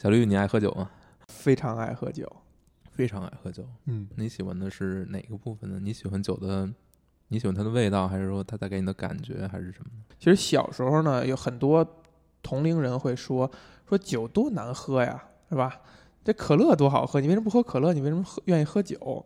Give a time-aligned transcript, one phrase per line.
[0.00, 0.90] 小绿，你爱喝酒吗？
[1.28, 2.26] 非常爱喝酒。
[2.90, 3.68] 非常爱喝酒。
[3.84, 5.78] 嗯，你喜欢的是哪个部分呢？
[5.78, 6.66] 你喜欢酒的，
[7.28, 9.90] 你喜欢它的味道，还是说它带给你的感觉，还是什么？
[10.18, 11.86] 其实小时候呢，有很多
[12.42, 13.50] 同龄人会说
[13.86, 15.78] 说酒多难喝呀，是吧？
[16.24, 17.92] 这可乐多好喝，你为什么不喝可乐？
[17.92, 19.22] 你为什么喝愿意喝酒？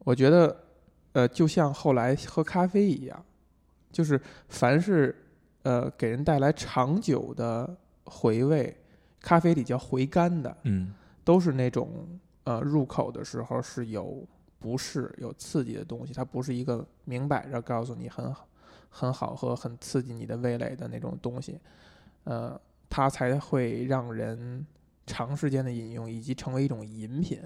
[0.00, 0.54] 我觉得，
[1.12, 3.24] 呃，就像后来喝咖啡一样，
[3.90, 4.20] 就是
[4.50, 5.16] 凡是
[5.62, 7.74] 呃给人带来长久的
[8.04, 8.76] 回味，
[9.20, 10.92] 咖啡里叫回甘的，嗯
[11.24, 12.06] 都是那种
[12.44, 14.26] 呃入口的时候是有
[14.58, 18.48] 不适、有刺激的东西，它不是一个明摆着告诉你很好、
[18.88, 21.60] 很好喝、很刺激你的味蕾的那种东西，
[22.24, 24.66] 呃，它才会让人
[25.06, 27.40] 长时间的饮用，以及成为一种饮品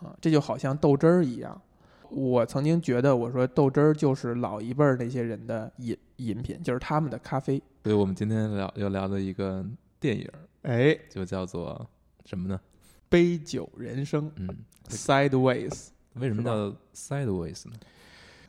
[0.00, 0.16] 啊。
[0.20, 1.60] 这就好像豆汁儿一样，
[2.08, 7.62] 我曾经觉得我说豆汁儿就是老一辈儿那些人的饮饮品，就是他们的咖啡。
[7.84, 9.64] 所以我们今天聊要聊的一个
[9.98, 10.28] 电影，
[10.62, 11.88] 哎，就叫做
[12.24, 12.60] 什么呢？
[13.08, 14.30] 杯酒人生。
[14.36, 14.48] 嗯
[14.88, 17.74] ，，Sideways，为什么叫 Sideways 呢？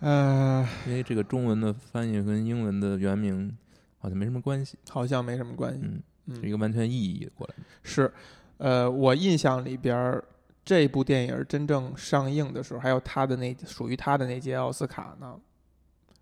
[0.02, 3.56] 呃，因为这个中文的翻译跟英文的原名
[3.98, 5.80] 好像没什么关系，好像没什么关系。
[5.84, 6.36] 嗯，嗯。
[6.36, 7.64] 是一个完全意义过来的。
[7.84, 8.12] 是，
[8.58, 10.24] 呃，我印象里边儿
[10.64, 15.40] 这部电影真正上映的时候，还有他的那属于他的那届奥斯卡呢，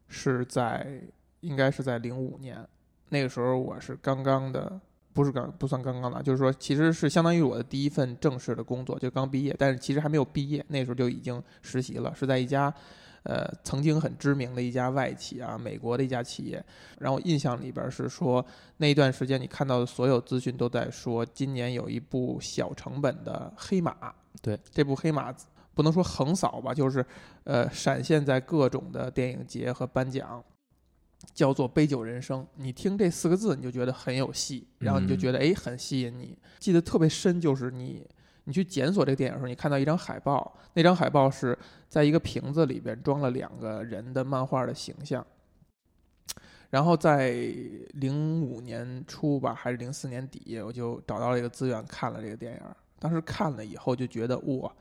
[0.07, 1.01] 是在
[1.41, 2.65] 应该是在零五年，
[3.09, 4.79] 那个时候我是刚刚的，
[5.13, 12.73] 不是刚不算刚刚的，就是说其实是相当于我的第一份正式的工作，就刚毕业，但是其实还没有毕业，那时候就已经实习了，是在一家。
[13.23, 16.63] 呃，曾经很知名的一家外企啊，美国的一家企业。
[16.99, 18.43] 然后印象里边儿是说，
[18.77, 23.93] 那一段时间你看到的所有资讯都在说，今年有一部小成本的黑马。
[24.41, 25.35] 对，这部黑马
[25.73, 27.05] 不能说横扫吧，就是
[27.43, 30.41] 呃闪现在各种的电影节和颁奖，
[31.33, 32.41] 叫做《杯酒人生》。
[32.55, 36.37] 你听这四个字，你就觉得很有戏，然后你就觉得哎很吸引你。
[36.59, 38.05] 记得特别深，就是你
[38.45, 41.57] 你去检索这个电影的时候，你看到一张海报，那张海报是
[41.87, 45.25] 在一个瓶子里边装了两个人的漫画的形象。
[46.69, 47.31] 然后在
[47.93, 52.59] 零五年初吧，还是零四年底，我就找到了一个资源，看了这个电影。
[52.99, 54.71] 当时看了以后就觉得哇，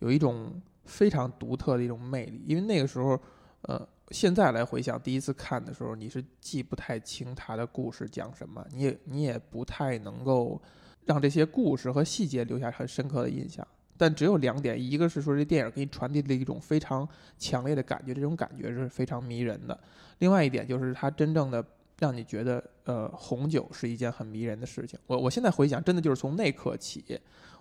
[0.00, 2.44] 有一种非常独特的一种魅力。
[2.46, 3.18] 因为那个时候，
[3.62, 10.60] 呃，现在来回想，第一次看的时候，你是记不太清它的故事讲什么，你也你也不太能够
[11.04, 13.66] 让这些故事和细节留下很深刻的印象。
[13.96, 17.06] 但只有两点，一个是说这电影给你传递了一种非常
[17.38, 19.78] 强烈的感觉，这种感觉是非常迷人的。
[20.18, 21.64] 另外一点就是它真正的
[21.98, 24.98] 让你觉得，呃，红酒是一件很迷人的事情。
[25.06, 27.04] 我我现在回想，真的就是从那刻起，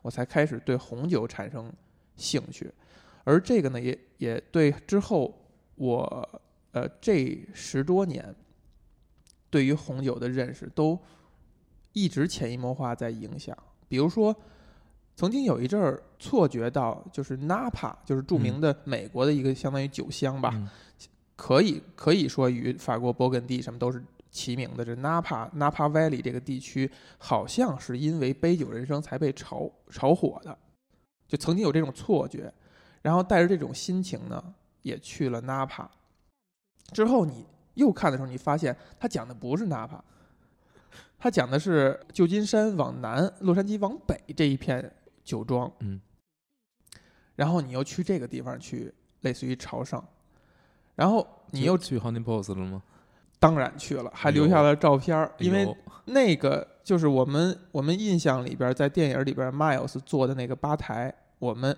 [0.02, 1.72] 我才开始对红酒产生
[2.16, 2.72] 兴趣，
[3.26, 5.38] 而这个呢，也也对之后
[5.80, 6.42] 我
[6.72, 8.36] 呃这十多年
[9.50, 11.00] 对于红酒的认识都
[11.94, 13.58] 一直潜移默化在影响。
[13.88, 14.36] 比如说，
[15.16, 20.70] 曾经有一阵儿错觉到，就是 Napa，就是著名的美国的一个相当于酒乡吧，嗯
[21.36, 24.84] 可以可以说与法国勃艮第什么都是齐名的。
[24.84, 30.58] 这 Napa Napa Valley 这个地区，好像是因为杯酒人生才被炒炒火的，
[31.26, 32.54] 就曾经有这种错觉，
[33.02, 35.88] 然后带着这种心情呢，也去了 Napa。
[36.92, 37.46] 之后你
[37.76, 40.00] 又看的时候，你发现他讲的不是 Napa，
[41.18, 44.92] 他讲的是旧金山往南、洛杉矶往北这一片
[45.24, 45.72] 酒庄。
[45.80, 46.02] 嗯，
[47.36, 50.04] 然后你又去这个地方去，类似于朝圣，
[50.96, 52.82] 然后你又去 Honey Post 了吗？
[53.40, 55.74] 当然去了，还留下了照片儿，因为
[56.06, 61.78] 那个就是我们我们印象里边，在电影里边，Miles 坐的那个吧台，我们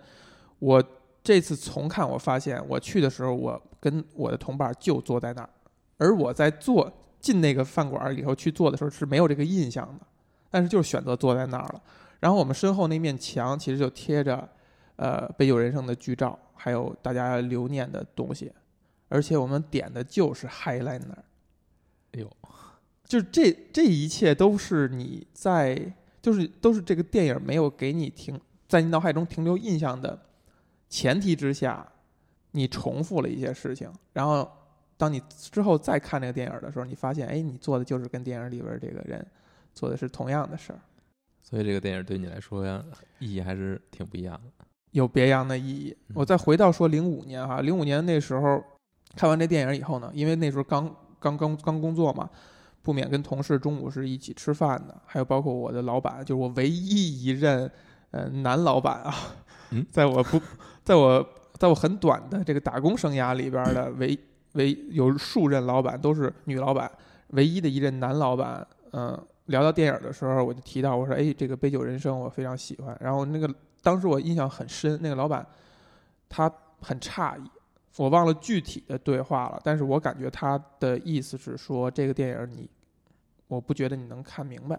[0.57, 0.83] 我
[1.23, 5.49] 这次重看，我发现我去的时候，我跟我的同伴就坐在那儿，
[5.97, 10.05] 而我在坐进那个饭馆里头去坐的时候是没有这个印象的，
[10.49, 11.81] 但是就是选择坐在那儿了。
[12.19, 14.47] 然后我们身后那面墙其实就贴着
[14.95, 18.51] 呃《杯酒人生》的剧照，还有大家留念的东西，
[19.07, 21.17] 而且我们点的就是 Highliner。
[22.13, 22.29] 哎呦，
[23.05, 30.19] 就是这这一切都是你在，就是都是这个电影没有给你停在你脑海中停留印象的
[30.91, 31.87] 前提之下，
[32.51, 34.47] 你重复了一些事情，然后
[34.97, 39.25] 当你之后再看这个电影的时候，你发现，哎，你做的就是跟电影里边这个人
[39.73, 40.79] 做的是同样的事儿，
[41.41, 42.65] 所以这个电影对你来说，
[43.19, 44.65] 意义还是挺不一样的。
[44.91, 45.95] 有别样的意义。
[46.09, 48.61] 嗯我再回到说零五年哈，零五年那时候
[49.15, 52.29] 看完这电影以后呢，因为那时候刚刚刚刚工作嘛，
[52.81, 57.71] 不免跟同事中午是一起吃饭的，还有包括我的老板，就是我唯一一任
[58.11, 59.13] 呃男老板啊，
[59.71, 60.39] 嗯 在我不
[60.83, 61.25] 在我
[61.57, 64.17] 在我很短的这个打工生涯里边的唯
[64.53, 66.91] 唯有数任老板都是女老板，
[67.29, 72.97] 唯一的一任男老板，嗯、聊到电影的时候，我就提到我说，哎，这个《杯酒人生》我非常喜欢。
[72.99, 75.45] 然后那个当时我印象很深，那个老板
[76.27, 77.49] 他很诧异，
[77.97, 82.69] 我忘了具体的对话了，但是我感觉他的意思是说，这个电影你，
[83.47, 84.77] 我不觉得你能看明白。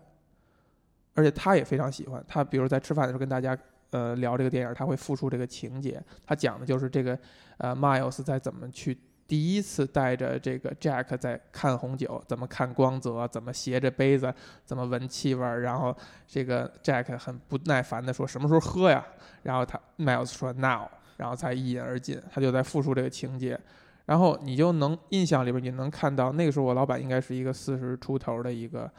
[1.14, 3.56] 而且他也非常喜欢，他比如在吃饭的时候跟大家
[3.90, 6.02] 呃聊这个电影，他会复述这个情节。
[6.26, 7.18] 他讲的就是这个
[7.58, 14.32] 呃 Miles 在怎么去第一次带着这个 Jack 在看红酒，怎么看光泽，怎么斜着杯子，
[14.64, 15.62] 怎么闻气味儿。
[15.62, 15.94] 然后
[16.26, 19.04] 这个 Jack 很不耐烦的说：“什么时候喝呀？”
[19.42, 20.88] 然后他 Miles 说：“Now。”
[21.18, 22.20] 然后才一饮而尽。
[22.32, 23.58] 他就在复述这个情节，
[24.06, 28.90] 然后你就能印象里边你能看到，那个时候我老板应该是一个四十出头的一个。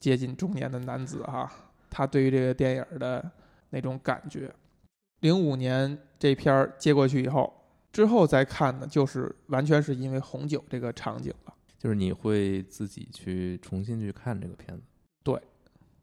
[0.00, 1.52] 接近中年的男子哈，
[1.90, 3.30] 他对于这个电影的
[3.68, 4.50] 那种感觉，
[5.20, 7.52] 零五年这片儿接过去以后，
[7.92, 11.54] 之后再看呢，就是完全是因为红酒这个场景了。
[11.78, 14.82] 就是你会自己去重新去看这个片子。
[15.22, 15.38] 对，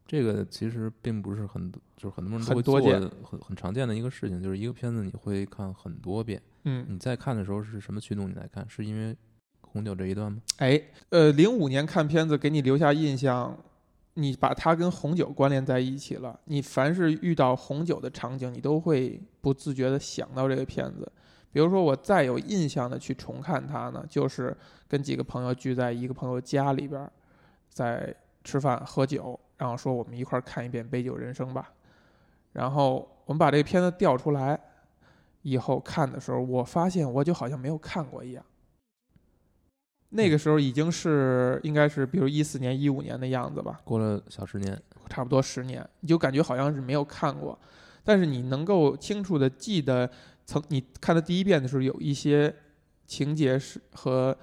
[0.06, 6.40] 这个其实并不是很，就是很多人都会做的很很常见的一个事情，就是一个片子你会看很多遍。
[6.64, 8.64] 嗯，你在看的时候是什么驱动你来看？
[8.68, 9.16] 是因为
[9.60, 10.40] 红酒这一段吗？
[10.58, 10.80] 哎，
[11.10, 13.56] 呃，零五年看片子给你留下印象。
[14.20, 16.38] 你把它跟红酒关联在一起了。
[16.46, 21.10] 你凡是遇到红酒的场景，你都会不自觉地想到这个片子。
[21.52, 24.54] 比如说，我再有印象的去重看它呢，就是
[24.88, 27.08] 跟几个朋友聚在一个朋友家里边，
[27.68, 28.12] 在
[28.42, 31.72] 吃饭喝酒，然后说我们一块儿看一遍《杯酒人生》吧。
[32.52, 34.58] 然后我们把这个片子调出来
[35.42, 38.44] 以后看的时候，我发现我就好像没有看过一样。
[40.10, 47.58] 那个时候已经是应该是比如一四年一五年的样子吧，过了小十年，差不多十年，你就感觉好像是没有看过，
[48.02, 50.10] 但是你能够清楚的记得，
[50.46, 52.54] 曾你看的第一遍的时候有一些
[53.06, 54.34] 情节是和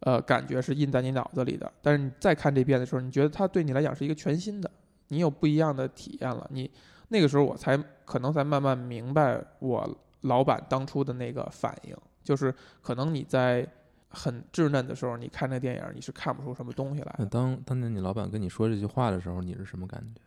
[0.00, 4.70] 呃感觉是印在你脑子里的，但是你再看这遍的时候，你觉得它对你来讲是一个全新的，
[5.08, 6.70] 你有不一样的体验了，你
[7.08, 7.76] 那个时候我才
[8.06, 11.94] 可能才慢慢明白我老板当初的那个反应，
[12.24, 13.68] 就是可能你在。
[14.10, 17.24] 很稚嫩的时候，你看那电影，你是看不出什么东西来。
[17.30, 20.20] 当当年你老板跟你说这句话的时候，你是什么感觉？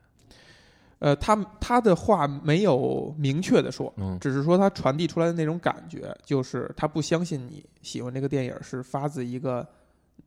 [1.00, 9.68] 呃，他他的话没有明确的说，嗯，只是说他传递出来的那种感觉，就是他不相信你喜欢这个电影是发自一个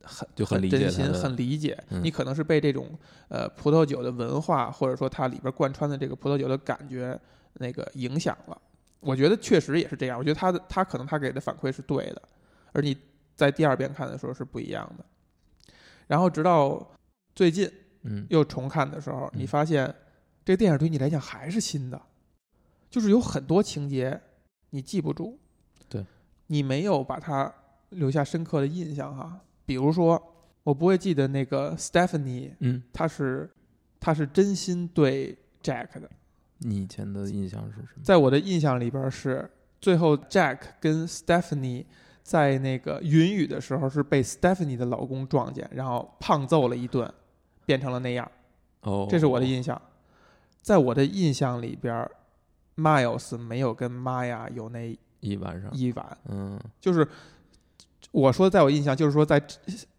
[0.03, 1.83] 很就很真心、很理解。
[1.89, 2.91] 你可能是被这种
[3.29, 7.19] 呃葡萄酒的文化，或者说它里边贯穿的这个葡萄酒的感觉
[7.55, 8.61] 那个影响了。
[9.01, 10.19] 我觉得确实也是这样。
[10.19, 12.21] 我觉得他的他可能他给的反馈是对的，
[12.73, 12.95] 而你。
[13.37, 15.05] 在第二遍看的时候是不一样的，
[16.07, 16.95] 然后直到
[17.35, 17.71] 最近，
[18.03, 19.95] 嗯，又重看的时候，你发现
[20.43, 22.01] 这个电影对你来讲还是新的，
[22.89, 24.19] 就是有很多情节
[24.71, 25.39] 你记不住，
[25.87, 26.05] 对，
[26.47, 27.55] 你没有把它
[27.91, 29.39] 留下深刻的印象哈。
[29.67, 33.51] 比如说，我不会记得那个 Stephanie，嗯，他是
[34.01, 36.11] 他是真心对 Jack 的。
[36.61, 38.03] 你以前的印象是什么？
[38.03, 41.85] 在我的印象里边是最后 Jack 跟 Stephanie。
[42.27, 47.09] 在那个云雨的时候，是被 Stephanie 的老公撞见，然后胖揍了一顿，
[47.65, 48.29] 变成了那样。
[48.81, 49.81] 哦，这是我的印象。
[50.61, 52.11] 在我的印象里边
[52.75, 56.19] ，Miles 没有跟玛雅有那一晚上一晚。
[56.25, 57.07] 嗯，就是
[58.11, 59.41] 我说，在我印象，就是说，在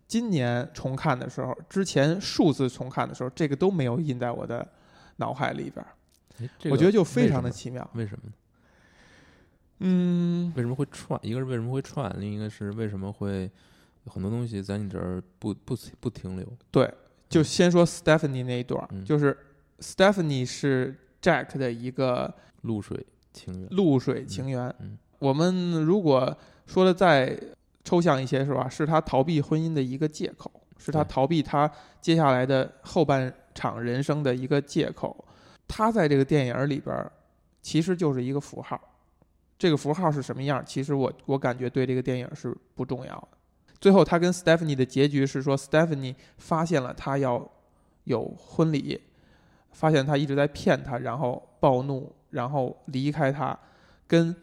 [0.05, 4.67] 今年重看的时候，之前数字重看的时候，这个都没有印在我的
[5.15, 5.85] 脑海里边。
[6.69, 7.89] 我觉得就非常的奇妙。
[7.93, 8.33] 为什么呢？
[9.79, 11.19] 嗯，为什么会串？
[11.23, 13.49] 一个是为什么会串，另一个是为什么会
[14.05, 16.47] 很多东西在你这儿不不不停留？
[16.71, 16.91] 对，
[17.29, 19.37] 就先说 Stephanie 那一段，就是
[19.79, 23.69] Stephanie 是 Jack 的一个露水情缘。
[23.69, 24.73] 露水情缘。
[24.79, 27.39] 嗯，我们如果说的再
[27.83, 28.67] 抽象一些，是吧？
[28.67, 35.23] 是他逃避婚姻的一个借口，是他逃避他接下来的后半场人生的一个借口。
[35.67, 37.09] 他在这个电影里边，
[37.61, 38.79] 其实就是一个符号。
[39.57, 40.63] 这个符号是什么样？
[40.63, 43.29] 其实我我感觉对这个电影是不重要的。
[43.79, 47.49] 最后他跟 Stephanie 的结局是说，Stephanie 发现了他要
[48.03, 49.01] 有婚礼，
[49.71, 53.57] 发现他一直在骗他，然后暴怒，然后离开他，
[54.07, 54.35] 跟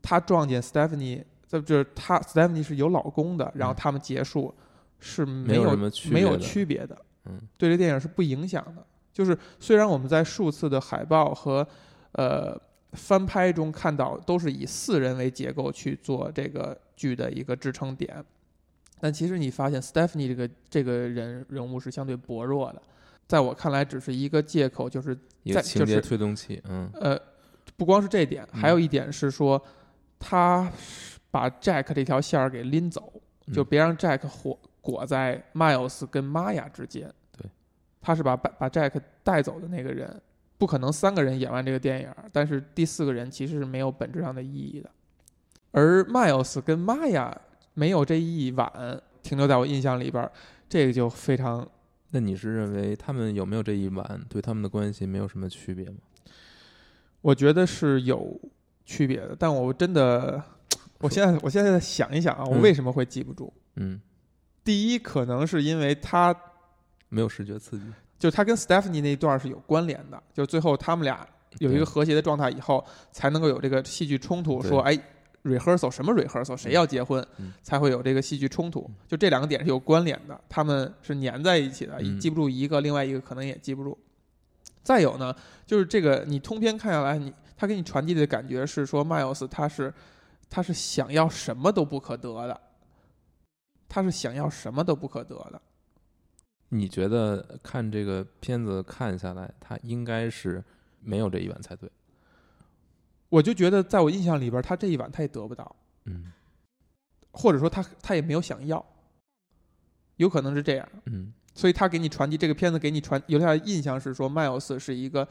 [0.00, 4.54] 他撞见 Stephanie，这就是他 Stephanie 是有老公的，然后他们结束
[4.98, 5.76] 是没有
[6.10, 6.96] 没有区别的。
[7.26, 8.86] 嗯，对这电影是不影响的。
[9.12, 11.66] 就是虽然我们在数次的海报和
[12.12, 12.58] 呃。
[12.94, 18.24] 翻拍中看到都是以四人为结构去做这个剧的一个支撑点，
[19.00, 22.80] 但其实你发现 Stephanie 这个这个人人物是相对薄弱的，
[23.26, 25.14] 在我看来只是一个借口，就是
[25.52, 27.18] 在情节推动器，嗯，呃，
[27.76, 29.62] 不光是这点，还有一点是说，
[30.18, 30.70] 他
[31.30, 33.12] 把 Jack 这条线儿给拎走，
[33.52, 37.50] 就别让 Jack 火裹在 Miles 跟 Maya 之间，对，
[38.00, 40.22] 他是把把把 Jack 带走的那个人，
[40.64, 44.90] 不可能三个人演完这个电影，但是第四个人其实是没有本质上的意义的。
[45.72, 47.30] 而 Miles 跟 Maya
[47.74, 48.72] 没有这一晚
[49.22, 50.26] 停留在我印象里边，
[50.66, 51.68] 这个就非常
[52.12, 55.96] 那你是认为他们有没有这一晚对他们的关系没有什么区别吗？
[57.20, 58.40] 我觉得是有
[58.86, 60.42] 区别的，但我真的，
[61.00, 63.52] 我现在我现在在想一想啊，我嗯为什么会记不住？
[63.76, 64.00] 嗯，
[64.64, 66.34] 第一，可能是因为他
[67.10, 67.84] 没有视觉刺激，
[68.18, 71.26] 就他跟 Stephanie 那一段是有关联的，就最后他们俩
[71.58, 74.98] 有一个和谐的状态以后，才能够有这个戏剧冲突，说哎
[75.42, 77.52] ，rehearsal 什么 rehearsal，谁要结婚，嗯。
[77.62, 78.90] 才会有这个戏剧冲突。
[79.06, 82.18] 就这两个点是有关联的，他们是粘在一起的，嗯。
[82.18, 83.96] 记不住一个，另外一个可能也记不住。
[84.82, 85.34] 再有呢，
[85.66, 89.92] 就是这个你通篇看下来，你他给你传递的感觉是说，Miles 他是
[90.48, 92.60] 他是想要什么都不可得的，
[93.88, 95.60] 他是想要什么都不可得的。
[96.68, 100.62] 你觉得看这个片子看下来，他应该是
[101.00, 101.90] 没有这一晚才对。
[103.28, 106.32] 我就觉得，在我印象里边，他这一晚他也得不到，嗯
[107.32, 108.84] 或者说他他也没有想要，
[110.16, 110.88] 有可能是这样。
[111.06, 115.26] 嗯，所以他给你传递这个片子给你传留下的印象是说，，Miles 是一个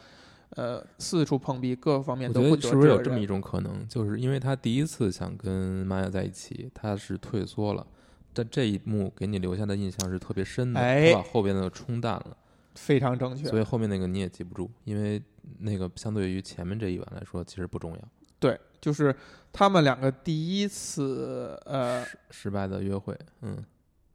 [0.50, 7.88] 呃四处碰壁，各方面都不得得是不是有这么一种可能，就是因为他第一次想跟玛雅在一起，他是退缩了，
[8.34, 12.38] 但这一幕给你留下的印象是特别深的，哎他把后边的冲淡了，
[12.76, 13.48] 非常正确。
[13.48, 15.22] 所以后面那个你也记不住，因为
[15.60, 18.00] 那个相对于前面这一晚来说，其实不重要。
[18.40, 19.16] 对，就是
[19.52, 23.64] 他们两个第一次呃失失败的约会，嗯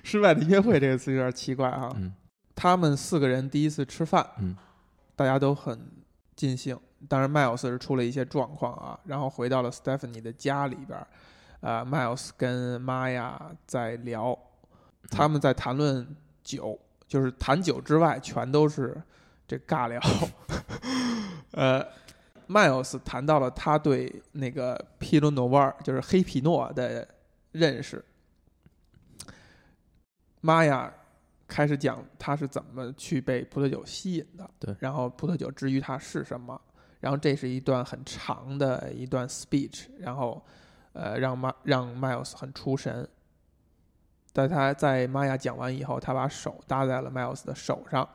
[0.03, 1.93] 失败的约会这个词有点奇怪啊。
[1.97, 2.13] 嗯
[2.55, 4.57] 他们四个人第一次吃饭，嗯
[5.15, 5.79] 大家都很
[6.35, 6.77] 尽兴。
[7.07, 10.99] 当然，Miles 是出了一些状况啊，然后回到了 Stephanie 的家里边
[11.61, 13.35] 儿，啊、m i l e s 跟 Maya
[13.67, 14.39] 在聊，
[15.11, 19.01] 他们在谈论酒，就是谈酒之外全都是
[19.47, 20.01] 这尬聊。
[21.53, 21.85] 呃
[22.47, 27.09] ，Miles 谈到了他对那个皮诺诺瓦尔，就是黑皮诺的
[27.53, 28.05] 认识。
[30.41, 30.93] 玛雅
[31.49, 36.61] 开始讲他是怎么去被葡萄酒吸引的，对然后葡萄酒之于他是什么，
[37.01, 40.41] 然后这是一段很长的一段 speech，然后
[40.99, 43.09] 呃让马让 Miles 很出神。
[44.33, 48.07] 但他在玛雅讲完以后，他把手搭在了 Miles 的手上，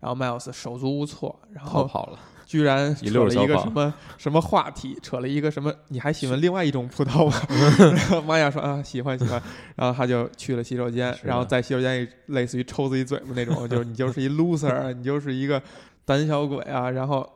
[0.00, 7.36] 然后 Miles 手足无措，然后跑了，居然扯了一个什么什么话题，扯了一个什么，你还喜欢另外一种葡萄吗？
[7.94, 9.40] 然后玛雅说啊，喜欢喜欢，
[9.76, 15.62] 然后他就去了洗手间，然后在洗手间里类似于抽自己嘴巴那种，就是你就是一 loser，你就是一个
[16.04, 16.90] 胆小鬼啊。
[16.90, 17.28] 然后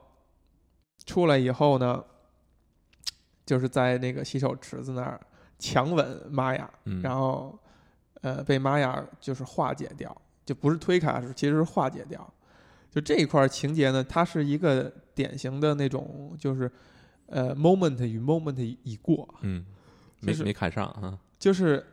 [1.06, 2.02] 出来以后呢，
[3.44, 5.20] 就是在那个洗手池子那儿
[5.58, 7.58] 强吻玛雅，嗯，然后
[8.20, 12.32] 呃被玛雅就是化解掉，就不是推开，是其实是化解掉。
[12.90, 16.70] 就这一块情节呢，它是一个典型的那种，就是
[17.26, 19.64] 呃 moment 与 moment 已过，嗯，
[20.20, 21.84] 没就是没看上啊，就是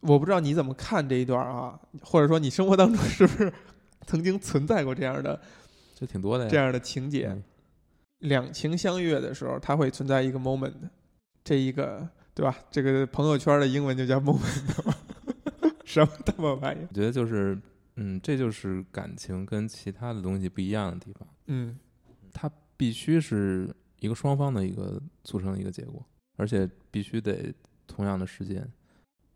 [0.00, 3.52] 我不知道你怎么看这一段啊，或者说你生活当中是不是
[4.06, 5.40] 曾经存在过这样的
[5.94, 7.28] 这挺多的呀，这样的情节？
[7.28, 7.42] 嗯
[8.22, 10.74] 两情相悦的时候，它会存在一个 moment，
[11.48, 12.54] 这一个对吧？
[12.70, 14.94] 这个朋友圈的英文就叫 moment，
[15.86, 16.86] 什么他妈玩意儿？
[16.90, 17.58] 我觉得就是，
[17.96, 21.78] 嗯，这就是感情跟其他的东西不一样的地方，嗯
[22.34, 26.04] 它必须是一个双方的一个促成的一个结果，
[26.36, 27.52] 而且必须得
[27.86, 28.70] 同样的时间，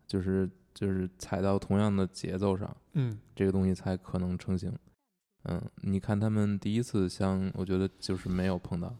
[0.05, 4.71] 就是就是踩到同样的节奏上，嗯这个东西才可能成型。
[5.45, 8.95] 嗯，你看他们第一次相，我觉得就是没有碰到，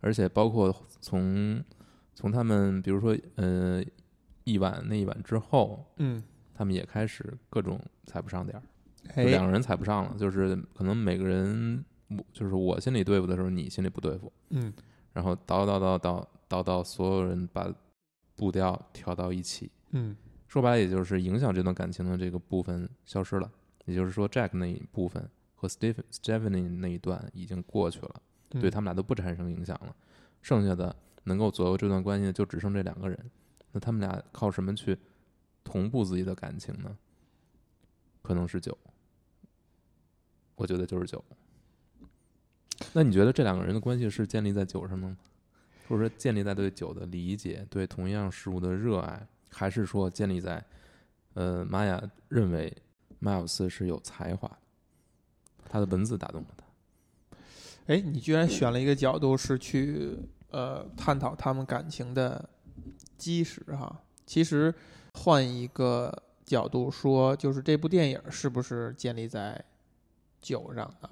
[0.00, 1.62] 而且包括从
[2.16, 3.80] 从他们比如说呃
[4.44, 6.20] 一晚那一晚之后，嗯，
[6.54, 14.72] 他们也开始各种踩不上点儿，两个人踩不上了，就是可能每个人我就是我心里对付的时候，你心里不对付，嗯。
[15.12, 17.72] 然后叨叨叨叨叨叨所有人把
[18.34, 20.16] 步调调到一起，嗯。
[20.48, 23.50] 说白了也就是影响这段感情的这个部分消失了，
[23.84, 28.60] 也就是说 Jack 那一部分和 Stephen Stephanie 那一段已经过去了，嗯。
[28.60, 29.94] 对他们俩都不产生影响了，
[30.40, 30.94] 剩下的
[31.26, 33.30] 能够左右这段关系的就只剩这两个人，
[33.72, 34.96] 那他们俩靠什么去
[35.62, 36.96] 同步自己的感情呢？
[38.22, 38.76] 可能是酒，
[40.54, 41.22] 我觉得就是酒。
[42.92, 45.16] 那你觉得这两个人的关系是建立在酒上呢？
[45.88, 50.64] 或者说建立在对酒的理解、对同样事物的热爱，还是说建立在，
[51.34, 52.72] 呃，玛雅认为
[53.18, 54.50] 马尔斯是有才华，
[55.68, 56.66] 他的文字打动了他。
[57.86, 60.18] 哎，你居然选了一个角度是去
[60.50, 62.48] 呃探讨他们感情的
[63.16, 64.00] 基石哈。
[64.24, 64.74] 其实
[65.14, 66.12] 换一个
[66.44, 69.62] 角度说，就是这部电影是不是建立在
[70.40, 71.10] 酒上的，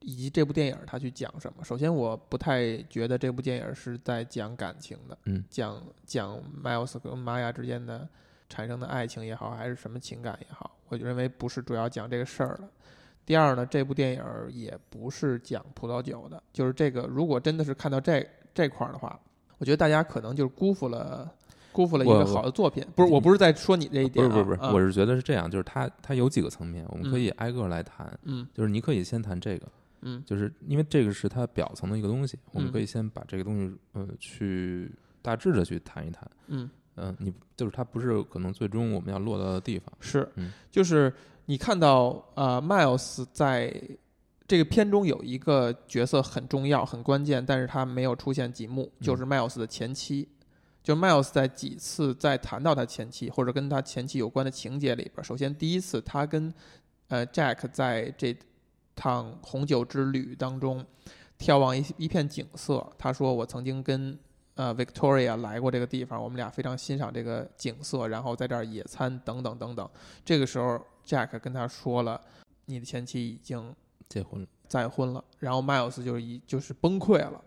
[0.00, 1.64] 以及这部电影它去讲什么。
[1.64, 8.08] 首先，我不太觉得这部电影是在讲感情的，嗯，讲讲迈尔斯跟玛雅之间的
[8.48, 12.68] 产生的爱情也好，还是什么情感也好，我就认为不是主要讲这个事儿的。
[13.24, 19.18] 第二呢，这部电影也不是讲葡萄酒的，就是这个，如果真的是看到这这块儿的话，
[19.58, 21.32] 我觉得大家可能就是辜负了。
[21.72, 29.68] 辜负了一个好的作品，不是，我不是在说你这一点，不是，不是，不是，我是觉得是这样，就是它，它有几个层面，我们可以挨个来谈，嗯，就是你可以先谈这个，
[30.00, 34.92] 嗯，就是因为这个是它表层的一个东西，我们可以先把这个东西，呃，去
[35.22, 41.14] 大致的去谈一谈，嗯，嗯，你就是它不是可能最终我们要落到的地方，是，嗯，就是
[41.46, 43.72] 你看到呃，Miles 在
[44.50, 50.28] 这个片中有一个角色很重要、很关键，但是他没有出现几幕，就是 Miles 的前妻。
[50.82, 56.52] 就 Miles 在几次在谈到他前妻或者跟他前妻有关的情节里边，首先第一次他跟
[57.06, 58.36] 呃 Jack 在这
[58.96, 60.84] 趟红酒之旅当中
[61.38, 64.18] 眺望一一片景色，他说我曾经跟
[64.56, 69.88] 呃 Victoria 来过这个地方，我们俩非常欣赏这个景色，然后在这儿野餐等等等等。
[70.24, 72.20] 这个时候 Jack 跟他说了，
[72.64, 73.72] 你的前妻已经
[74.10, 77.42] 结婚了，再婚了，然后 Miles 就是一就是崩溃了。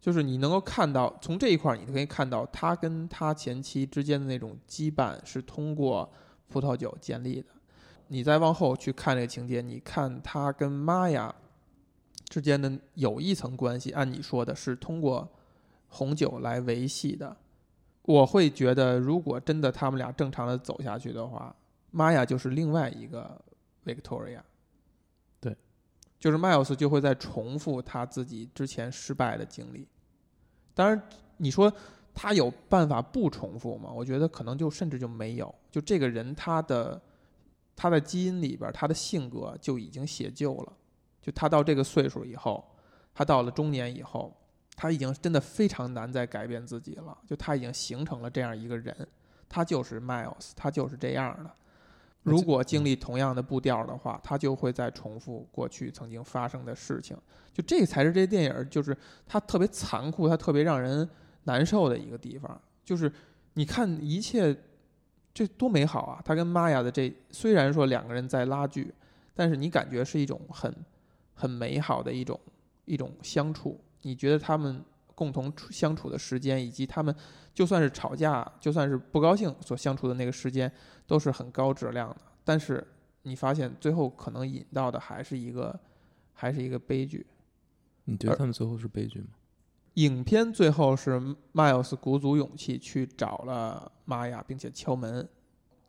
[0.00, 6.08] 就是你能够看到，从这一块儿，你可以看到他跟他前妻之间的那种羁绊是通过
[6.46, 7.48] 葡萄酒建立的。
[8.06, 11.34] 你再往后去看这个情节，你看他跟玛雅
[12.28, 15.28] 之间的有一层关系，按你说的是通过
[15.88, 17.36] 红酒来维系的。
[18.02, 21.54] 我会觉得，如果真的他们俩正常的走下去的话，
[21.90, 23.38] 玛雅就是另外一个
[23.84, 24.40] Victoria。
[26.18, 29.86] 就是 Miles 就会在重复他自己之前失败的经历。
[30.74, 31.00] 当然，
[31.36, 31.72] 你说
[32.14, 33.90] 他有办法不重复吗？
[33.90, 35.54] 我觉得可能就甚至就没有。
[35.70, 37.00] 就这个人他的
[37.76, 40.72] 他的基因里边，他的性格就已经写就了。
[41.22, 42.64] 就他到这个岁数以后，
[43.14, 44.36] 他到了中年以后，
[44.74, 47.16] 他已经真的非常难再改变自己了。
[47.26, 49.06] 就他已经形成了这样一个人，
[49.48, 51.50] 他就是 Miles，他就是这样的。
[52.22, 57.16] 如果经历同样的步调的话，他就会再重复过去曾经发生的事情。
[57.52, 61.08] 就这才是这电影，就是它特别残酷，它特别让人
[61.44, 62.60] 难受的一个地方。
[62.84, 63.10] 就是
[63.54, 64.56] 你看一切，
[65.32, 66.22] 这多美好啊！
[66.24, 68.92] 他跟玛雅的这虽然说两个人在拉锯，
[69.34, 70.74] 但是你感觉是一种很
[71.34, 72.38] 很美好的一种
[72.84, 73.80] 一种相处。
[74.02, 74.84] 你觉得他们
[75.18, 77.12] 共同相处的时间，以及他们
[77.52, 80.72] 就算是吵架，就算是不高兴所相处的那个时间。
[81.08, 82.86] 都是很高质量的，但是
[83.22, 85.80] 你发现最后可能引到的还是一个，
[86.34, 87.26] 还是一个悲剧。
[88.04, 89.28] 你觉得他们最后是悲剧吗？
[89.94, 91.18] 影片最后是
[91.54, 95.26] Miles 鼓足勇气去找了玛雅，并且敲门，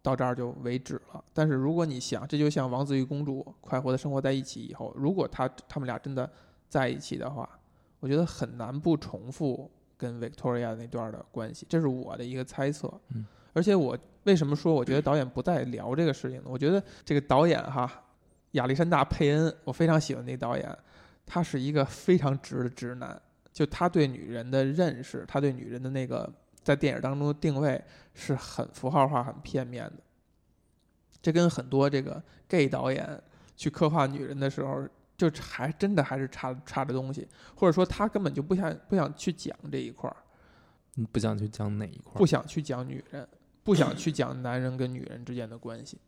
[0.01, 1.21] 到这儿就为止了。
[1.33, 6.31] 但是如果你想，这就像王子与公主快活的生活在一起以后，如果他他们俩真的
[6.69, 7.58] 在一起的话，
[7.99, 11.65] 我觉得很难不重复跟 Victoria 那段的关系。
[11.69, 12.91] 这是我的一个猜测。
[13.15, 13.25] 嗯。
[13.51, 16.45] 而且我为什么说我觉得导演不再聊这个事情呢？
[16.45, 17.91] 我觉得这个导演哈，
[18.51, 20.77] 亚历山大·佩恩，我非常喜欢那导演，
[21.25, 23.19] 他是一个非常直的直男，
[23.51, 26.31] 就他对女人的认识，他对女人的那个
[26.63, 27.83] 在电影当中的定位
[28.13, 29.93] 是很符号化、很片面的。
[31.21, 33.21] 这跟很多这个 gay 导演
[33.57, 34.87] 去刻画女人的时候，
[35.19, 40.15] 就还真的还是差差着东西，或者说他根本就不想不想去讲这一块儿，
[41.11, 43.27] 不想去讲哪一块儿，不想去讲女人。
[43.61, 45.99] 不想去讲男人跟女人之间的关系，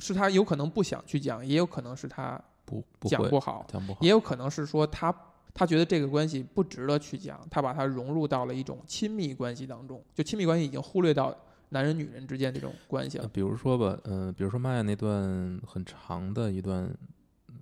[0.00, 5.14] 是他有可能不想去讲，也有可能是他不讲不好，讲不好，也有可能是说他
[5.52, 11.32] 他觉得这个关系不值得去讲，他把它融入到了一种亲密关系当中，就亲密关系已经忽略到
[11.68, 13.28] 男人女人之间这种关系了。
[13.28, 16.92] 比如说吧，嗯，比如说玛雅那段很长的一段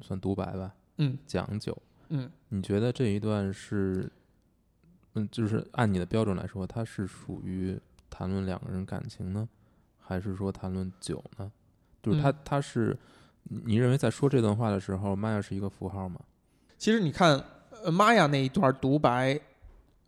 [0.01, 1.77] 算独白吧，嗯，讲究，
[2.09, 4.11] 嗯，你觉得这一段是，
[5.15, 7.81] 嗯，就是按你的标准来说，它是属于。
[8.15, 9.49] 谈论两个人感情呢，
[9.99, 11.51] 还是说谈论酒呢？
[12.03, 12.95] 就是他，他是
[13.45, 16.21] 你认为在说这段话的时候，玛雅是一个符号吗？
[16.77, 17.43] 其实你看，
[17.91, 19.41] 玛雅那一段独白，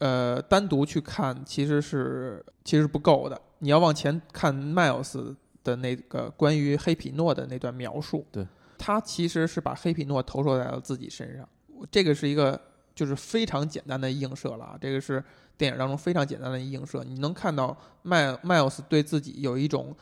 [0.01, 3.41] 呃，单独去看其实是其实不够的。
[3.61, 8.47] 你要往前看 Miles 的那个关于黑皮诺的那段描述，对
[8.79, 11.49] 他其实是把黑皮诺投射在了自己身上。
[11.91, 12.61] 这个是一个
[12.95, 15.23] 就是非常简单的映射了啊，这个是。
[15.57, 19.95] 电影当中非常简单的映射，你能看到迈迈尔斯对自己有一种，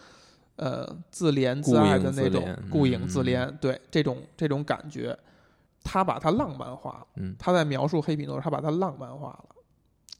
[0.57, 5.15] 呃，自怜自爱的那种顾影自怜，对这种这种感觉，
[5.85, 7.07] 他把它浪漫化了。
[7.17, 9.45] 嗯，他在描述黑皮诺，他把它浪漫化了。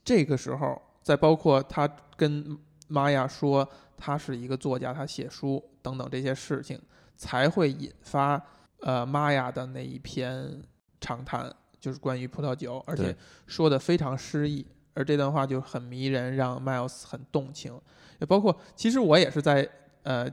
[0.05, 2.55] 这个时候，再包括他跟
[2.89, 6.79] 玛雅说他是一个作家，他写书等等这些事情，
[7.17, 8.43] 才会引发
[8.81, 10.63] 呃玛雅的那一篇
[11.01, 13.15] 长谈，就是关于葡萄酒，而且
[13.47, 17.81] 说的非常诗意，而这段话就很迷人，让 Miles 很动情。
[18.21, 19.69] 也包括，其实我也是在
[20.03, 20.31] 呃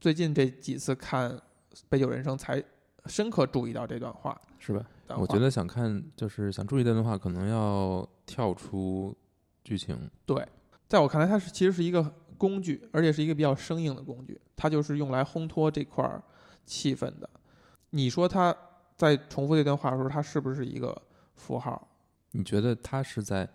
[0.00, 1.30] 最近这几次看
[1.88, 2.62] 《杯酒人生》才
[3.06, 4.40] 深刻注意到这段话。
[4.58, 4.84] 是吧？
[5.16, 9.16] 我觉得想看就是想注意这段话，可能要跳出
[9.64, 10.10] 剧情。
[10.26, 10.46] 对，
[10.88, 16.22] 在我看来，它是其实是一个工具，而且是一个比较生硬的工具，它就是用来烘托这块儿
[16.64, 17.28] 气氛的。
[17.90, 18.56] 你说他
[18.96, 20.96] 在重复这段话的时候，他是不是一个
[21.34, 21.88] 符号？
[22.32, 23.48] 你觉得他是在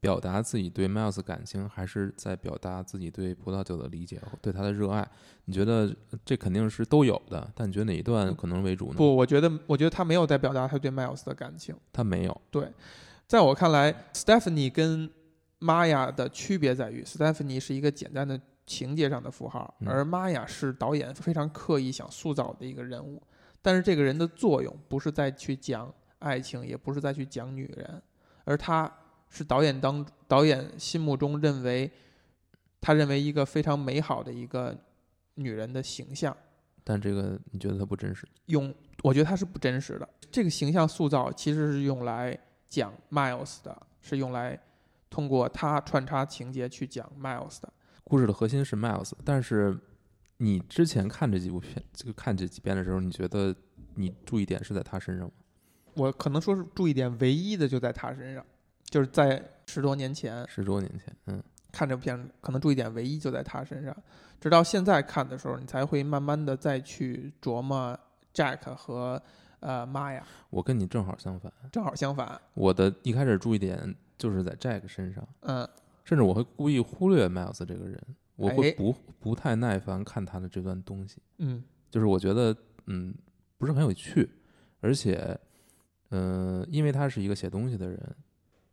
[0.00, 5.08] 表达自己对 Miles 感情，还是在表达自己对葡萄酒的理解和对他的热爱？
[5.44, 8.94] 你觉得这肯定是都有的，但你觉得哪一段可能为主呢？
[8.96, 11.74] 不，我觉得，我觉得他没有在表达他对 Miles 的感情。
[11.92, 12.40] 他没有。
[12.50, 12.72] 对
[13.26, 15.10] 在我看来，Stephanie 跟
[15.62, 23.22] 玛雅的区别在于，Stephanie 是一个简单的情节上的符号，嗯而玛雅是导演非常刻意想塑造的一个人物。
[23.62, 28.02] 但是这个人的作用不是在去讲爱情，也不是在去讲女人，
[28.44, 28.92] 而他
[29.30, 31.90] 是导演当导演心目中认为，
[32.80, 34.76] 他认为一个非常美好的一个
[35.34, 36.36] 女人的形象。
[36.82, 38.26] 但这个你觉得它不真实？
[38.46, 40.08] 用，我觉得它是不真实的。
[40.32, 42.36] 这个形象塑造其实是用来
[42.68, 44.58] 讲 Miles 的，是用来
[45.12, 47.70] 通过他穿插情节去讲 Miles 的。
[48.02, 49.78] 故事的核心是 Miles，但是
[50.38, 53.54] 你之前看这几部片，这个看这几遍的时候，你觉得
[53.96, 55.32] 你注意点是在他身上吗？
[55.94, 58.42] 我可能说是注意点唯一的就在他身上，
[58.86, 63.94] 就是在十多年前十多年前，嗯，看这部片，可能注意点唯一就在他身上。
[64.40, 67.96] 直到现在看的时候，你才会慢慢的再去琢磨
[68.34, 69.22] Jack 和
[69.60, 72.40] 呃妈呀，我跟你正好相反，正好相反。
[72.54, 75.68] 我的一开始注意点就是在 Jack 身上，嗯，
[76.04, 78.00] 甚至我会故意忽略 Miles 这个人，
[78.36, 78.74] 我会哎。
[78.76, 81.64] 不不太耐烦看他的这段东西，嗯。
[81.90, 82.56] 就是我觉得
[82.86, 83.12] 嗯
[83.58, 84.30] 不是很有趣，
[84.80, 85.36] 而且
[86.10, 88.16] 嗯、呃因为他是一个写东西的人，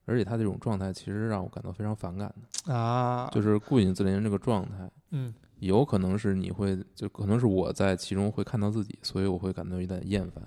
[0.05, 2.31] 而且他这种状态其实让我感到非常反感
[2.67, 4.91] 的，啊，就是顾影自怜这个状态。
[5.09, 5.33] 嗯。
[5.57, 10.41] 有可能是你会，就可能是我在其中会看到自己，所以我会感到有点厌烦，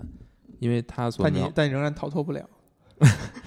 [0.59, 2.49] 因为他所但你但你仍然逃脱不了。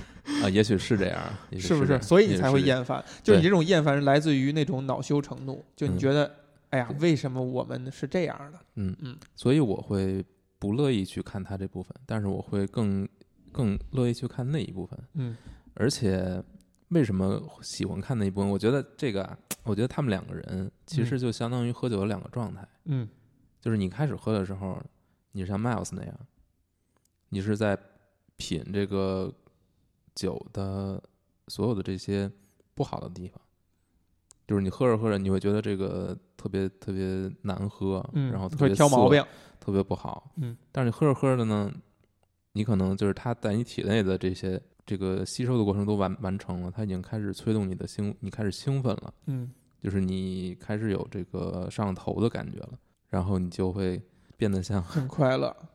[0.46, 1.22] 啊，也许是这样，
[1.58, 2.00] 是不是？
[2.00, 2.62] 所以你才会。
[2.62, 6.34] 厌烦，就是你这种厌烦是来自于那种恼羞成怒，就你嗯觉得，
[6.70, 8.58] 哎呀，为什么我们是这样的？
[8.74, 10.24] 嗯嗯，所以我会
[10.58, 13.06] 不乐意去看他这部分，但是我会更
[13.52, 14.98] 更乐意去看那一部分。
[15.14, 15.36] 嗯
[15.74, 16.42] 而且
[16.88, 18.50] 为什么喜欢看那一部分？
[18.50, 23.08] 我觉得这个啊，我觉得他们两个人其实就相当于喝酒的两个状态，嗯
[23.60, 24.82] 就是你开始喝的时候，
[25.32, 26.14] 你是像 Miles 那样，
[27.28, 27.78] 你是在
[28.36, 29.32] 品这个
[30.16, 31.00] 酒的
[31.46, 32.28] 所有的这些
[32.74, 33.40] 不好的地方，
[34.48, 39.24] 就是你喝着喝着，你会觉得这个特别特别难喝，嗯，然后特别挑毛病。
[39.58, 40.30] 特别不好。
[40.36, 41.72] 嗯，但是你喝着喝着呢，
[42.52, 49.50] 你可能就是它在你体内的这些这个吸收的过程都完完成了，它已经开始催动你的兴，你开始兴奋了，嗯
[49.80, 54.00] 就是你开始有这个上头的感觉了，然后你就会
[54.36, 55.66] 变得像很快乐，像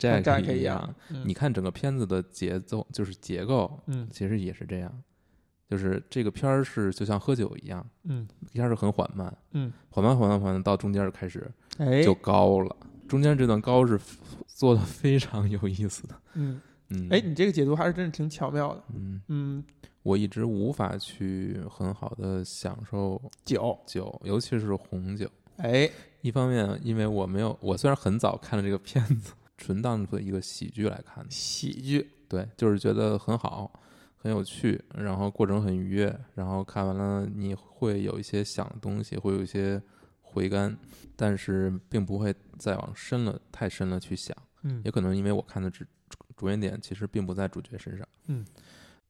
[0.00, 0.94] Jack Jack 一一样。
[1.10, 5.02] 嗯你看整个片子的节奏，就是结构，嗯其实也是这样，
[5.68, 12.74] 就是这个片儿是就像喝酒一样，嗯一开始很缓慢，嗯，缓慢缓慢缓慢到中间儿开始哎，就高了，
[13.06, 14.00] 中间这段高是
[14.46, 18.82] 做的非常有意思的，嗯，嗯，哎，你这个解读还是真是挺巧妙的。
[18.94, 19.64] 嗯，嗯，
[20.02, 25.28] 我一直无法去很好的享受酒，酒，尤其是红酒。
[25.56, 32.10] 哎，一方面，因为我没有，我虽然很早看了这个片子，纯当做一个喜剧来看的，喜剧。
[32.26, 33.70] 对，就是觉得很好，
[34.16, 39.82] 很有趣，然后过程很愉悦，然后看完了你会有一些想的东西，会有一些
[40.22, 40.76] 回甘，
[41.14, 45.84] 但是并不会再往深了太深了去想，嗯也可能因为我看的主
[46.36, 48.46] 着眼点其实并不在主角身上，嗯，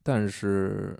[0.03, 0.99] 但是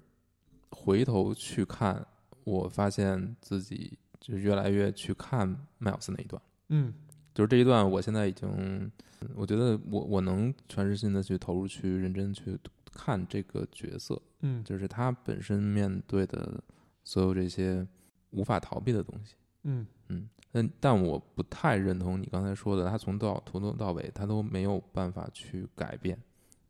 [0.71, 2.07] 回头去看，
[2.45, 5.49] 我发现自己就越来越去看
[5.81, 6.41] Miles 那一段。
[6.69, 6.93] 嗯
[7.35, 8.91] 就是这一段，我现在已经，
[9.35, 12.59] 我觉得我我能全身心的去投入，去认真去
[12.93, 16.63] 看这个角色，嗯就是他本身面对的
[17.05, 17.87] 所有这些
[18.31, 19.35] 无法逃避的东西。
[19.63, 26.19] 嗯嗯，但但我不太认同你刚才说的，他从到从头到尾他都没有办法去改变，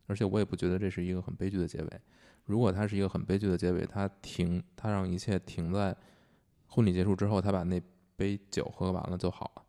[0.06, 2.00] 而且我也不觉得这是一个很悲剧的结尾。
[2.44, 5.96] 如果他是一个很悲剧的结尾，他停，他让一切停在
[6.66, 7.80] 婚礼结束之后，他把那
[8.16, 9.59] 杯酒喝完了就好了。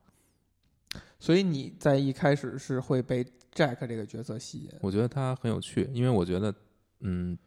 [1.21, 4.71] 所以你在一开始是会被 Jack 这个角色吸引。
[4.81, 6.53] 我觉得他很有趣，因为我觉得，
[7.01, 7.38] 嗯，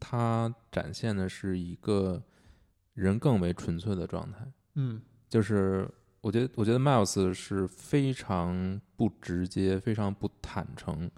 [0.00, 2.20] 他展现的是一个
[2.94, 5.00] 人更为纯粹的状态，嗯。
[5.28, 5.88] 就是
[6.22, 11.08] 我觉得我觉得 Miles 是非常不直接、非常不坦诚，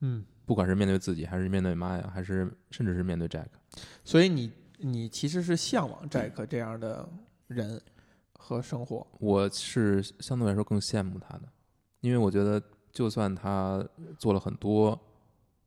[0.00, 3.46] 嗯，不管是面对自己，还是面对妈呀，还是甚至是面对 Jack。
[4.04, 7.08] 所以你你其实是向往 Jack 这样的
[7.46, 7.80] 人
[8.46, 9.04] 和生活。
[9.18, 11.48] 我是相对来说更羡慕他的，
[12.00, 13.84] 因为我觉得就算他
[14.16, 14.96] 做了很多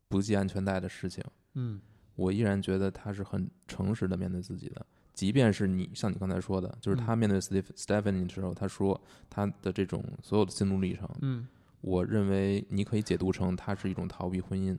[0.08, 1.22] 不系安全带的事情，
[1.56, 1.82] 嗯
[2.16, 4.86] 我依然觉得他是很诚实的面对自己的。
[5.14, 11.46] 即便是你像你刚才说的，就是他面对 Steve Stephanie 的时候，他说他的这种所有的心路历程，嗯，
[11.82, 14.78] 我认为你可以解读成他是一种逃避婚姻，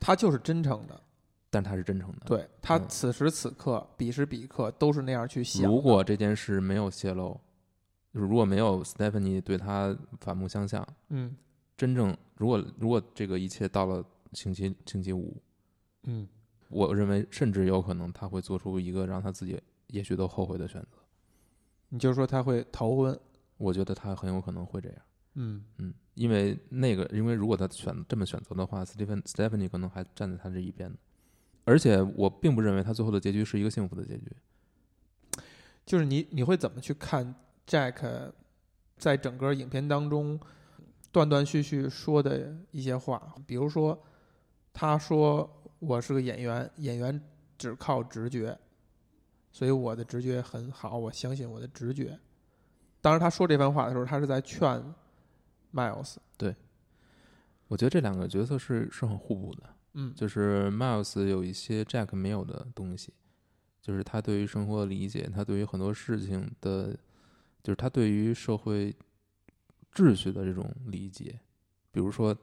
[0.00, 0.98] 他就是真诚的，
[1.52, 2.22] 但他是真诚的。
[2.24, 5.70] 对他嗯此时此刻、彼时彼刻都是那样去想。
[5.70, 7.38] 如果这件事没有泄露，
[8.12, 11.36] 就是如果没有 Stephanie 对他反目相向，嗯
[11.76, 15.36] 真正如果如果这个一切到了星期星期五，
[16.04, 16.26] 嗯，
[16.70, 20.98] 我认为甚至有可能他会做出一个让他自己也许都后悔的选择。
[21.90, 23.16] 你就说他会逃婚。
[23.58, 24.98] 我觉得他很有可能会这样。
[25.34, 30.96] 嗯嗯，因为那个，因为如果他选这么选择的话，Stephen Stephanie 可能还站在他这一边呢。
[31.64, 34.32] 而且我并不认为他最后的结局是一个幸福的结局。
[35.84, 37.34] 就是你你会怎么去看
[37.66, 38.32] Jack
[38.96, 40.38] 在整个影片当中
[41.10, 43.34] 断断续续说的一些话？
[43.46, 44.00] 比如说，
[44.72, 45.48] 他说
[45.80, 47.20] 我是个演员，演员
[47.58, 48.56] 只靠直觉，
[49.50, 52.18] 所以我的直觉很好，我相信我的直觉。
[53.00, 54.94] 当然，他说这番话的时候，他是在劝
[55.74, 56.16] Miles。
[56.36, 56.54] 对
[57.66, 59.62] 我觉得这两个角色是是很互补的。
[59.94, 63.12] 嗯，就是 Miles 有一些 Jack 没有的东西，
[63.80, 66.96] 就是他对于生活的理解，他对于很多事情的，
[67.62, 68.94] 就是他对于社会
[69.92, 71.38] 秩序的这种理解。
[71.90, 72.34] 比如说，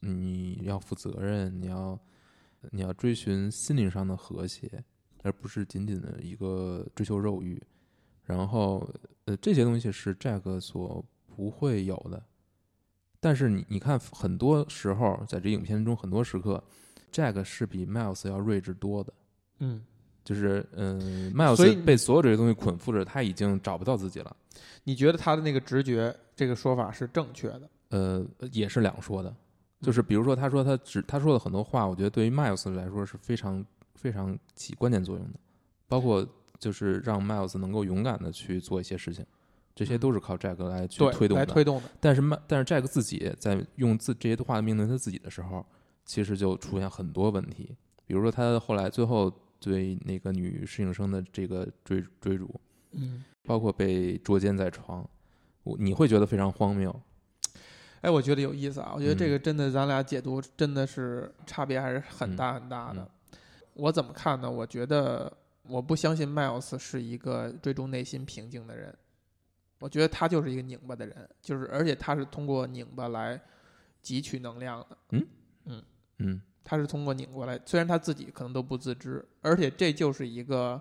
[0.00, 2.00] 你要负责任，你要
[2.70, 4.82] 你要追寻心灵上的和谐，
[5.22, 7.62] 而不是仅仅的一个追求肉欲。
[8.24, 8.88] 然后，
[9.26, 12.24] 呃，这些东西是 Jack 所不会有的。
[13.20, 16.64] 但是你你看，很多时候在这影片中，很多时刻
[17.16, 19.12] ，Jack 是比 Miles 要睿智多的。
[19.60, 19.82] 嗯，
[20.22, 24.36] 就是嗯，Miles 被所有这些东西捆缚着，他已经找不到自己了。
[24.84, 27.62] 你觉得他的那个直觉这个说法是正确的？
[27.88, 29.34] 呃，也是两说的。
[29.80, 35.38] 就是比如说，他说他只他说的很多话，我觉得对于 Miles 来说是非常非常起关键作用的，
[35.86, 36.26] 包括
[36.58, 39.24] 就是让 Miles 能够勇敢的去做一些事情，
[39.74, 41.44] 这些都是靠 Jack 来去，推动的。
[41.44, 41.90] 来推动的。
[42.00, 45.64] 但是麦，但是 Jack 自己在用自这些话命令他自己的时候，
[46.06, 47.76] 其实就出现很多问题。
[48.06, 52.48] 比如说，他后来最后对那个女适应生的这个追追逐，
[52.92, 55.06] 嗯，包括被捉奸在床，
[55.64, 57.02] 我你会觉得非常荒谬。
[58.00, 58.92] 哎，我觉得有意思啊！
[58.94, 63.02] 我觉得这嗯个真的，咱俩解读真的是差别还是很大很大的。
[63.02, 63.08] 嗯
[63.74, 64.50] 我怎么看呢？
[64.50, 65.30] 我觉得
[65.64, 68.96] 我不相信 Miles 是一个追逐内心平静的人，
[69.80, 73.38] 我觉得他就是一个拧巴的人，就是而且他是通过拧巴来
[74.02, 74.96] 汲取能量的。
[75.10, 75.26] 嗯
[75.66, 75.82] 嗯
[76.64, 80.80] 他是通过拧过来，虽然他自己可能都不自知，而且这就是一个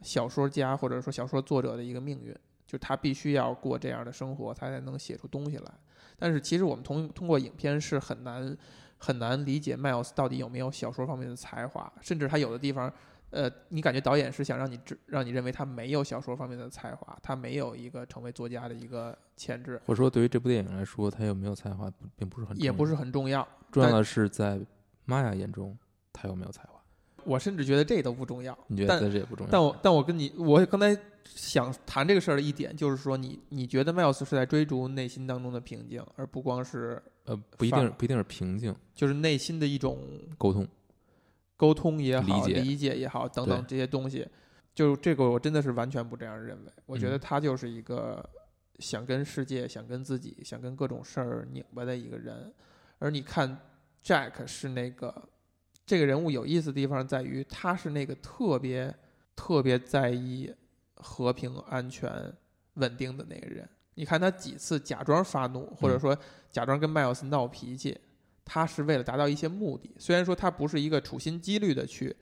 [0.00, 2.32] 小说家或者说小说作者的一个命运，
[2.66, 5.70] 就他必须要过这样的生活，他才能写出东西来。
[6.16, 8.56] 但是其实我们通通过影片是很难
[8.98, 12.92] 很难理解 Miles 到底有没有小说方面的才华，甚至他有的地方，
[13.30, 23.46] 呃，你感觉导演是想让你知让你认为他没有小说方面的才华，他没有一个成为作家的一个潜质，或者说对于这部电影来说，他有没有才华并不是很重要也不是很重要。
[23.72, 24.60] 重要的是在
[25.04, 25.76] 玛雅眼中
[26.12, 26.80] 他有没有才华。
[27.24, 28.56] 我甚至觉得这都不重要。
[28.66, 29.50] 你觉但得这也不重要？
[29.50, 39.98] 但我但我跟你，我刚才想谈这个事儿的一点就是说你，你觉得 Miles 是在追逐内心当中的平静，而不光是呃不一定不一定是平静就是内心的一种
[40.36, 40.66] 沟通。
[41.56, 44.26] 沟通也好、理解也好等等这些东西。
[44.74, 46.72] 就这个，我真的是完全不这样认为。
[46.84, 48.28] 我觉得嗯他就是一个
[48.80, 52.52] 想跟世界、想跟自己、想跟各种事儿拧巴的一个人。
[52.98, 53.56] 而你看
[54.04, 55.28] Jack 是那个
[55.86, 58.94] 这个人物有意思的地方在于，他是那个特别
[59.34, 60.54] 特别在意
[60.96, 62.12] 和平、安全、
[62.74, 63.66] 稳定的那个人。
[63.94, 66.18] 你看他几次假装发怒，或者嗯说
[66.50, 67.96] 假装跟 Miles 闹脾气，
[68.44, 69.94] 他是为了达到一些目的。
[69.98, 72.14] 虽然说他不是一个处心积虑的去，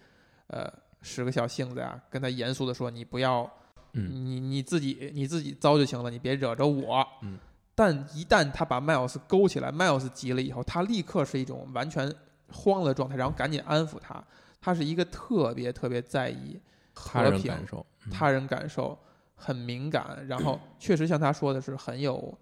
[0.47, 3.51] 呃，使个小性子呀、跟他严肃的说你不要，
[3.95, 7.05] 嗯你你自己你自己糟就行了，你别惹着我。
[7.23, 7.39] 嗯。
[7.83, 12.15] 但一旦他把 Miles 勾起来，Miles 急了以后，他立刻是一种完全
[12.53, 14.23] 慌了的状态，然后赶紧安抚他。
[14.61, 16.61] 他是一个特别特别在意
[16.95, 18.97] 他和平、人感受，他人感受
[19.35, 22.33] 很敏感，然后确实像他说的是很有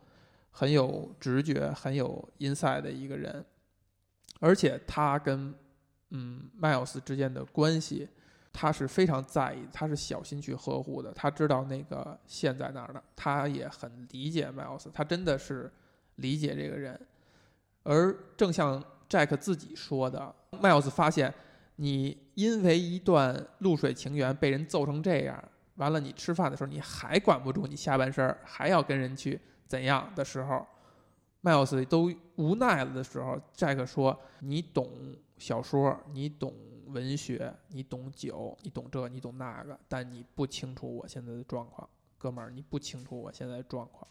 [0.50, 3.42] 很有直觉、很有 inside 的一个人，
[4.40, 5.54] 而且他跟
[6.10, 8.06] 嗯 Miles 之间的关系
[8.52, 15.72] 他是非常在意，他是小心去呵护的，他知道那个线在哪儿的，他也很理解迈尔斯，他真的是
[16.16, 17.00] 理解这个人。
[17.82, 21.32] 而正像 Jack 自己说的，，Miles 发现
[21.76, 25.42] 你因为一段露水情缘被人揍成这样，
[25.76, 30.66] 完了你吃饭的时候你还管不住你下半身，还要跟人去怎样的时候
[31.42, 34.90] ，，Miles 都无奈了的时候，Jack 说：“你懂
[35.38, 36.52] 小说，你懂
[36.92, 44.06] 文学，你懂酒，你懂这，你懂那个，但你不清楚我现在的状况，哥们儿，你不清楚我现在的状况。”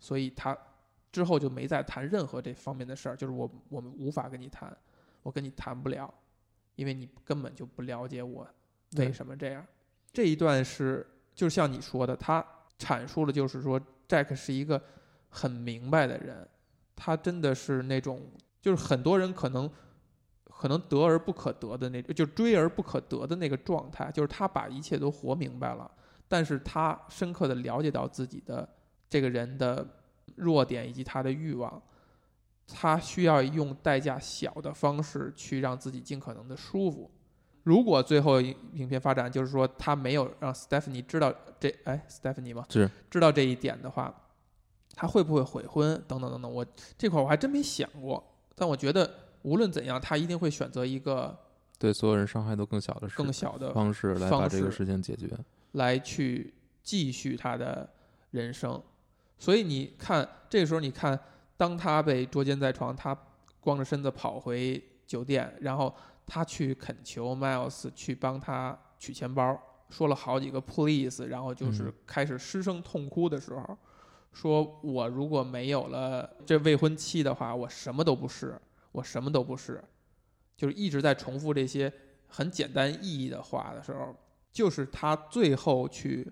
[0.00, 0.56] 所以他
[1.12, 4.76] 之后就没再谈任何这方面的事儿，就是我我们无法跟你谈，
[5.22, 6.12] 我跟你谈不了，
[6.74, 8.48] 因为你根本就不了解我
[8.96, 9.64] 为什么这样。
[10.12, 12.44] 这一段是就像你说的，他
[12.78, 14.82] 阐述了就是说，Jack 是一个
[15.28, 16.48] 很明白的人，
[16.96, 18.28] 他真的是那种
[18.60, 19.70] 就是很多人可能
[20.62, 25.90] 可能得而不可得的那就追而不可得的那个状态，就是他把一切都活明白了，
[26.28, 28.68] 但是他深刻的了解到自己的
[29.10, 29.84] 这个人的
[30.36, 31.82] 弱点以及他的欲望，
[32.68, 37.10] 他需要用代价小的方式去让自己尽可能的舒服。
[37.64, 42.64] 如果最后影影片发展就是说他没有让 Stephanie 知道这哎 Stephanie 吗？
[42.70, 44.14] 是知道这一点的话，
[44.94, 46.64] 他会不会悔婚等等等等，我
[46.96, 48.22] 这块儿我还真没想过。
[48.54, 49.10] 但我觉得
[49.42, 51.36] 无论怎样，他一定会选择一个
[51.78, 55.28] 对所有人伤害都更小的事更小的方式来把这个式事情解决。
[55.72, 56.52] 来去
[56.82, 57.88] 继续他的
[58.30, 58.80] 人生。
[59.38, 61.18] 所以你看，这个时候你看，
[61.56, 63.16] 当他被捉奸在床，他
[63.60, 65.92] 光着身子跑回酒店，然后
[66.26, 73.76] 他去恳求 Miles 去帮他取钱包，说了好几个 please，然后就是嗯开始失声痛哭的时候，
[74.32, 78.56] 说我如果没有了这未婚妻的话，我什么都不是，
[78.92, 79.82] 我什么都不是，
[80.56, 81.92] 就是一直在重复这些
[82.28, 84.14] 很简单意义的话的时候，
[84.52, 86.30] 就是他最后去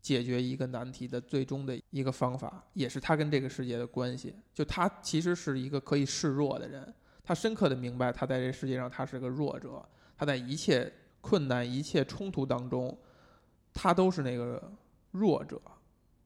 [0.00, 4.34] 解决一个难题的最终的一个方法，也是他跟这个世界的关系。
[4.52, 9.82] 就他其实是一个可以示弱的人，他深刻的明白他在这世界上他是个弱者，
[10.16, 12.98] 他在一切困难、一切冲突当中，
[13.72, 14.72] 他都是那个
[15.12, 15.60] 弱者，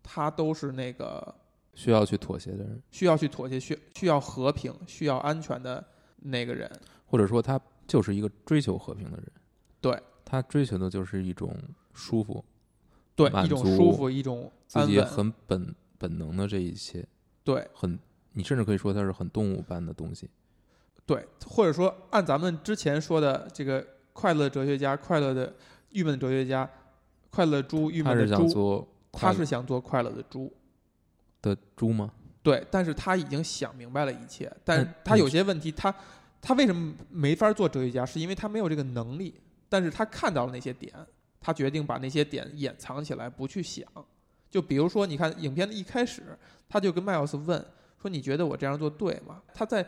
[0.03, 1.35] 他都是那个
[1.77, 5.85] 需要去妥协的人，需要去妥协、需需要和平、需要安全的
[6.17, 6.69] 那个人。
[7.05, 9.27] 或者说他就是一个追求和平的人。
[9.81, 11.55] 对，他追求的就是一种
[11.93, 12.45] 舒服，
[13.15, 14.99] 对，一种舒服，一种自己。
[15.01, 17.07] 很本本能的这一切，
[17.45, 17.97] 对很
[18.33, 20.29] 你甚至可以说它是很动物般的东西。
[21.05, 25.55] 对，或者说按咱们之前说的这个快乐哲学家、快乐的
[25.91, 26.69] 郁闷的哲学家、
[27.31, 30.53] 快乐猪、郁闷的猪，做他是想做快乐的猪。
[31.47, 32.11] 的猪吗？
[32.43, 35.95] 对，但是他已经想明白了一切，但是他有些问题，他
[36.41, 38.05] 他为什么没法做哲学家？
[38.05, 39.35] 是因为他没有这个能力，
[39.69, 40.93] 但是他看到了那些点，
[41.41, 43.87] 他决定把那些点掩藏起来，不去想。
[44.49, 46.23] 就比如说，你看影片的一开始，
[46.69, 47.65] 他就跟迈尔斯问
[48.07, 49.85] 说：“你觉得我这样做对吗？”他在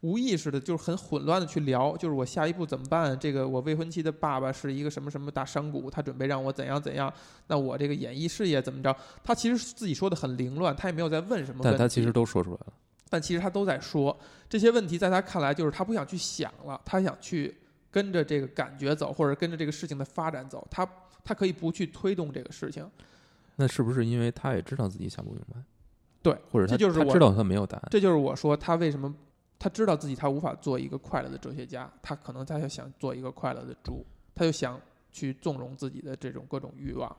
[0.00, 3.18] 无意识的，就是很混乱的去聊，就是我下一步怎么办？
[3.18, 7.12] 这个我未婚妻的爸爸是一个什么什么大商贾，他准备让我怎样怎样？
[7.46, 8.94] 那我这个演艺事业怎么着？
[9.22, 11.78] 他其实自己说的很凌乱，他也没有在问什么问题。
[11.78, 12.72] 但他其实都说出来了。
[13.08, 17.54] 但其实他都在说这些问题，在他看来就是他不想去想了，他想去
[17.90, 20.66] 跟着这个感觉走，或者跟着这个事情的发展走。
[20.70, 20.88] 他
[21.22, 22.90] 他可以不去推动这个事情，
[23.56, 25.60] 那是不是因为他也知道自己想不明白？
[26.22, 27.88] 对，或者他这就是我他知道他没有答案。
[27.90, 29.12] 这就是我说他为什么
[29.58, 34.04] 他知道自己他无法做一个快乐的哲学家，他可能他就想做一个快乐的猪，
[34.34, 34.80] 他就想
[35.10, 37.14] 去纵容自己的这种各种欲望。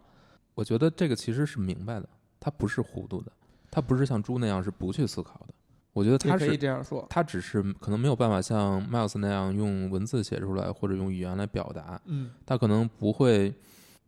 [0.55, 2.07] 我觉得这个其实是明白的，
[2.39, 3.31] 他不是糊涂的，
[3.69, 5.53] 他不是像猪那样是不去思考的。
[5.93, 12.01] 我觉得他也可以是这样说，他只是可能没有办法像 Miles 那样用文字写出来，或者用语言来表达。
[12.05, 13.53] 嗯他可能不会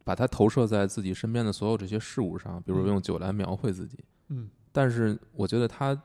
[0.03, 4.03] 把它投射在自己身边的所有这些事物上，比如用酒来描绘自己。
[4.29, 5.98] 嗯但是我觉得他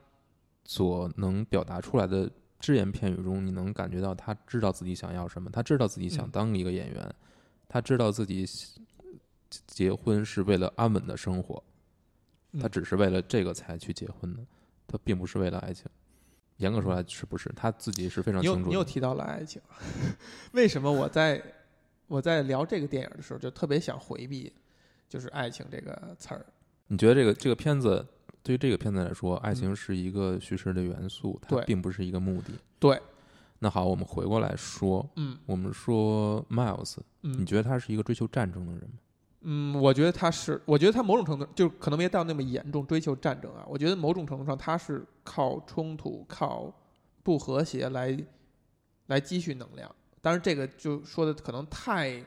[0.65, 2.31] 所能表达出来的
[2.61, 7.15] 只言片语中，你能感觉到他知道自己想要什么，他知道自己想嗯当一个演员，
[7.67, 8.47] 他知道自己
[9.67, 11.61] 结婚是为了安稳的生活，
[12.61, 14.47] 他嗯只是为了这个才去结婚的，
[14.87, 15.87] 他并不是为了爱情。
[16.59, 17.53] 严格说来是不是？
[17.57, 18.68] 他自己是非常清楚的。
[18.68, 19.61] 你又提到了爱情，
[20.53, 21.43] 为什么我在
[22.07, 24.53] 我在聊这个电影的时候就特别想回避，
[25.09, 26.47] 就是爱情这个词儿？
[26.87, 28.07] 你觉得这个这个片子
[28.43, 32.53] 对于这个片子来说，爱情是一个叙事的元素，它并不是一个目的。
[32.78, 33.01] 对，
[33.59, 38.99] 那好，我们回过来说，嗯我们说 Miles，你嗯觉得他是一个追求战争的人吗？
[39.43, 46.72] 嗯，我觉得他是，我觉得他某种程度就可能没到那么严重追求战争啊，我觉得某种程度上他是靠冲突、靠
[47.22, 48.18] 不和谐来
[49.07, 49.91] 来积蓄能量。
[50.22, 52.22] 当然，这个就说的可能太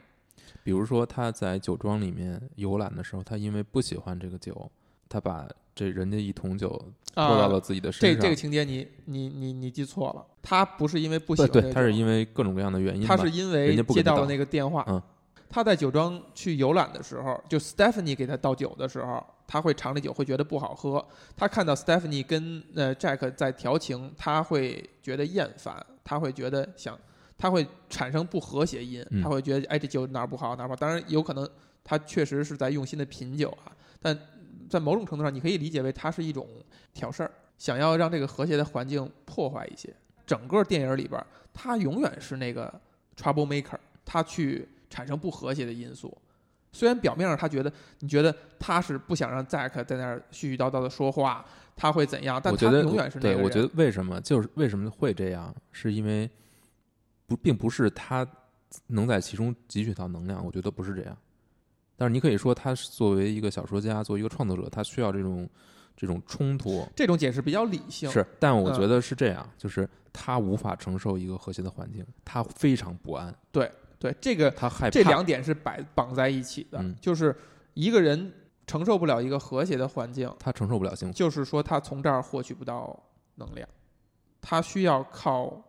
[0.64, 4.72] 比如说他在酒庄里面游览的时候，他因为不喜欢这个酒，
[5.08, 6.70] 他把这人家一桶酒
[7.14, 8.16] 泼到了自己的身上。
[8.16, 13.06] 这这个情节你你你你记错了，他不是因为不喜欢，对对，他是因为各种各样的原因。
[13.06, 14.86] 他是因为接到了那个电话。
[14.88, 15.02] 嗯，
[15.50, 21.06] 他在酒庄去游览的时候，就 Stephanie 给他倒酒的时候，他会尝这酒，会觉得不好喝。
[21.36, 26.98] 他看到 Stephanie 跟呃 Jack 在调情，他会觉得厌烦，他会觉得想。
[27.36, 30.78] 他会产生不和谐音，他会觉得哎这酒哪儿不好哪儿不好。
[30.78, 31.46] 当然有可能
[31.84, 34.18] 他确实是在用心的品酒啊，但
[34.74, 36.48] 在某种程度上你可以理解为它是一种
[36.94, 39.94] 挑事儿，想要让这个和谐的环境破坏一些。
[40.26, 42.74] 整个电影里边，他永远是那个
[43.16, 46.18] trouble maker，他去产生不和谐的因素。
[46.72, 51.46] 虽然表面上他觉得你觉得他是不想让 Zack 在那儿絮絮叨叨的说话，
[51.76, 52.42] 他会怎样？
[52.44, 56.30] 但他永远是那个对，我觉得为什么就是为什么会这样，是因为。
[57.26, 58.28] 不，并不是他
[58.88, 61.18] 能在其中汲取到能量，我觉得不是这样。
[61.96, 65.48] 但是你可以说，他作为一个小说家，作为一个创作者，他需要这种
[65.96, 66.88] 这种冲突。
[66.96, 68.10] 这种解释比较理性。
[68.10, 73.34] 是，但我觉得是这样，就是他无法承受一个和谐的环境，他非常不安。
[73.52, 74.90] 对对，这个他害怕。
[74.90, 77.36] 这两点是摆绑在一起的，就是
[77.74, 78.34] 一个人
[78.66, 81.14] 承受不了一个和谐的环境，他承受不了幸福。
[81.14, 82.98] 就是说，他从这儿获取不到
[83.36, 83.68] 能量，
[84.42, 85.64] 他需要靠。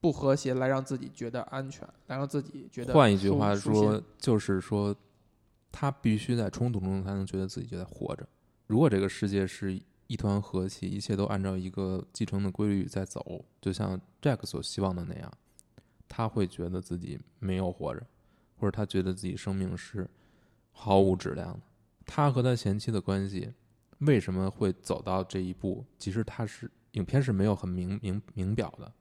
[0.00, 2.92] 不和谐来让自己觉得安全，来让自己觉得。
[2.92, 4.94] 换一句话说，就是说，
[5.76, 8.24] 他必须在冲突中才能觉得自己就在活着。
[8.68, 15.32] 如果这个世界是一团和气，一切都按照一个继承的规律在走，就像 Jack 所希望的那样，
[16.08, 18.06] 他会觉得自己没有活着，
[18.56, 20.08] 或者他觉得自己生命是
[20.70, 21.60] 毫无质量的。
[22.06, 23.52] 他和他前妻的关系
[23.98, 25.84] 为什么会走到这一步？
[25.98, 28.92] 其实他是影片是没有很明明明表的。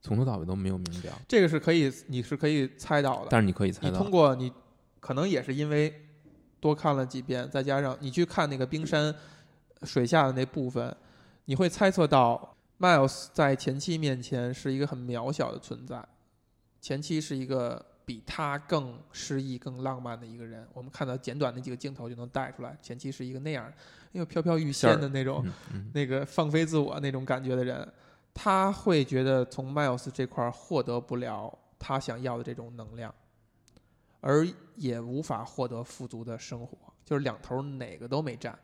[0.00, 3.28] 从头到尾都没有明表，这个是可以，你是可以猜到的。
[3.30, 4.50] 但是你可以猜到，你通过你，
[4.98, 5.94] 可能也是因为
[6.62, 9.12] 多看了几遍，再加上你去看那个冰山
[9.82, 10.96] 水下的那部分，
[11.46, 16.00] 你会猜测到 Miles 在前妻面前是一个很渺小的存在。
[16.80, 20.64] 前妻是一个比他更诗意、更浪漫的一个人。
[20.72, 23.72] 我们看到简短的几个镜头就能带出来，前妻是一个那样，
[24.12, 25.44] 因为飘飘欲仙的那种，
[25.92, 27.92] 那个放飞自我那种感觉的人。
[28.32, 33.12] 他会觉得从 Miles 这块获得不了他想要的这种能量，
[34.22, 38.56] 而也无法获得富足的生活，就是两头哪个都没占。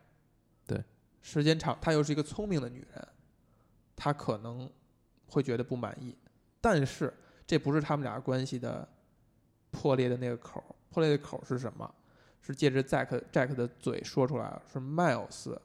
[0.66, 0.82] 对，
[1.20, 3.08] 时间长，她又是一个聪明的女人，
[3.96, 4.70] 她可能
[5.26, 6.16] 会觉得不满意。
[6.60, 7.12] 但是
[7.44, 8.88] 这不是他们俩关系的
[9.70, 11.92] 破裂的那个口破裂的口是什么？
[12.40, 15.58] 是借着 Jack Jack 的嘴说出来了，是 Miles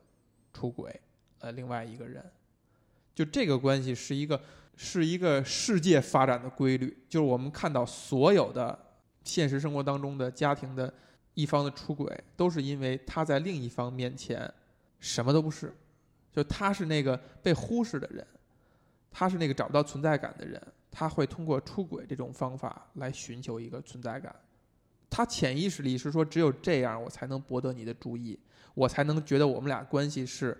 [0.51, 0.99] 出轨
[1.39, 2.29] 呃另外一个人。
[3.13, 4.41] 就这个关系是一个
[4.75, 8.77] 是一个世界发展的规律，就是我们看到所有的
[9.23, 10.93] 现实生活当中的家庭的
[11.33, 14.51] 一方的出轨，都是因为他在另一方面前
[14.99, 15.73] 什么都不是，
[16.31, 18.25] 就他是那个被忽视的人，
[19.11, 20.61] 他是那个找不到存在感的人，
[20.91, 24.35] 他会通过出轨这种方法来寻求一个存在感，
[25.09, 28.39] 他潜意识里是说只有这样我才能博得你的注意，
[28.73, 30.57] 我才能觉得我们俩关系是。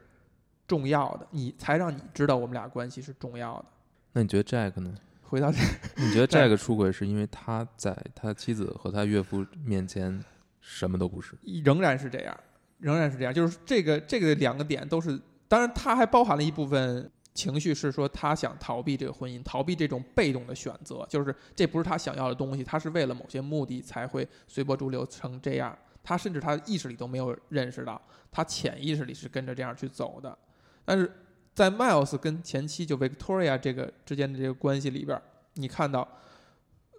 [0.66, 3.66] 重要的，你才让你知道我们俩关系是重要的。
[4.14, 4.96] 那你觉得 Jack 呢？
[5.24, 5.58] 回到这，
[5.98, 10.24] 你觉得 Jack 出轨是因为他在他妻子和他岳父面前
[10.62, 11.36] 什么都不是？
[11.64, 12.38] 仍然是这样，
[12.80, 13.34] 仍然是这样。
[13.34, 25.78] 就是这个这个两个点都是，当然他还包含了一部分情绪，是说他想逃避这个婚姻，逃避这种被动的选择，就是这不是他想要的东西，他是为了某些目的才会随波逐流成这样。
[26.04, 28.00] 他甚至他意识里都没有认识到，
[28.30, 30.38] 他潜意识里是跟着这样去走的。
[30.86, 31.10] 但是
[31.54, 35.22] 在 Miles 跟前妻就 Victoria 这个之间的这个关系里边，
[35.54, 36.08] 你看到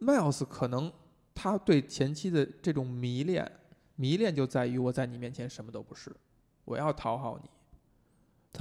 [0.01, 0.93] Miles 可能
[1.35, 3.51] 他对前妻的这种迷恋，
[3.97, 6.15] 迷恋就在于我在你面前什么都不是，
[6.65, 7.51] 我要讨好你。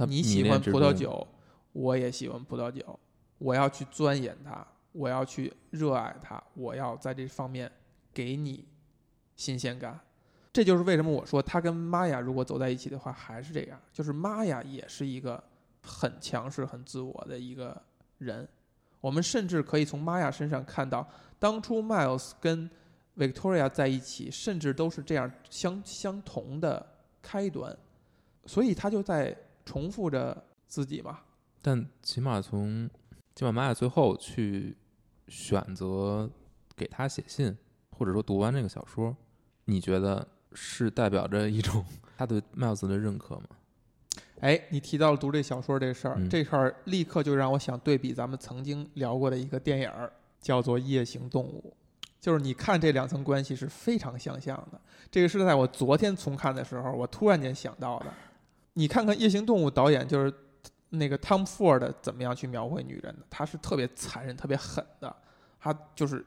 [0.06, 1.24] 你喜欢葡萄酒，
[1.72, 2.98] 我也喜欢葡萄酒，
[3.38, 7.70] 我要去钻研它，我要去热爱它，我要在这方面
[8.12, 8.66] 给你
[9.36, 10.00] 新鲜感。
[10.52, 15.42] 这就是为什么我说他跟玛雅如果走在一起的话还是这样，就是玛雅也是一个
[15.84, 17.80] 很强势、很自我的一个
[18.18, 18.48] 人。
[19.00, 21.06] 我们甚至可以从玛雅身上看到，
[21.38, 22.68] 当初 Miles 跟
[23.16, 26.84] Victoria 在一起，甚至都是这样相相同的
[27.20, 27.76] 开端，
[28.46, 31.20] 所以他就在重复着自己嘛。
[31.60, 32.88] 但起码从
[33.34, 34.76] 起码玛雅最后去
[35.28, 36.30] 选择
[36.74, 37.56] 给他写信，
[37.90, 39.16] 或者说读完这个小说，
[39.66, 40.26] 你觉得？
[40.56, 41.84] 是代表着一种
[42.16, 43.46] 他对 Miles 的认可吗？
[44.44, 51.74] 哎，你提到了读这小说这事儿，这事儿立刻就让我想对比咱们曾经聊过的一个电影儿，叫做《夜行动物》。
[52.20, 54.78] 就是你看这两层关系是非常相像的。
[55.10, 58.12] 这个是在我昨天重看的时候，我突然间想到的。
[58.74, 60.30] 你看看《夜行动物》导演就是
[60.90, 63.24] 那个 Tom Ford 怎么样去描绘女人的？
[63.30, 65.16] 他是特别残忍、特别狠的，
[65.58, 66.22] 他就是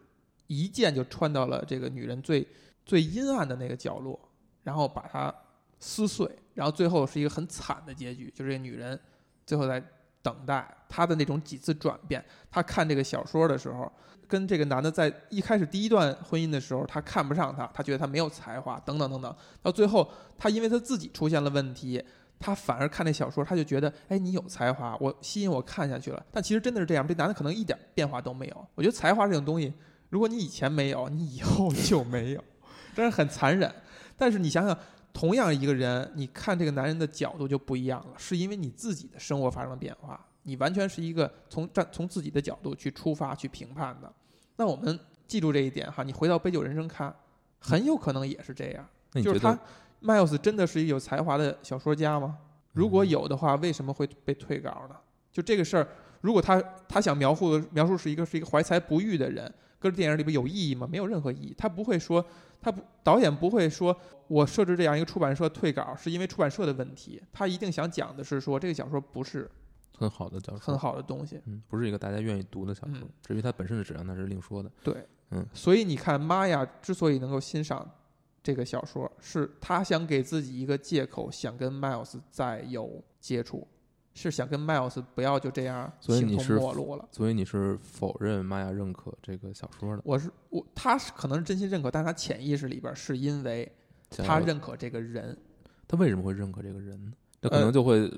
[0.48, 2.48] 一剑就穿到了这个女人最
[2.84, 4.20] 最阴暗的那个角落，
[4.64, 5.32] 然后把她
[5.80, 9.00] 撕碎，然后最后是一个很惨的结局，就是这女人
[9.46, 9.84] 最后在
[10.22, 12.24] 等待她的那种几次转变。
[12.50, 13.92] 她看这个小说的时候，
[14.28, 19.36] 跟这个男的在一开始第一段婚姻的时候，她看不上他，她觉得他没有才华，等等等等。
[19.62, 22.04] 到最后，她因为她自己出现了问题。
[22.40, 26.24] 他反而看那小说，他就觉得，哎，你有才华，我吸引我看下去了。
[26.32, 28.68] 但其实真的是这样，这男的可能一点变化都没有。
[28.76, 29.74] 我觉得才华这种东西，
[30.10, 32.44] 如果你以前没有，你以后就没有，
[32.96, 33.74] 真是很残忍。
[34.16, 34.78] 但是你想想，
[35.14, 44.12] 同样一个人，你看这个男人的角度就不一样了，是因为你自己的生活发生了变化，你完全是一个从站从自己的角度去出发去评判的。
[44.58, 47.16] 那我们记住这一点哈，你回到《杯酒人生》看，
[47.60, 48.88] 很有可能也是这样，
[49.24, 49.58] 就是他。
[50.00, 52.38] ，Miles 真的是一个有才华的小说家吗？
[52.74, 54.96] 如果有的话，为什么会被退稿呢？
[55.32, 55.88] 就这个事儿，
[56.22, 60.88] 如果他他想描述描述是一个是一个怀才不遇的人，搁这电影里边有意义吗？
[60.90, 61.52] 没有任何意义。
[61.58, 62.24] 他不会说，
[62.62, 63.96] 他不导演不会说，
[64.28, 67.22] 我设置这样一个出版社退稿是因为出版社的问题。
[67.32, 69.50] 他一定想讲的是说，这个小说不是
[69.98, 73.08] 很好的小说，很好的东西，嗯，不是一个大家愿意读的小说。
[73.24, 74.72] 至于它本身的质量，那是另说的。
[74.84, 77.90] 对，嗯，所以你看，玛雅之所以能够欣赏。
[78.44, 83.68] 这个小说是他想给自己一个借口，想跟 Miles 再有接触，
[84.18, 87.08] 是想跟 Miles 不要就这样形同陌路了。
[87.12, 90.02] 所以你是否认玛雅认可这个小说的？
[90.04, 93.72] 我是我，他是可能是真心认可，但他潜意识里边是因为
[94.10, 95.38] 他认可这个人。
[95.88, 97.14] 他为什么会认可这个人？
[97.42, 98.12] 这可能就会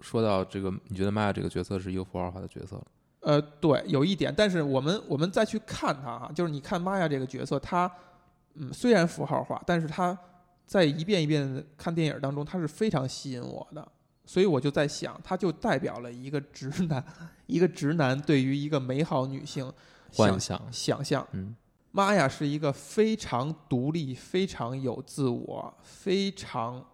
[0.00, 2.86] 说到这个，你觉得玛雅这个角色是一个符号化的角色了？
[3.20, 4.34] 呃，对，有一点。
[4.36, 7.90] 但是我们我们再去看他哈，就是你看玛雅这个角色，他。
[8.58, 10.18] 嗯，虽然符号化，但是他
[10.64, 13.86] 在一遍一遍看电影当中，他是非常吸引我的。
[14.26, 17.02] 所以我就在想，他就代表了一个直男，
[17.46, 19.72] 一个直男对于一个美好女性
[20.12, 21.26] 幻想想象。
[21.32, 21.54] 嗯，
[21.92, 26.84] 玛雅是一个非常独立、非常有自我、非常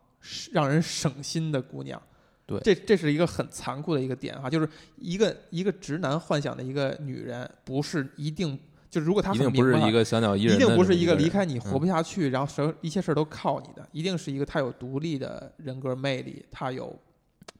[0.52, 2.00] 让人省心的姑娘。
[2.44, 8.58] 对，这这是一个很残酷的一个点哈，就是一个一个直男幻想的一个女人，不是一定。
[8.90, 16.94] 就如果她一定不是一个小鸟依人，一定不是一个离开你活不下去，然后什一切事儿都靠你的，一定是一个她有独立的人格魅力，她有，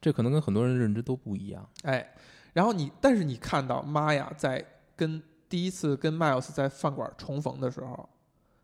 [0.03, 1.65] 这可能跟很多人认知都不一样。
[1.83, 2.13] 哎，
[2.51, 4.63] 然后你，但是你看到玛雅在
[4.97, 8.09] 跟第一次跟 Miles 在饭馆重逢的时候，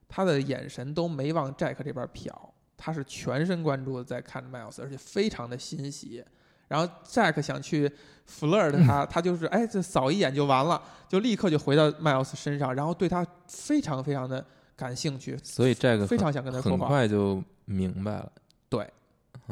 [0.09, 2.29] 他的眼神都没往 Jack 这边瞟，
[2.75, 6.21] 他是全神贯注的在看着 Miles，而且非常的欣喜。
[6.67, 7.89] 然后 Jack 想去
[8.29, 15.39] flirt 他，他就是哎，这扫一眼就完了，就立刻就回到 Miles 身上，然后对他非常非常的感兴趣。
[15.41, 16.79] 所以 Jack 非常想跟他说话。
[16.79, 18.31] 很快就明白了。
[18.67, 18.87] 对，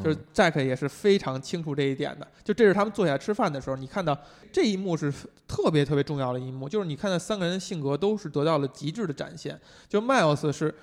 [0.04, 2.28] 就是 Jack 也是非常清楚这一点的。
[2.44, 4.18] 就这是他们坐下来吃饭的时候，你看到
[4.52, 5.14] 这一幕是
[5.48, 9.60] 特别特别重要的一幕，就是你看到三个人的性格都是得到了极致的展现。
[9.88, 10.74] 就 Miles 是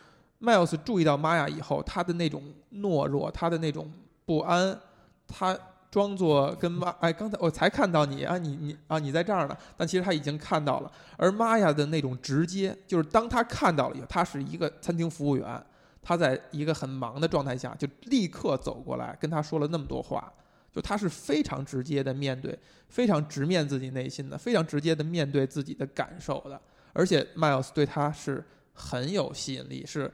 [0.40, 2.42] Miles 注意到玛雅以后，他的那种
[2.74, 3.92] 懦弱，他的那种
[4.24, 4.78] 不安，
[5.26, 5.56] 他。
[5.94, 9.56] 装作跟妈哎，刚才我才看到你啊，你你啊，你在这儿呢。
[9.76, 10.90] 但其实他已经看到了。
[11.16, 15.64] 而玛雅的那种直接，就是当他看到了以后，他是一个餐厅服务员，
[16.04, 20.32] 他在一个很忙的状态下，就立刻走过来跟他说了那么多话。
[20.70, 26.60] 就他是非常直接的面对，非常直面自己内心的，非常直接的面对自己的感受的。
[26.92, 30.12] 而且 Miles 对他是很有吸引力，是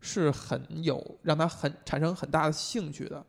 [0.00, 3.24] 是很有让他很产生很大的兴趣的。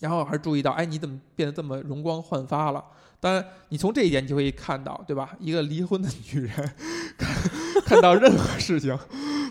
[0.00, 2.84] 然后还注意到，哎，你怎么变得这么容光焕发了？
[3.18, 5.34] 当然，你从这一点你就可以看到，对吧？
[5.40, 6.74] 一个离婚的女人，
[7.16, 7.34] 看
[7.86, 8.94] 看到任何事情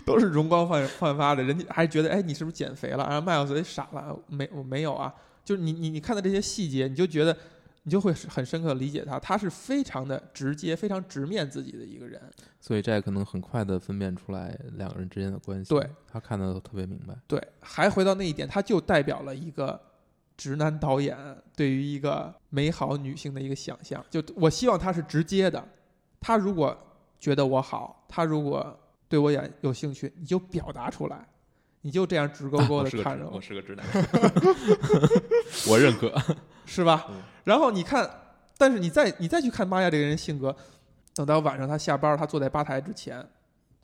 [0.06, 3.04] 都是容光焕焕发的，人家还觉得，哎，你是不是减肥了？
[3.04, 5.12] 然后麦克斯傻了，没，我没有啊。
[5.44, 7.36] 就是你你你看到这些细节，你就觉得
[7.82, 12.20] 你就会很深刻理解他，他是非常的直接、非常直面自己的一个人。
[12.60, 15.68] 所以这可能很快的分辨出来两个人之间的关系。
[15.68, 17.14] 对，他看的都特别明白。
[17.26, 19.78] 对，还回到那一点，他就代表了一个。
[20.38, 21.16] 直男导演
[21.56, 25.66] 对于一个美好女性的一个想象，就我希望他是直接的。
[26.20, 26.76] 他如果
[27.18, 28.78] 觉得我好，他如果
[29.08, 31.26] 对我也有兴趣，你就表达出来，
[31.82, 33.36] 你就这样直勾勾的看着我。
[33.36, 33.86] 我是个直男，
[35.68, 36.12] 我认可，
[36.66, 37.08] 是吧？
[37.44, 38.08] 然后你看，
[38.58, 40.54] 但是你再你再去看玛雅这个人性格，
[41.14, 43.26] 等到晚上他下班，他坐在吧台之前，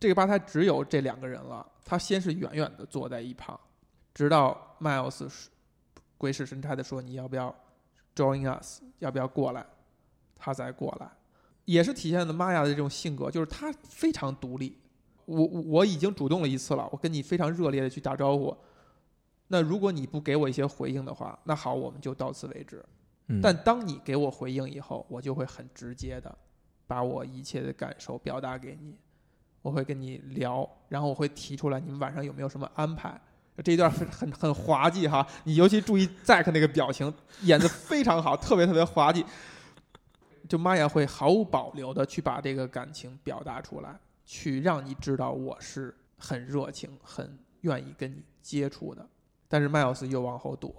[0.00, 1.66] 这个吧台只有这两个人了。
[1.84, 3.58] 他先是远远的坐在一旁，
[4.14, 5.46] 直到 Miles。
[6.16, 7.52] 鬼使神差的说：“你要不要
[8.14, 8.80] join us？
[9.00, 9.66] 要不要过来？”
[10.38, 11.10] 他才过来，
[11.64, 14.78] 也是体现了玛雅的这种性格，就是他非常独立，
[15.26, 18.56] 我我已经主动了一次了，我跟你非常热烈的去打招呼。
[19.48, 22.84] 那如果你不给我一些回应的话，那好，我们就到此为止。
[23.28, 26.36] 嗯但当你给我回应以后，我就会很直接的
[26.86, 28.96] 把我一切的感受表达给你，
[29.62, 33.20] 我会跟你聊，然后我会提出来你们晚上有没有什么安排。
[33.62, 37.12] 这一段很很很滑稽哈，你尤其注意 Zack 那个表情，
[37.42, 39.24] 演的非常好，特别特别滑稽。
[40.48, 49.06] 就玛雅会毫无保留的去把这个感情表达出来，去让你知道我是很热情、很愿意跟你接触的。
[49.48, 50.74] 但是迈尔斯又往后躲，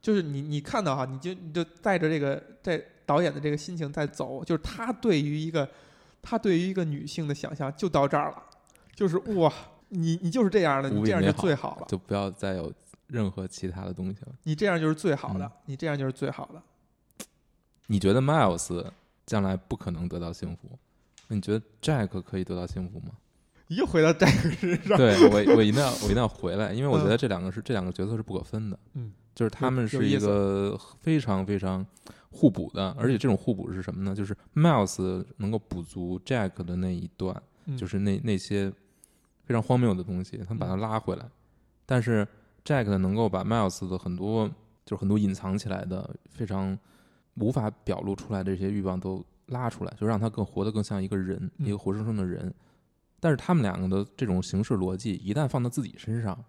[0.00, 5.68] 就是你你看到哈，你就你就带着这个在导演的这个心情在走，就是他对于一个
[6.22, 8.42] 他对于一个女性的想象就到这儿了，
[8.94, 9.52] 就是哇，
[9.88, 12.72] 你你就是这样的，你这样就最好了，就不要再有
[13.08, 14.32] 任何其他的东西了。
[14.44, 16.62] 你这样就是最好的嗯，你这样就是最好的。
[17.86, 18.84] 你觉得 Miles
[19.26, 20.78] 将来不可能得到幸福？
[21.28, 23.12] 那你觉得 Jack 可以得到幸福吗？
[23.68, 28.78] 又回到 Jack 身上，对我，我一定要，我一定要回来，因为我觉得这两个是这两个角色是不可分的。
[28.94, 31.86] 嗯，就是他们是一个非常非常
[32.30, 34.14] 互补的，而且这种互补是什么呢？
[34.14, 38.72] 就是 Miles 能够补足 Jack 的那一段，嗯就是那那些
[39.44, 41.26] 非常荒谬的东西，他们把它拉回来。
[41.84, 42.26] 但是
[42.64, 44.48] Jack，能够把 Miles 的很多
[44.86, 46.78] 就是很多隐藏起来的、非常
[47.34, 52.52] 无法表露出来的这些欲望都拉出来，就让他更活得更像一个人，嗯一个活生生的人。
[53.20, 56.44] 但是他们两个的这种形式逻辑，一旦放到自己身上，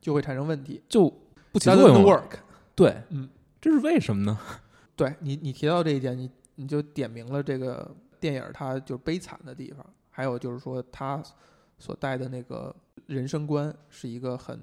[0.00, 0.82] 就会产生问题。
[0.88, 1.08] 就
[1.52, 2.04] 不起作用。
[2.04, 2.32] work。
[2.74, 3.28] 对，嗯，
[3.60, 4.38] 这是为什么呢？
[4.94, 11.22] 对你，你提到这一点，你你就点明了这个电影它就是悲惨的地方，还有就是说他
[11.78, 12.74] 所带的那个
[13.06, 14.60] 人生观是一个很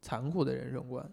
[0.00, 1.04] 残酷的人生观。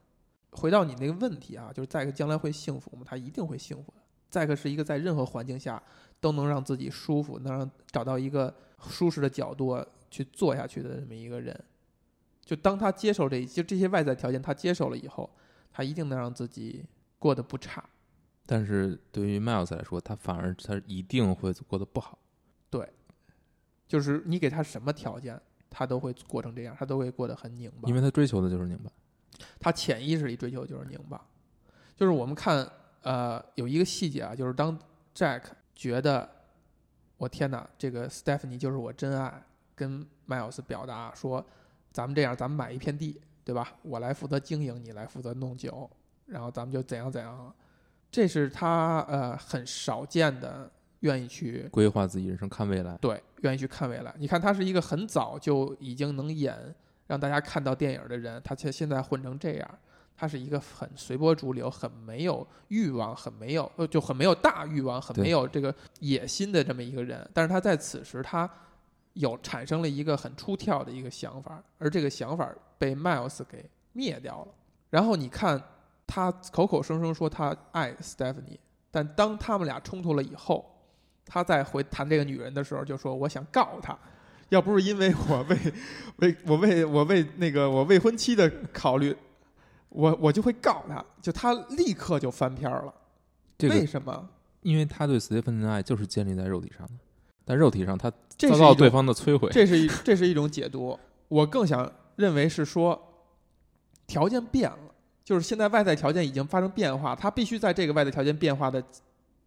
[0.52, 3.04] 回到你那个问题啊，就是再克将来会幸福吗？
[3.04, 3.92] 他一定会幸福
[4.30, 4.32] 的。
[4.32, 5.82] 再克是一个在任何环境下
[6.20, 8.54] 都能让自己舒服，能让找到一个
[8.88, 11.58] 舒适的角度去做下去的这么一个人。
[12.46, 15.30] 就当他接受这一就这些外在条件，他接受了以后，
[15.72, 16.86] 他一定能让自己
[17.18, 17.84] 过得不差。
[18.46, 22.18] 但是对于 Miles 来说，他反而他一定会过得不好。
[22.72, 22.90] 对
[23.88, 27.88] 就是你给他什么条件，他都会过成这样，他都会过得很拧巴。
[27.88, 28.90] 因为他追求的就是拧巴。
[29.60, 31.24] 他潜意识里追求的就是拧巴。
[31.96, 32.68] 就是我们看，
[33.02, 34.78] 呃，有一个细节啊，就是当
[35.16, 35.44] Jack
[35.76, 36.30] 觉得，
[37.18, 39.44] 我天哪，这个 Stephanie 就是我真爱，
[39.76, 41.46] 跟 Miles 表达说，
[41.92, 43.74] 咱们这样，咱们买一片地，对吧？
[43.82, 45.90] 我来负责经营，你来负责弄酒，
[46.26, 47.54] 然后咱们就怎样怎样。
[48.12, 50.70] 这是他呃很少见的
[51.02, 52.98] 愿意去规划自己人生，看未来。
[52.98, 54.14] 对，愿意去看未来。
[54.18, 56.76] 你看，他是一个很早就已经能演，
[57.08, 59.80] 让大家看到电影的人，他却现在混成这样，
[60.20, 67.26] 他是一个很随波逐流、很没有欲望、很没有呃就很没有大欲望、很没有这个野心的这么一个人。
[67.34, 68.50] 但是他在此时，他
[69.14, 73.64] 有产生了一个很出跳的一个想法，而这个想法被 Miles 给
[73.94, 74.48] 灭掉了。
[74.90, 75.64] 然后你看，
[76.06, 78.58] 他口口声声说他爱 Stephanie，
[78.92, 80.70] 但当他们俩冲突了以后，
[81.26, 83.98] 他再回谈这个女人的时候，就说我想告她，
[84.50, 85.58] 要不是因为我为
[86.18, 89.16] 为我为我为那个我未婚妻的考虑，
[89.90, 92.94] 我我就会告他，就他立刻就翻篇儿了。
[93.58, 94.30] 这个，为什么？
[94.62, 96.94] 因为他对斯蒂芬的爱就是建立在肉体上的，
[97.46, 99.50] 但肉体上他遭到对方的摧毁。
[99.52, 100.98] 这是一这是一种解读。
[101.28, 103.00] 我更想认为是说，
[104.06, 108.84] 条件变了，就是现在外在条件已经发生变化，他必须在这个外在条件变化的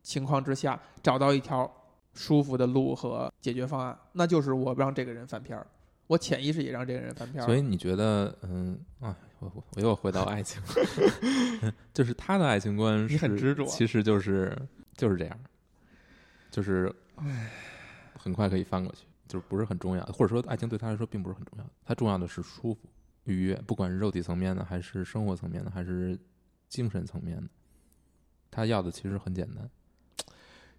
[0.02, 1.70] 情况之下，找到一条
[2.14, 5.66] 舒服的路和解决方案，那就是我让这个人翻篇儿，
[6.06, 7.46] 我潜意识也让这个人翻篇儿。
[7.46, 10.60] 所以你觉得，嗯啊，我我我又回到爱情，
[11.94, 14.56] 就是他的爱情观是执着其实就是
[14.96, 15.40] 就是这样，
[16.50, 16.92] 就是
[18.18, 22.80] 很快可以翻过去，就是不是很重要，或者说爱情对他来说并不是很重要，他重要的是舒服、
[23.24, 26.18] 愉悦，不管是肉体层面的，还是生活层面的，还是
[26.68, 27.48] 精神层面的，
[28.50, 29.68] 他要的其实很简单。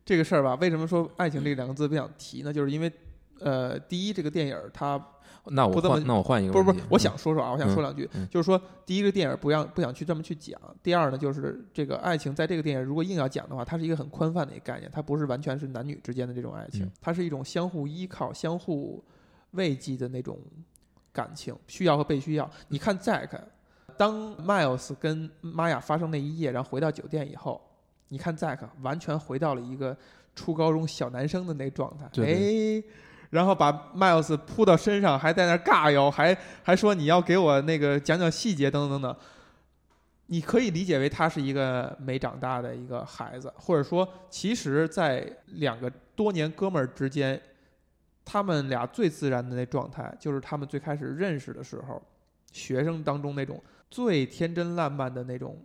[0.05, 2.51] 这个事儿吧，为什么说爱情这两个字不想提呢？
[2.51, 2.91] 就是因为，
[3.39, 5.03] 呃，第一，这个电影儿它
[5.47, 19.03] 那我不这么换，那我换一个不是不是，我想说说啊，我想说嗯两句，嗯就是说，第一个电影不让不想去这么去讲，第二呢，就是这个爱情在这个电影如果硬要讲的话，它是一个很宽泛的一个概念，它不是完全是男女之间的这种爱情，嗯它是一种相互依靠、相互
[19.51, 20.39] 慰藉的那种
[21.11, 22.49] 感情，需要和被需要。
[22.69, 23.29] 你看 Jack，
[23.97, 27.59] 当 Miles 跟玛雅发生那一夜，然后回到酒店以后，
[28.07, 29.97] 你看 Jack 完全回到了一个
[30.35, 32.83] 初高中小男生的那个状态，对哎。
[33.33, 39.19] 然后把 Miles 扑到身上，还在那尬游，还还说你要给我那个讲讲细节等等等等。
[40.27, 47.39] 你可以理解为他是一个没长大的一个孩子，或者说，其实，在两个多年哥们儿之间，
[48.23, 52.01] 他们俩最自然的那状态，就是他们最开始认识的时候，
[52.51, 55.59] 学生当中那种最天真烂漫的那种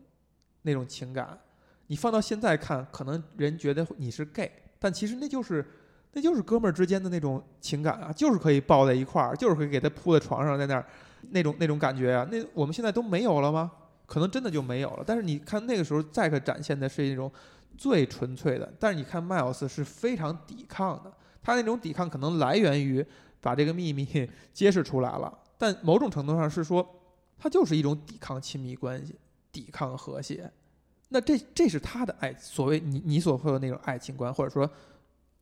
[0.62, 1.38] 那种情感。
[1.86, 5.64] 你放到现在看，可能人觉得你是 gay，但其实那就是
[6.12, 10.84] 那就是哥们儿之间的那种情感啊，就是可以抱在一块儿，就是可以给他铺在床上，在那儿
[11.30, 12.26] 那种那种感觉啊。
[12.30, 13.70] 那我们现在都没有了吗？
[14.06, 15.04] 可能真的就没有了。
[15.06, 17.30] 但是你看那个时候再克展现的是一种
[17.76, 23.04] 最纯粹的，但是你看 Miles 是非常抵抗的，他那种抵抗可能来源于
[23.40, 26.84] 把这个秘密 揭示出来了，但某种程度上是说，
[27.38, 29.14] 他就是一种抵抗亲密关系，
[29.52, 30.50] 抵抗和谐。
[31.10, 34.68] 那这这是他的爱，所谓你你所说的那种爱情观，或者说，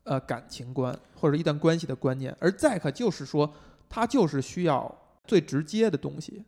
[0.06, 2.34] 呃，感情观，或者一段关系的观念。
[2.40, 3.52] 而 Zack 就是说，
[3.88, 4.96] 他就是需要
[5.26, 6.44] 最直接的东西，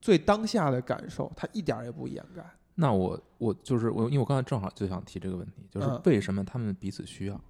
[0.00, 2.44] 最当下的感受，他一点儿也不掩盖。
[2.74, 7.40] 那我我就是我，因为我刚才正好就想提这个问题，就是嗯为什么他们彼此需要？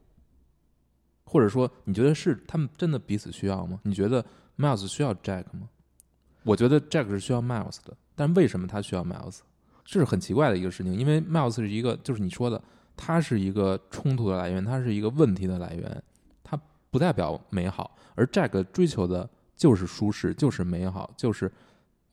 [1.25, 3.81] 或者说，你觉得是他们真的彼此需要吗？
[3.83, 4.25] 你觉得
[4.57, 5.69] Miles 需要 Jack 吗？
[6.45, 9.41] 我觉得 Jack 是需要 Miles 的，但为什么他需要 Miles？
[9.85, 12.63] 这是很奇怪的一个事情，因为 Miles 是一个，就是你说的，
[12.99, 16.03] 它是一个冲突的来源，它是一个问题的来源，
[16.43, 21.51] 它不代表美好，而 Jack 追求的就是舒适，就是美好，就是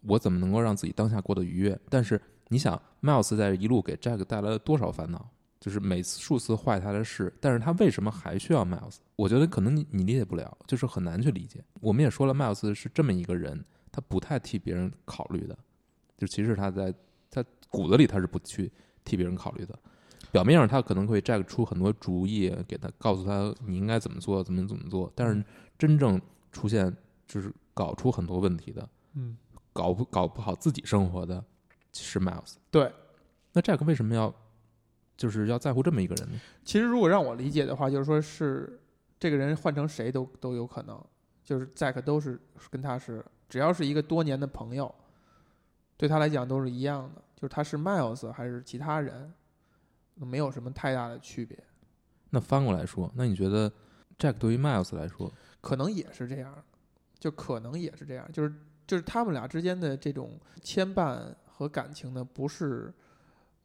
[0.02, 1.78] 我怎么能够让自己当下过得愉悦。
[1.90, 5.28] 但是你想，Miles 在一路给 Jack 带来了多少烦恼？
[5.60, 8.98] 就是每次数次坏他的事，但是他为什么还需要 Miles？
[9.16, 11.64] 我觉得可能你你理解不了，就是很难去理解。
[11.82, 15.58] 我们也说了，Miles 是这么一个人，他不太替别人考虑的，
[16.20, 16.94] 就其实他在
[17.32, 18.72] 他骨子里他是不去
[19.04, 19.80] 替别人考虑的。
[20.32, 25.44] 表面上他可能会 Jack 出很多主意，给他告诉他你应该怎么做，怎么怎么做，但是
[25.78, 26.22] 真正
[26.52, 26.96] 出现
[27.28, 29.38] 就是搞出很多问题的，嗯，
[29.74, 31.44] 搞不搞不好自己生活的
[31.94, 32.56] 是 Miles。
[32.72, 32.92] 对。
[33.54, 34.34] 那 Jack 为什么要
[35.16, 36.40] 就是要在乎这么一个人呢？
[36.66, 38.78] 其实如果让我理解的话，就是说是
[39.18, 41.02] 这个人换成谁都都有可能，
[41.42, 42.38] 就是 Jack 都是
[42.70, 44.94] 跟他是，只要是一个多年的朋友，
[45.96, 49.34] 对他来讲都是一样的，就是他是 Miles 还是其他人，
[50.16, 51.58] 没有什么太大的区别，
[52.30, 53.72] 那翻过来说，那你觉得
[54.18, 56.56] Jack 对于 Miles 来说，可能也是这样，
[57.20, 58.54] 就可能也是这样，就是
[58.88, 62.94] 就是他们俩之间的这种牵绊和感情呢，不是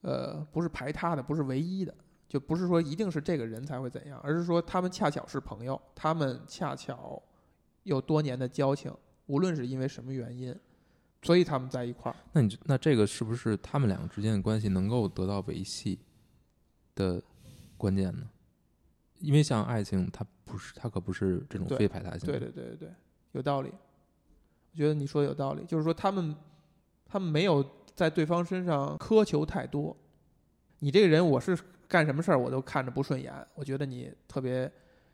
[0.00, 1.94] 呃不是排他的，不是唯一的。
[2.28, 7.20] 就不是说一定是这个人才会怎样，而是说他们恰巧是朋友，他们恰巧
[7.82, 8.94] 有多年的交情，
[9.26, 10.54] 无论是因为什么原因，
[11.22, 12.14] 所以他们在一块儿。
[12.30, 15.98] 那你就那这个是不是他们两个之间的关系能够得到维系
[17.00, 17.22] 的
[17.76, 18.28] 关键呢？
[19.20, 22.26] 因为像爱情，它不是，它可不是这种非排他性。
[22.26, 22.90] 对对对对对，
[23.32, 23.72] 有道理。
[24.72, 26.36] 我觉得你说的有道理，就是说他们
[27.06, 29.96] 他们没有在对方身上苛求太多。
[30.78, 34.70] 你这个人，我是干什么事儿我都看着不顺眼，我觉得你特别，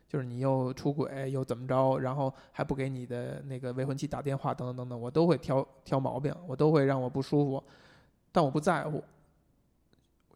[0.07, 7.63] 就是你又出轨又怎么着，然后还不给你的那个未婚妻打电话，等等等等，我都会挑挑毛病，我都会让我不舒服，
[8.31, 9.03] 但我不在乎，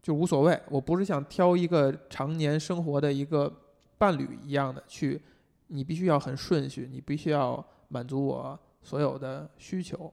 [0.01, 0.59] 就无所谓。
[0.69, 3.51] 我不是想挑一个常年生活的一个
[3.97, 5.21] 伴侣一样的去，
[5.67, 10.11] 你必须要很顺序，你必须要满足我所有的需求。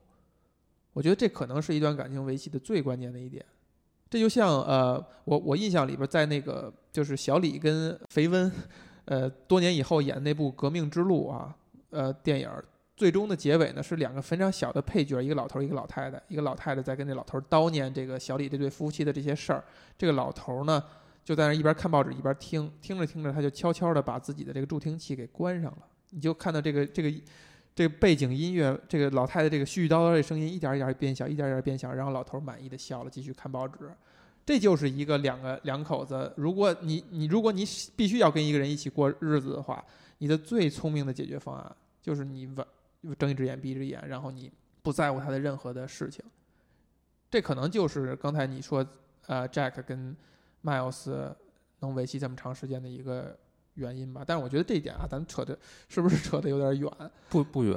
[0.93, 3.45] 我觉得这可能是一段感情维系的最关键的一点。
[4.09, 8.51] 这就像呃，我我印象里边，在那个就是小李跟肥温，
[9.05, 11.55] 呃，多年以后演那部《革命之路》啊，
[11.91, 12.49] 呃，电影
[12.99, 19.63] 最终的结尾呢是两个非常小的配角，一个老头，一个老太太，一个老太太在跟这老头叨念这个小李这对夫妻的这些事儿，
[19.97, 20.83] 这个老头呢
[21.23, 27.13] 就在那一边看报纸一边听，听着听着他就悄悄的把自己的这个助听器给关上了，你就看到这个这个。
[27.75, 33.89] 这个背景音乐，这个老太太这个絮絮叨叨的声音一点一点变小，一点一点变小，然后老头满意的笑了，继续看报纸。
[34.45, 37.63] 这就是一个两个两口子，如果你你如果你
[37.95, 39.81] 必须要跟一个人一起过日子的话，
[40.17, 42.67] 你的最聪明的解决方案就是你稳
[43.17, 46.23] 睁一只眼闭一只眼，然后你不在乎他的任何的事情。
[47.29, 48.85] 这可能就是刚才你说，
[49.27, 50.15] 呃，Jack 跟
[50.63, 51.35] Miles
[51.79, 53.37] 能维系这么长时间的一个
[53.75, 54.23] 原因吧。
[54.25, 56.91] 但是我觉得这一点啊，咱扯的是不是扯的有点远？
[57.29, 57.75] 不不远，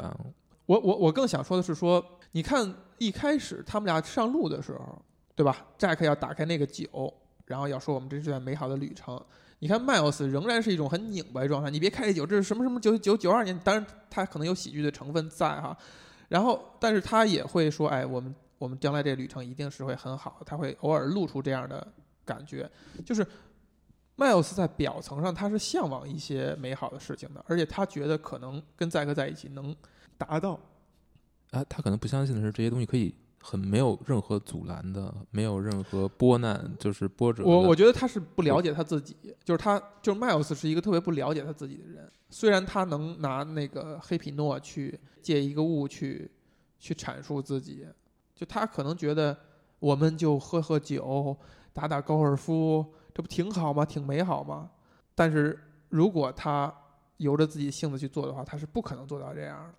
[0.66, 5.00] 我我我更想说的是说，你看一开始他们俩上路的时候，
[5.36, 7.12] 对吧？Jack 要打开那个酒，
[7.44, 9.22] 然后要说我们这是段美好的旅程。
[9.62, 15.78] 你看 Miles 仍然是一种很拧巴的状态，你别看这酒，这是什么什么九九九二年，当然他可能有喜剧的成分在哈。
[16.28, 21.86] 然后，但是他也会说，哎，我们我们将来这个旅程一定是会很好，他会偶尔露出这样的
[22.24, 22.68] 感觉，
[23.06, 23.24] 就是
[24.16, 29.72] Miles 在表层上他是向往一些美好的事情的，而且他觉得可能跟载克在一起能
[30.18, 30.58] 达到。
[31.52, 37.44] 啊，他可能不相信的是这些东西可以很没有任何阻拦的，没有任何波难，就是波折。
[37.44, 42.10] 我我觉得他是不了解他自己，就是他就是 Miles 是一个特别不了解他自己的人。
[42.30, 46.30] 虽然他能拿那个黑皮诺去借一个物去
[46.78, 47.86] 去阐述自己，
[48.34, 49.36] 就他可能觉得
[49.80, 51.36] 我们就喝喝酒，
[51.72, 53.84] 打打高尔夫，这不挺好吗？
[53.84, 54.70] 挺美好吗？
[55.14, 55.58] 但是
[55.90, 56.72] 如果他
[57.18, 59.74] 由着自己性子去做的话，他是不可能做到这样的。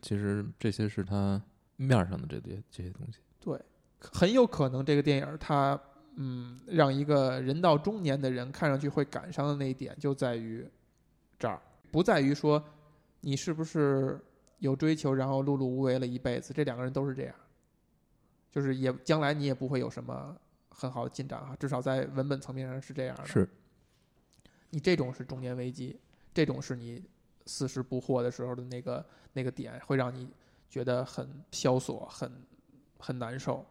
[0.00, 1.42] 其实这些是他
[1.76, 3.18] 面儿上的这些这些东西。
[3.40, 3.60] 对
[4.00, 5.80] 很有可能这个电影儿它
[6.16, 10.68] 嗯让一个人到中年的人看上去会感伤的那一点就在于
[11.38, 11.60] 这儿，
[11.90, 12.62] 不在于说
[13.20, 14.20] 你是不是
[14.58, 17.34] 有追求，然后碌碌无为了一辈子，这两个人都是这样，
[18.50, 20.34] 就是也将来你也不会有什么
[20.70, 23.26] 很好的进展啊，至少在文本层面上是这样的。
[23.26, 23.46] 是，
[24.70, 25.98] 你这种是中年危机，
[26.32, 27.02] 这种是你
[27.44, 29.04] 四十不惑的时候的那个
[29.34, 30.28] 那个点，会让你
[30.68, 32.30] 觉得很萧索，很
[32.98, 33.64] 很难受。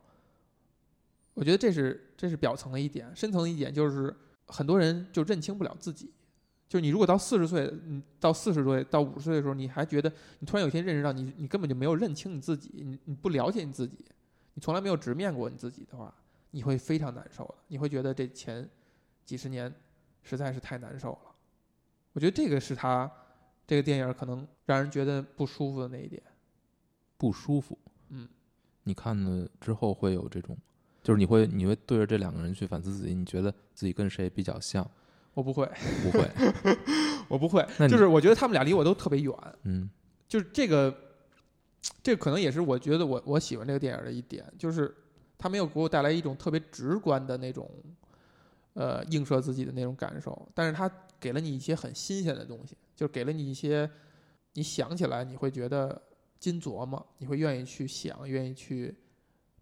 [1.34, 4.16] 我觉得这是这是表层的一点，深层的一点就是
[4.48, 6.12] 很多人就认清不了自己。
[6.68, 14.04] 就你如果到四十岁，你到四十岁到五十岁的时候，你还觉得你突然有一天认识到你你根本就没有认清你自己，你你不了解你自己，
[14.54, 16.14] 你从来没有直面过你自己的话，
[16.52, 17.56] 你会非常难受的。
[17.68, 18.68] 你会觉得这前
[19.26, 19.74] 几十年
[20.24, 21.36] 实在是太难受了。
[22.14, 23.10] 我觉得这个是他
[23.68, 26.22] 这个电影可能让人觉得不舒服的那一点。
[27.18, 27.78] 不舒服。
[28.10, 28.28] 嗯，
[28.84, 30.58] 你看了之后会有这种，
[31.04, 34.90] 就是你会你会对着这两个人去反思自己，你觉得自己跟谁比较像？
[35.34, 35.70] 我不会，
[36.02, 36.30] 不会，
[37.28, 39.34] 我不会，就是我觉得他们俩离我都特别远。
[39.64, 39.90] 嗯
[40.28, 40.96] 就是这个，
[42.02, 44.96] 这可能也是我觉得我我喜欢这个电影的一点，就是
[45.38, 47.70] 它没有给我带来一种特别直观的那种，
[48.74, 50.90] 呃，映射自己的那种感受，但是它
[51.20, 53.90] 给了你一些很新鲜的东西，就给了你一些
[54.54, 56.02] 你想起来你会觉得
[56.46, 58.96] 金琢磨，你会愿意去想，愿意去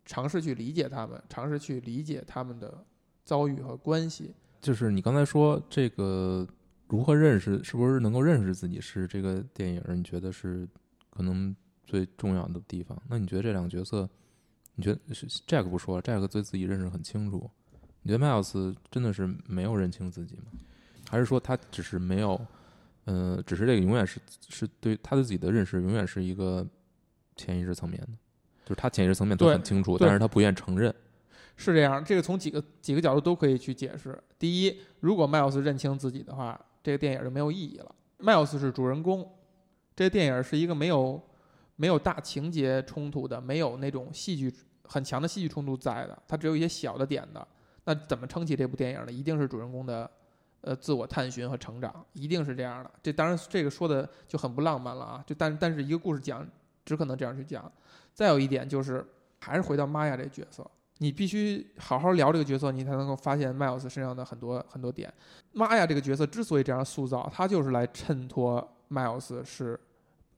[0.03, 2.85] 尝试去理解他们，尝试去理解他们的
[3.23, 4.33] 遭遇和关系。
[4.59, 6.45] 就是你刚才说这个
[6.89, 10.67] 如何认识，是不是能够认识自己，是这个电影你觉得是
[11.09, 11.55] 可能
[11.85, 13.01] 最重要的地方？
[13.07, 14.09] 那你觉得这两个角色，
[14.75, 17.49] 你觉得是 Jack 不说，Jack 对自己认识很清楚，
[18.01, 20.51] 你觉得 Miles 真的是没有认清自己吗？
[21.09, 22.45] 还是说他只是没有，
[23.05, 26.65] 呃，只是这个永远是是对他对自己的认识永远是一个
[27.35, 28.07] 潜意识层面的，
[28.63, 30.93] 就是他潜意识层面都很清楚，但是他不愿承认。
[31.55, 34.17] 是这样，这个从几个几个角度都可以去解释。
[34.39, 37.93] 第一，如果迈尔斯认清自己的话，这个电影就没有意义了。
[38.17, 39.29] 迈尔斯是主人公，
[39.95, 41.21] 这个电影是一个没有
[41.75, 44.51] 没有大情节冲突的，没有那种戏剧
[44.85, 47.47] 很强的戏剧冲突在的，它只有一些小的点的。
[47.85, 49.11] 那怎么撑起这部电影呢？
[49.11, 50.09] 一定是主人公的
[50.63, 52.91] 呃自我探寻和成长，一定是这样的。
[53.01, 56.45] 这当然这个说的就很不浪漫了啊，就但但是一个故事讲
[56.83, 57.71] 只可能这样去讲。
[58.13, 59.05] 再有一点就是，
[59.39, 60.65] 还是回到玛雅这角色。
[60.99, 65.11] 你必须好好聊这个角色，你才能够发现迈尔斯身上的很多很多点。
[65.51, 69.77] 玛雅这个角色之所以这样塑造，他就是来衬托迈尔斯是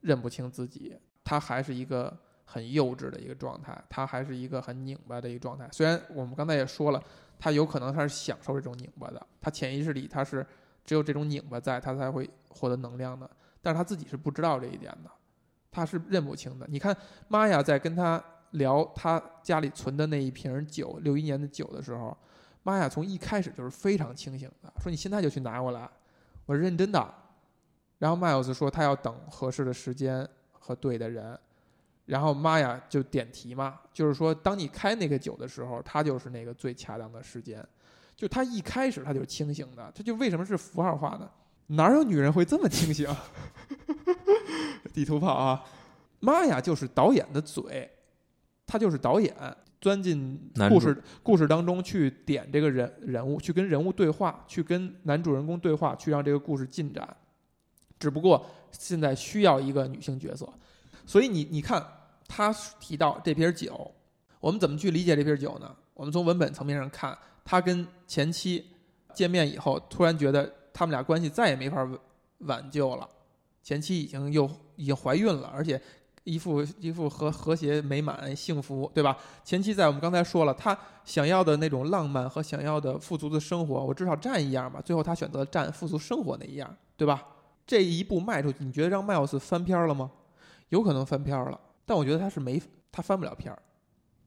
[0.00, 5.68] 认不清自己，他还是一个很幼稚的一个状态，他还是一个很拧巴的一个状态。
[5.70, 7.00] 虽然我们刚才也说了，
[7.38, 10.46] 他有可能他是享受这种拧巴的，他潜意识里他是
[10.84, 13.30] 只有这种拧巴在，他才会获得能量的，
[13.62, 15.10] 但是他自己是不知道这一点的，
[15.70, 16.66] 他是认不清的。
[16.68, 16.96] 你看
[17.28, 18.22] 玛雅在跟他。
[18.52, 22.16] 聊他家里存的那一瓶酒，六一年的酒的时候，
[22.62, 25.90] 玛雅从一开始就是非常清醒的，说你现在就去拿过来，
[26.46, 27.14] 我认真的。
[27.98, 31.38] 然后迈尔斯说他要等合适的时间和对的人，
[32.06, 37.64] 然后玛雅就点题嘛，就是说当你开那个酒的时候，他就是那个最恰当的时间。
[38.16, 41.30] 就他一开始他就是清醒的，他就为什么是符号化呢？
[41.66, 43.06] 哪有女人会这么清醒？
[44.94, 45.62] 地图炮啊！
[46.20, 47.90] 玛雅就是导演的嘴。
[48.66, 49.32] 他就是导演，
[49.80, 57.16] 钻进故事故事当中去点这个人人物，去跟人物对话，去跟男主人公对话，去让这个故事进展。
[58.00, 60.52] 只不过现在需要一个女性角色，
[61.06, 61.80] 所以你你看
[62.28, 63.90] 他提到这瓶酒，
[64.40, 65.74] 我们怎么去理解这瓶酒呢？
[65.94, 68.64] 我们从文本层面上看，他跟前妻
[69.14, 71.88] 见面以后，突然觉得他们俩关系再也没法
[72.38, 73.08] 挽救了，
[73.62, 75.80] 前妻已经又已经怀孕了，而且。
[76.28, 79.16] 一副一副和和谐美满幸福，对吧？
[79.44, 84.82] 前期在我们刚才说了，他想要的那种浪漫和想要的富足的生活，我至少占一样吧。
[84.84, 87.24] 最后他选择占富足生活那一样，对吧？
[87.64, 90.10] 这一步迈出去，你觉得让迈尔斯翻篇了吗？
[90.70, 92.60] 有可能翻篇了，但我觉得他是没
[92.92, 93.62] 他翻不了篇儿，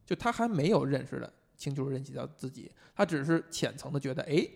[0.05, 4.47] 就他还没有认识的清楚认识到自己，他只是浅层的觉得，哎，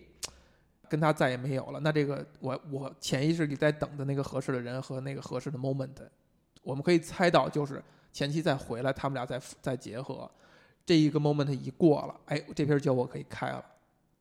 [0.88, 1.78] 跟他再也没有了。
[1.80, 6.08] 那这个我我潜意识里在等的那个合适的人和那个合适的 moment。
[6.62, 10.30] 我们可以猜到，就是前期再回来，他们俩再再结合，
[10.86, 13.62] 这一个 moment 一过了，哎，这瓶酒我可以开了，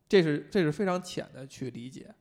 [0.09, 2.13] 这是这是非常浅的去理解。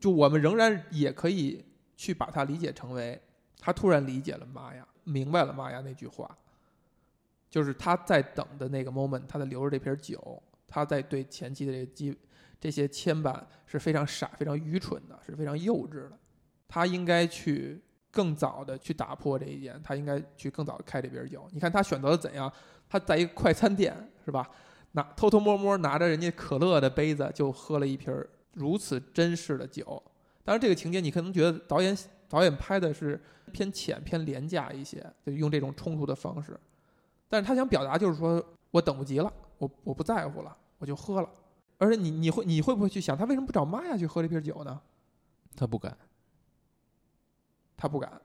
[0.00, 1.64] 就我们仍然也可以
[1.96, 3.20] 去把它理解成为，
[3.58, 6.36] 他突然理解了妈呀，明白了玛雅那句话，
[7.48, 12.18] 就是他在等的那个 moment，他在留着这瓶酒，他在对前期的这基
[12.60, 16.12] 这些牵绊是非常傻、非常愚蠢的，是非常幼稚的。
[16.66, 17.80] 他应该去
[18.10, 21.48] 更早的去打破这一点，他应该去更早的开这瓶酒。
[21.52, 22.52] 你看他选择了怎样？
[22.88, 24.50] 他在一个快餐店是吧？
[24.92, 28.12] 拿偷偷摸摸拿着人家可乐的杯子就喝了一瓶
[28.54, 30.02] 如此珍视的酒。
[30.42, 31.94] 当然，这个情节你可能觉得导演
[32.28, 33.20] 导演拍的是
[33.52, 36.58] 偏浅、偏廉价一些，就用这种冲突的方式。
[37.28, 41.28] 但是他想表达就是说我等不及了，我我不在乎了，我就喝了。
[41.78, 44.80] 而且你你会你会不会去想，他为什么不找玛雅去喝这瓶酒呢？
[45.54, 45.96] 他不敢，
[47.76, 48.20] 他不敢。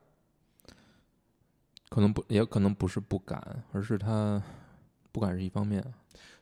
[1.89, 4.41] 可能不，也可能不是不敢，而是他
[5.11, 5.85] 不敢是一方面。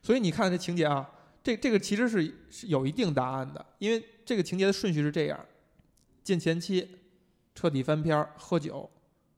[0.00, 1.10] 所以你看这情节啊，
[1.42, 5.44] 这这个其实是是有一定答案的，因为这个情节的顺序是这样：
[6.22, 6.99] 见前妻，
[7.54, 8.88] 彻底翻篇儿，喝酒，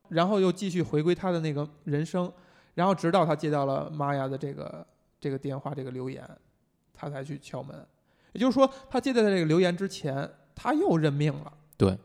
[0.08, 2.32] 然后又继续回归他的那个人生，
[2.74, 4.86] 然后直到他接到了玛雅的这个
[5.20, 6.28] 这个电话这个留言，
[6.92, 7.86] 他才去敲门。
[8.32, 11.98] 也就是说，他接到这个留言之前，他又认命了，对，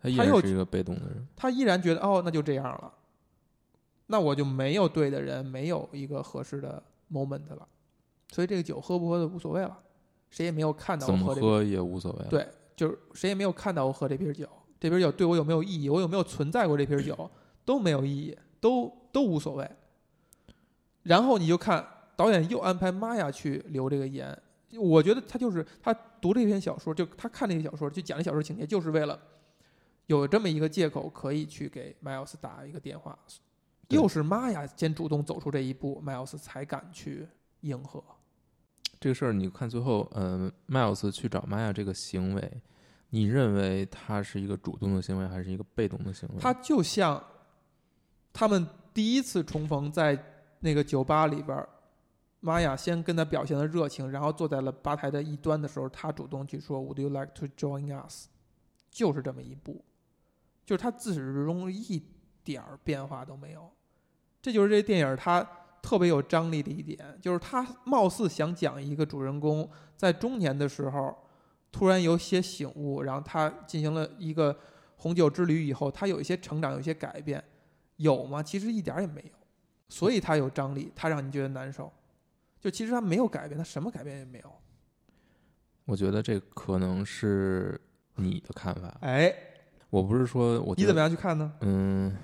[0.00, 1.26] 他依然是一个被动的人。
[1.34, 2.92] 他依然觉得哦，那就这样了，
[4.06, 6.80] 那我就没有对的人，没有一个合适的
[7.10, 7.66] moment 了，
[8.30, 9.76] 所以这个酒喝不喝的无所谓了，
[10.30, 12.28] 谁也没有看到我怎么喝这个，喝也无所谓了。
[12.28, 14.48] 对就是谁也没有看到我喝这瓶酒，
[14.80, 17.30] 这瓶酒对我有没有意义，我有没有存在过这瓶酒
[17.64, 19.68] 都没有意义，都都无所谓。
[21.02, 24.36] 然后你就看导演又安排玛雅去留这个言，
[24.76, 29.18] 我觉得他就是他读这篇小说，就他看这个小说，就讲这小说情节，就是为了
[30.06, 33.18] 有这么一个借口可以去给迈尔斯打一个电话，
[33.88, 37.26] 又是玛雅先主动走出这一步，迈尔斯才敢去
[37.60, 38.02] 迎合。
[39.00, 42.62] 这个事儿，你看最后，呃，迈尔斯去找玛雅这个行为，
[43.10, 46.40] 你认为他是一个主动的行为，还是一个被动的行为？
[46.40, 47.22] 他就像
[48.32, 50.22] 他们第一次重逢在
[50.60, 51.66] 那个酒吧里边，
[52.40, 58.28] 玛雅先跟他表现了热情，然后坐在了吧台的一端的时候，他主动去说 “Would you like to join us？”
[58.90, 59.84] 就是这么一步，
[60.66, 62.02] 就是他自始至终一
[62.42, 63.70] 点儿变化都没有。
[64.40, 65.46] 这就是这电影它
[65.82, 71.16] 特别有张力的一点，就是他貌似想讲一个主人公在中年的时候
[71.70, 74.56] 突然有些醒悟，然后他进行了一个
[74.96, 77.42] 红酒之旅以后，他有一些成长，有一些改变，
[77.96, 78.42] 有吗？
[78.42, 79.38] 其实一点儿也没有，
[79.88, 81.92] 所以他有张力，他让你觉得难受。
[82.60, 84.52] 就其实他没有改变，他什么改变也没有。
[85.84, 87.80] 我觉得这可能是
[88.16, 88.96] 你的看法。
[89.00, 89.32] 哎，
[89.90, 91.52] 我不是说我你怎么样去看呢？
[91.60, 92.16] 嗯，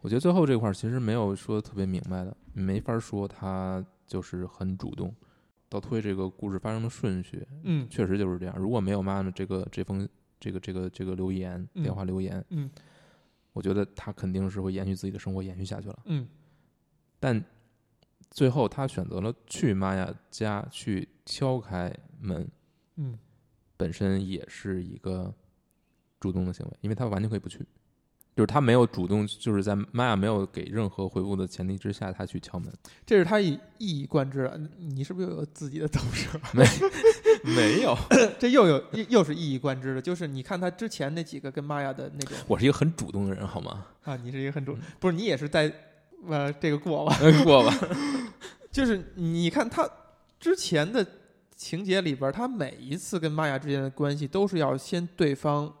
[0.00, 5.14] 我觉得最后这块儿其实没有说特别明白的，没法说他就是很主动。
[5.72, 7.88] 倒推这个故事发生的顺序，嗯。
[7.88, 8.54] 确实就是这样。
[8.58, 10.06] 如果没有妈妈这个这封
[10.38, 11.82] 这个这个这个留言嗯。
[11.82, 12.70] 电话留言，嗯。
[13.54, 15.98] 我觉得他肯定是会延续自己的生活延续下去了。
[16.04, 16.28] 嗯。
[17.18, 17.42] 但
[18.30, 22.46] 最后他选择了去玛雅家去敲开门，
[22.96, 23.18] 嗯，
[23.78, 25.34] 本身也是一个
[26.20, 27.64] 主动的行为，因为他完全可以不去，
[28.34, 32.72] 就是他没有主动，就是在玛雅没有给任何回复的前提之下，他去敲门，
[33.04, 34.60] 这是他一一以贯之的。
[34.78, 36.40] 你是不是又有自己的投射？
[36.54, 36.64] 没
[37.54, 37.96] 没有，
[38.38, 43.84] 这又有又又是一以贯之的，就是你看他之前那几个跟玛雅的那种我是一个很主动的人，好吗？
[44.04, 45.72] 啊，你是一个很主，不是你也是在
[46.26, 47.16] 呃这个过吧？
[47.44, 47.74] 过吧，
[48.72, 49.88] 就是你看他
[50.40, 51.06] 之前的
[51.56, 55.72] 情节里边，他每一次跟玛雅之间的关系都是要先对方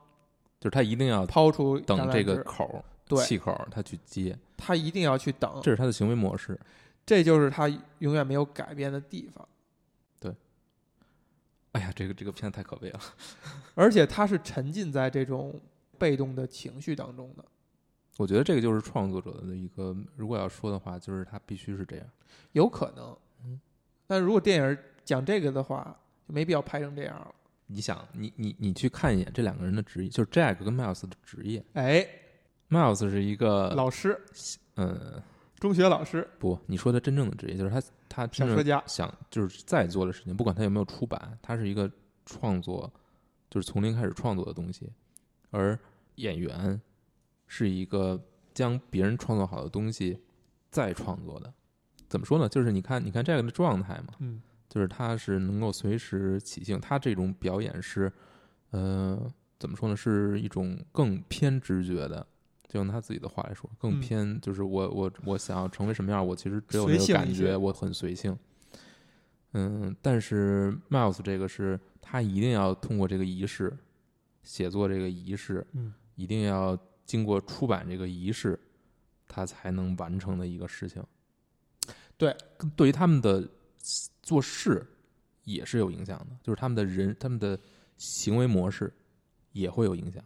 [0.62, 6.56] 就是他一定要抛出等这个口儿对气口儿，他去接，他一定要去等，这是他的行为模式。
[7.04, 9.44] 这就是他永远没有改变的地方。
[10.20, 10.32] 对
[11.72, 13.00] 哎呀，这个这个片子太可悲了。
[13.74, 15.60] 而且他是沉浸在这种
[15.98, 17.44] 被动的情绪当中的，
[18.18, 22.06] 我觉得这个就是创作者的一个，如果要说的话，就是他必须是这样。
[22.52, 23.60] 有可能嗯。
[24.06, 25.98] 但如果电影讲这个的话，
[26.28, 27.34] 就没必要拍成这样了。
[27.72, 31.64] 你想，你你你去看一眼这两个人的职业，就是 Jack 跟 Miles 的职业。
[31.72, 32.06] 哎
[32.68, 34.20] ，Miles 是一个，老师，
[34.76, 35.22] 嗯，
[35.58, 41.90] 中学老师，不，你说他真正的职业，就是他他小说家，想就是在做的事情，不管他有没有出版，他是一个
[42.26, 42.92] 创作，
[43.48, 44.90] 就是从零开始创作的东西。
[45.50, 45.78] 而
[46.16, 46.80] 演员
[47.46, 50.18] 是一个将别人创作好的东西
[50.70, 51.52] 再创作的。
[52.08, 52.48] 怎么说呢？
[52.48, 54.42] 就是你看，你看 Jack 的状态嘛，嗯
[54.72, 58.10] 就是他是能够随时起兴，他这种表演是，
[58.70, 59.94] 呃，怎么说呢？
[59.94, 62.26] 是一种更偏直觉的，
[62.66, 68.34] 就用他自己的话来说，更嗯偏就是我我我想要成为什么样，我其实只有一些感觉，我很随性。
[69.52, 73.76] 嗯，但是 Miles 这个是他一定要通过这个仪式，
[74.42, 78.58] 写作这个仪式，嗯，一定要经过出版这个仪式，
[79.28, 81.04] 他才能完成的一个事情。
[82.16, 82.34] 对，
[82.74, 83.46] 对于他们的
[84.22, 84.86] 做事
[85.44, 87.58] 也是有影响的，就是他们的人他们的
[87.98, 88.92] 行为模式
[89.52, 90.22] 也会有影响。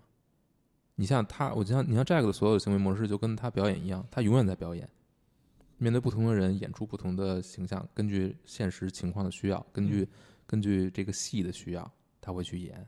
[0.95, 4.89] 你像他，我就像你像 Jack 的所有行为模式，就跟他表演一样，他永远在表演，
[5.77, 10.09] 面对不同的人，演出不同的形象，根据现实情况的需要，根据、
[10.47, 12.87] 根据这个戏的需要，他会去演。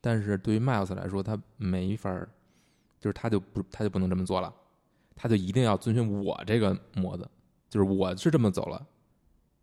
[0.00, 2.28] 但是对于 Miles 来说，他没法儿，
[2.98, 4.52] 就是他就不他就不能这么做了，
[5.14, 7.28] 他就一定要遵循我这个模子，
[7.68, 8.84] 就是我是这么走了，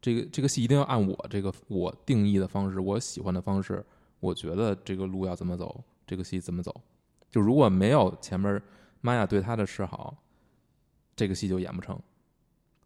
[0.03, 3.81] 这个这个戏一定要按我这个我定义的方式，我喜欢的方式，
[4.19, 6.75] 我觉得这个路要怎么走，这个戏怎么走。
[7.31, 8.61] 就如果没有前面
[8.99, 10.13] 玛雅对他的示好，
[11.15, 11.97] 这个戏就演不成。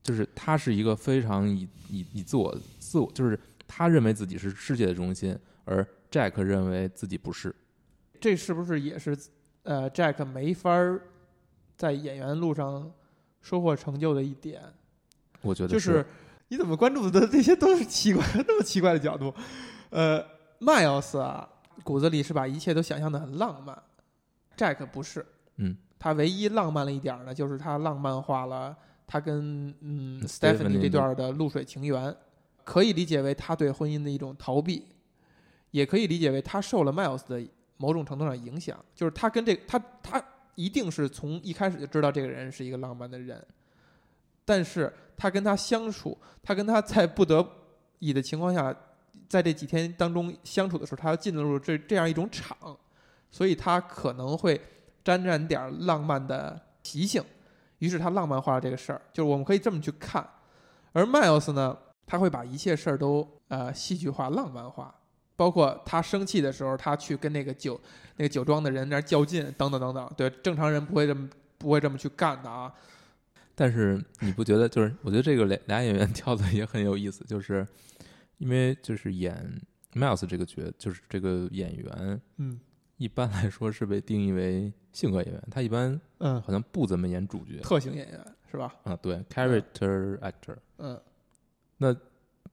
[0.04, 3.38] 就是他是一个非常以以以自我自我，就是
[3.68, 7.54] 他认为自己是世界的中心，而 Jack 认为自己不是。
[8.22, 9.18] 这是不是也是
[9.64, 11.02] 呃 Jack 没法儿
[11.76, 12.92] 在演员路上
[13.42, 14.62] 收获成就的一点？
[15.42, 16.06] 我觉得就是
[16.50, 19.34] 你怎么关注的这些都是奇怪那么奇怪的角度？
[19.90, 20.24] 呃
[20.60, 21.48] ，Miles 啊，
[21.84, 23.78] 骨子里是把一切都想象的很浪漫
[24.56, 25.26] ，Jack 不是，
[25.58, 28.76] 嗯，他唯一浪漫了一点儿呢，就是他浪漫化了
[29.06, 32.16] 他跟嗯 Stephanie 这的段的露水情缘，
[32.64, 34.86] 可以理解为他对婚姻的一种逃避，
[35.72, 37.46] 也可以理解为他受了 Miles 的
[37.78, 40.24] 某种程度上影响，就是他跟这他他
[40.56, 43.46] 一定是从一开始就知道这个人是一个浪漫的人，
[44.44, 47.46] 但是他跟他相处，他跟他在不得
[48.00, 48.74] 已的情况下，
[49.28, 52.56] 在这几天当中相处的时候，他要进入这这样一种场，
[53.32, 54.62] 所以他可能会
[55.04, 57.22] 沾染点浪漫的习性，
[57.80, 60.26] 于是他浪漫化了这个事儿，就是我们可以这么去看。
[60.94, 64.94] 而 Miles 呢，他会把一切事儿都呃戏剧化、浪漫化，
[65.36, 67.80] 包括他生气的时候，他去跟那个酒
[68.16, 70.12] 那个酒庄的人那儿较劲，等等等等。
[70.16, 72.72] 对，正常人不会这么不会这么去干的啊。
[73.60, 74.96] 但是你不觉得就是？
[75.02, 77.68] 我觉得这个俩俩演员 跳的也很有意思，就是
[78.38, 79.60] 因为就是演
[79.94, 82.60] Miles 这个角，就是这个演员，嗯
[82.98, 88.76] 一般来说是被定义为性格演员，他一般嗯，好像不怎么演主角特型演员是吧？
[88.84, 90.56] 啊，对，character actor。
[90.78, 91.02] 嗯，
[91.78, 91.96] 那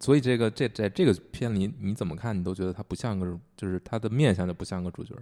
[0.00, 5.14] 所以这个这在这个片里你怎么看，你都觉得他不像个，就是他的面相就不像个主角。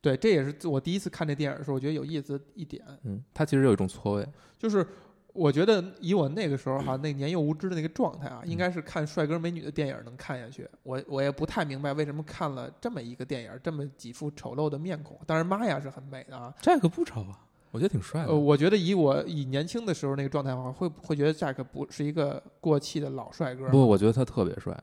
[0.00, 4.26] 对，这也是我第一次看这电影的时候，我觉得有意思的一点，嗯，他其实有一种错位。
[4.58, 4.86] 就是
[5.32, 10.68] 我觉得以我那个时候哈那年幼无知的那个状态啊，应该是看帅哥美女的电影能看下去。
[10.82, 15.18] 我我也不太明白为什么看了这么一个电影，这么几副丑陋的面孔。
[15.26, 16.52] 当然，玛雅是很美的啊。
[16.60, 17.38] 这个不丑啊，
[17.70, 18.28] 我觉得挺帅的。
[18.28, 23.68] 呃，我觉得以我以年轻的时候那个状态的话，会会觉得 Jack 不是一个过气的老帅哥。
[23.68, 24.76] 不，我觉得他特别帅。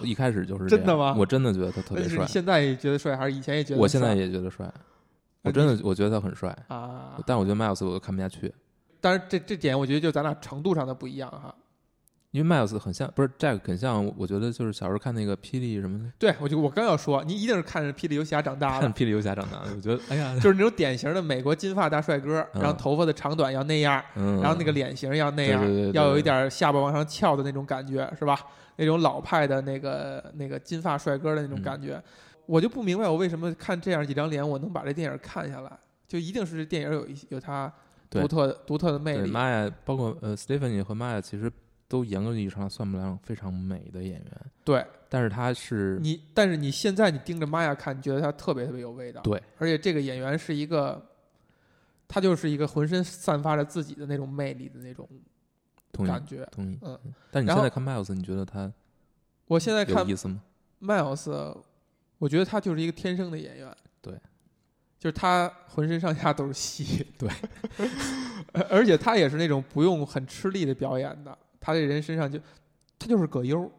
[0.00, 2.26] 我一开始就是这样真的吗我真的觉得他特别帅你。
[2.26, 3.82] 现在也觉得帅，还是以前也觉得帅？
[3.82, 4.70] 我现在也觉得帅，
[5.42, 8.52] 我真的我觉得他很帅，啊，但我觉得 Miles 我都看不下去，
[9.00, 11.54] 但是这这点我觉得就咱俩程度上的不一样哈。
[12.30, 28.38] 因为 Miles 很像，不是 Jack 很像，我觉得就是小时候看那个霹雳什么的，对，我就我刚要说，你一定是看着《霹雳游侠》长大的，看霹雳游侠长大的，我觉得哎呀，就是那种典型的美国金发大帅哥，嗯然后头发的长短要那样，嗯，然后那个脸型要那样，对对对对要有一点下巴往上翘的那种感觉，是吧？
[28.78, 32.02] 那种老派的那个那个金发帅哥的那种感觉，
[32.46, 37.70] 我就不明白我为什么看这样几张脸，我能把这电影看下来，就一定是这电影有一有它
[38.08, 39.30] 独特独特的魅力。
[39.30, 41.52] 玛雅，包括呃 Stephanie 和玛雅，其实
[41.88, 44.32] 都严格意义上算不上非常美的演员，
[44.64, 44.86] 对。
[45.10, 49.22] 但是他是你，但是你现在你盯着玛雅看，你觉得她特别特别有味道。
[49.22, 51.02] 对，而且这个演员是一个，
[52.06, 55.08] 他就是一个浑身散发着自己的那种魅力的那种
[56.06, 56.46] 感觉。
[56.50, 56.98] 同意，嗯，
[57.30, 58.72] 但你现在看 Miles，你觉得他
[59.46, 60.40] 我现在看有意思吗
[60.80, 61.56] ？Miles，
[62.18, 63.76] 我觉得他就是一个天生的演员。
[64.00, 64.14] 对，
[64.98, 67.06] 就是他浑身上下都是戏。
[67.18, 67.28] 对，
[68.52, 72.38] 而而且他也是那种不用很吃力的表演的，他这人身上就
[72.98, 73.70] 他就是葛优，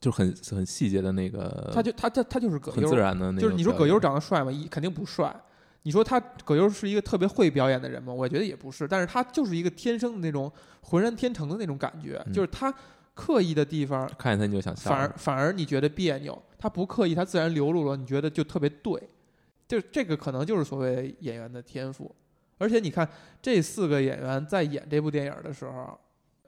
[0.00, 2.96] 就很很细节的那个，他就他他他就是葛很自优。
[2.96, 4.50] 然的那个，就是你说葛优长得帅吗？
[4.50, 5.34] 一肯定不帅。
[5.84, 8.12] 你说他葛优是一个特别会表演的人吗？
[8.12, 10.50] 我觉得也不是，但是他就是一个天生的那种
[10.82, 12.74] 浑然天成的那种感觉，嗯就是他
[13.14, 19.00] 刻意的地方看见他你就想笑，反而反而你觉得别扭，他不刻意，他自然流露了，你觉得就特别对，
[19.68, 22.12] 就这个可能就是所谓演员的天赋。
[22.56, 23.06] 而且你看
[23.42, 25.98] 这四个演员在演这部电影的时候，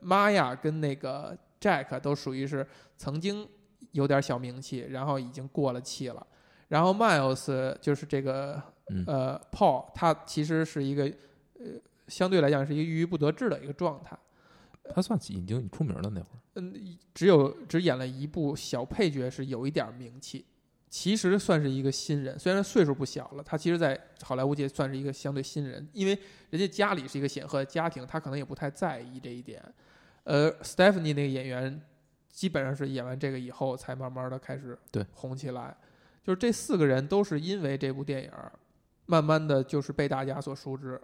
[0.01, 2.65] 玛雅跟那个 Jack 都属于是
[2.97, 3.47] 曾经
[3.91, 6.25] 有点小名气，然后已经过了气了。
[6.69, 11.03] 然后 Miles 就是这个嗯呃 Paul，他其实是一个
[11.59, 11.65] 呃，
[12.07, 14.17] 相对来讲是一个郁郁不得志的一个状态。
[14.89, 20.45] 他算已经出名了那会儿，嗯，只有只演了一部小配角是有一点名气，
[20.89, 26.17] 其实算是一个新人，虽然岁数不小了，他其实在好莱坞界算是一个相对新人，因为
[26.51, 29.61] 人家家里是一个显赫的家庭，他可能也不太在意这一点。
[30.23, 31.81] 呃，Stephanie 那个演员
[32.31, 35.75] 基本上是演完这个以后才慢慢的开始对红起来，
[36.23, 38.51] 就是这四个人都是因为这部电影儿，
[39.07, 41.01] 慢慢的就是被大家所熟知、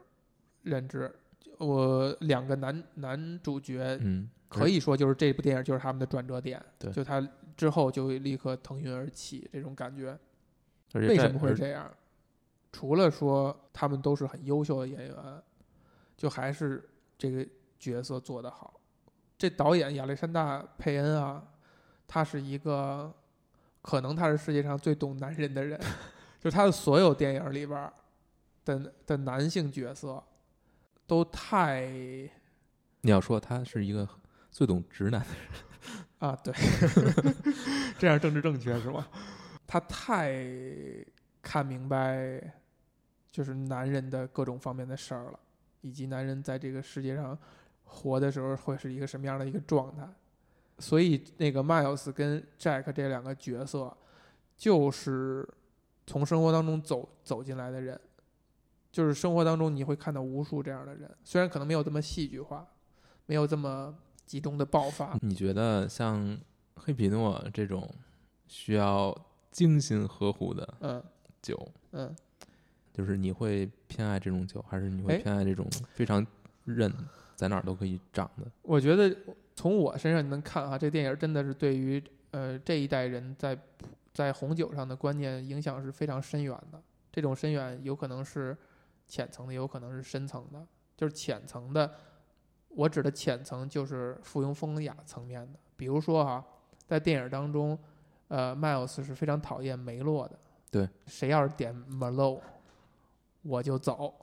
[0.62, 1.12] 认知。
[1.58, 7.28] 我两个男男主角嗯，可以说就是这部电影就是他们的转折点，对就他
[7.58, 10.18] 之后就立刻腾云而起这种感觉。
[10.94, 11.92] 为什么会这样？
[12.72, 15.16] 除了说他们都是很优秀的演员，
[16.18, 17.48] 就还是这个
[17.80, 18.80] 角色做得好。
[19.38, 21.44] 这导演亚历山大佩恩啊，
[22.08, 23.14] 他是一个，
[23.82, 25.80] 可能他是世界上最懂男人的人，
[26.44, 27.94] 就是他的所有电影里边儿
[28.66, 30.22] 的的男性角色，
[31.08, 31.86] 都太
[33.00, 34.06] 你要说他是一个
[34.52, 35.48] 最懂直男的人
[36.20, 36.54] 啊，对，
[37.98, 39.08] 这样政治正确是吗？
[39.66, 40.46] 他太
[41.42, 42.42] 看明白，
[43.32, 45.40] 就是男人的各种方面的事儿了，
[45.80, 47.40] 以及男人在这个世界上
[47.86, 50.06] 活的时候会是一个什么样的一个状态。
[50.80, 53.96] 所以，那个 Miles 跟 Jack 这两个角色，
[54.58, 55.48] 就是
[56.06, 58.00] 从生活当中走走进来的人，
[58.92, 62.68] 就是生活当中你会看到无数这样的人，虽然可能没有这么戏剧化，
[63.26, 66.38] 没有这么集中的爆发，你觉得像
[66.76, 67.90] 黑皮诺这种
[68.48, 69.16] 需要
[69.52, 71.04] 精心呵护的嗯
[71.42, 72.16] 酒，嗯。
[72.96, 76.24] 就是你会偏爱这种酒，还是你会哎偏爱这种非常
[76.64, 76.94] 韧，
[77.36, 78.46] 在哪儿都可以长的？
[78.62, 79.12] 我觉得
[79.56, 82.00] 从我身上你能看啊，这电影真的是对于
[82.30, 83.58] 呃这一代人在
[84.14, 86.82] 在红酒上的观念影响是非常深远的。
[87.12, 88.58] 这种深远有可能是
[89.08, 90.66] 浅层的，有可能是深层的。
[90.96, 91.92] 就是浅层的，
[92.70, 95.60] 我指的浅层就是附庸风雅层面的。
[95.76, 96.44] 比如说哈、
[96.86, 97.78] 在电影当中，
[98.28, 100.40] 呃，，Miles 是非常讨厌梅洛的。
[100.70, 102.40] 对，谁要是点 Merlot，
[103.42, 104.14] 我就走，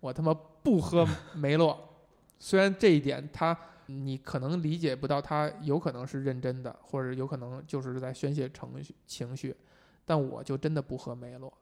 [0.00, 0.32] 我他妈
[0.62, 1.88] 不喝梅洛。
[2.38, 3.56] 虽然这一点他
[3.92, 9.54] 你可能理解不到，他有可能是认真的，或者有可能就是在宣泄程序情绪，
[10.04, 11.52] 但我就真的不喝梅洛。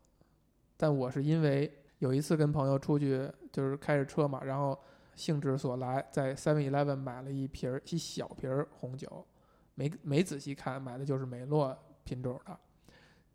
[0.77, 4.79] 但我是因为有一次跟朋友出去，就是开着车嘛，然后
[5.15, 9.27] 兴致所来，在 Seven Eleven 买了一瓶儿一小瓶儿红酒，
[9.75, 12.59] 没没仔细看，买的就是梅洛品种的，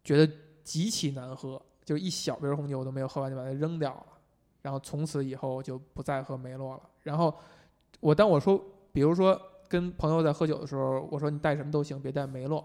[0.03, 4.05] 觉得极其难喝，就一小瓶红酒我都没有喝完就把它扔掉了。
[4.63, 6.81] 然后从此以后就不再喝梅洛了。
[7.03, 7.31] 然后
[7.99, 8.59] 我当我说，
[8.95, 12.63] 比如说跟朋友在喝酒的时候，我说你带什么都行，别带梅洛，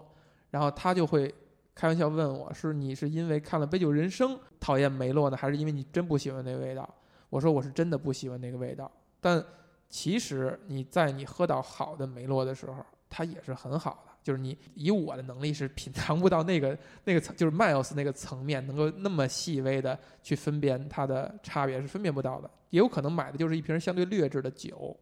[0.49, 1.33] 然后他就会
[1.75, 6.89] 开玩笑问我是你是因为看了《杯酒人生》讨厌梅洛呢，还是因为你真不喜欢那个味道？
[7.29, 8.89] 我说我是真的不喜欢那个味道，
[9.19, 9.43] 但
[9.89, 12.77] 其实你在你喝到好的梅洛的时候，
[13.09, 14.11] 它也是很好的。
[14.23, 22.49] 就是你以我的能力是品尝不到那个那个层，就是 Miles 那个层面，能够那么细微的去分辨它的差别是分辨不到的。
[22.69, 24.95] 也有可能买的就是一瓶相对劣质的酒，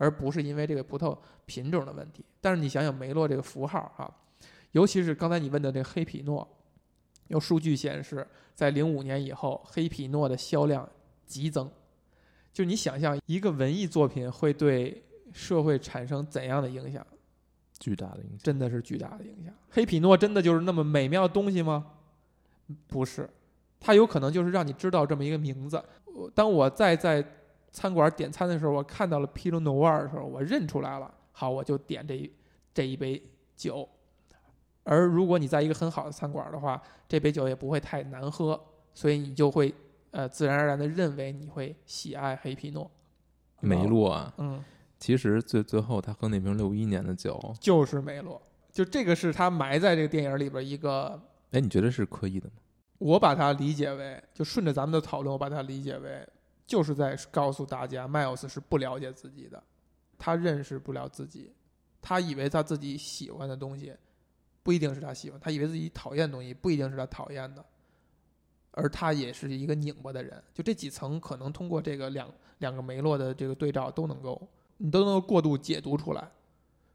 [0.00, 1.14] 而不是因为这个葡萄
[1.44, 2.24] 品种的问题。
[2.40, 4.10] 但是你想想梅洛这个符号哈、
[4.72, 6.48] 尤其是刚才你问的这个黑皮诺，
[7.28, 10.88] 有数据显示，在零五年以后，黑皮诺的销量
[11.26, 11.70] 急增。
[12.50, 17.06] 就你想象一个文艺作品会对社会产生怎样的影响？
[17.78, 18.38] 巨大的影响。
[18.38, 19.54] 真的是巨大的影响。
[19.68, 21.86] 黑皮诺真的就是那么美妙的东西吗？
[22.88, 23.28] 不是，
[23.78, 25.82] 它有可能就是让你知道这么一个名字。
[26.06, 27.24] 我当我再在
[27.72, 31.12] 餐馆点餐的时候，我看到了 Pinot Noir 的时候，我认出来了。
[31.32, 32.32] 好，我就点这一
[32.74, 33.22] 这一杯
[33.56, 33.88] 酒。
[34.82, 38.60] 而如果你在一个很好的餐馆的话，这杯酒也不会太难喝，
[38.92, 39.72] 所以你就会
[40.10, 42.90] 呃自然而然的认为你会喜爱黑皮诺。
[43.60, 44.64] 梅洛啊，嗯，
[44.98, 48.40] 其实最最后他喝那瓶六一年的酒，就是梅洛，
[48.72, 51.20] 就这个是他埋在这个电影里边一个
[51.52, 52.54] 哎，你觉得是刻意的吗？
[52.98, 56.26] 我把它理解为，就顺着咱们的讨论，我把它理解为，
[56.70, 59.60] 就是在告诉大家，迈尔斯是不了解自己的，
[60.16, 61.52] 他认识不了自己，
[62.00, 63.92] 他以为他自己喜欢的东西，
[64.62, 67.64] 不一定是他喜欢，他以为自己讨厌的东西，不一定是他讨厌的，
[68.70, 74.40] 而他也是一个拧巴的人，就这几层可能通过这个两两个梅洛的这个对照都能够，
[74.76, 76.30] 你都能够过度解读出来。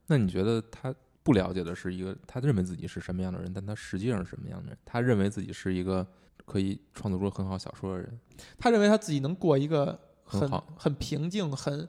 [0.06, 4.78] 那你觉得他不了解的是一个，他认为自己是什么样的人，但他实际上是什么样的人？
[4.86, 6.06] 他认为自己是一个
[6.46, 8.18] 可以创作出很好小说的人，
[8.56, 11.86] 他认为他自己能过一个很很平静、很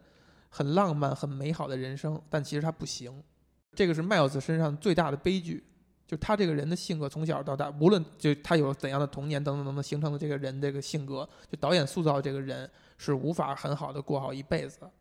[0.50, 3.24] 很浪漫、很美好的人生，但其实他不行。
[3.74, 5.64] 这个是迈尔斯身上最大的悲剧，
[6.08, 14.92] 就他这个人的性格从小到大，无论就他有怎样的童年等等等等形成的这个人这个性格，就导演塑造这个人是无法很好的过好一辈子的。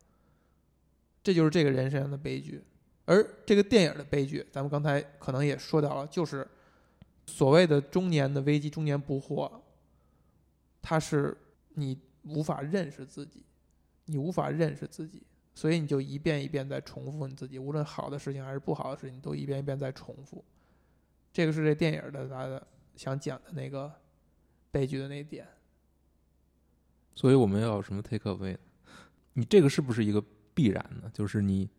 [1.23, 2.63] 这就是这个人身上的悲剧，
[3.05, 6.47] 而这个电影的悲剧，咱们刚才可能也说到了，就是
[7.27, 9.51] 所谓的中年的危机、中年不惑，
[10.81, 11.37] 它是
[11.75, 13.43] 你无法认识自己，
[14.05, 15.21] 你无法认识自己，
[15.53, 20.43] 所以你就一遍一遍在重复你自己，无论好的事情还是不好的事情，都一遍一遍在重复。
[21.31, 23.93] 这个是这电影的他的想讲的那个
[24.71, 25.47] 悲剧的那点。
[27.13, 28.57] 所以我们要有什么 take away？
[29.33, 30.23] 你这个是不是一个
[30.53, 31.09] 必然的？
[31.11, 31.69] 就是你，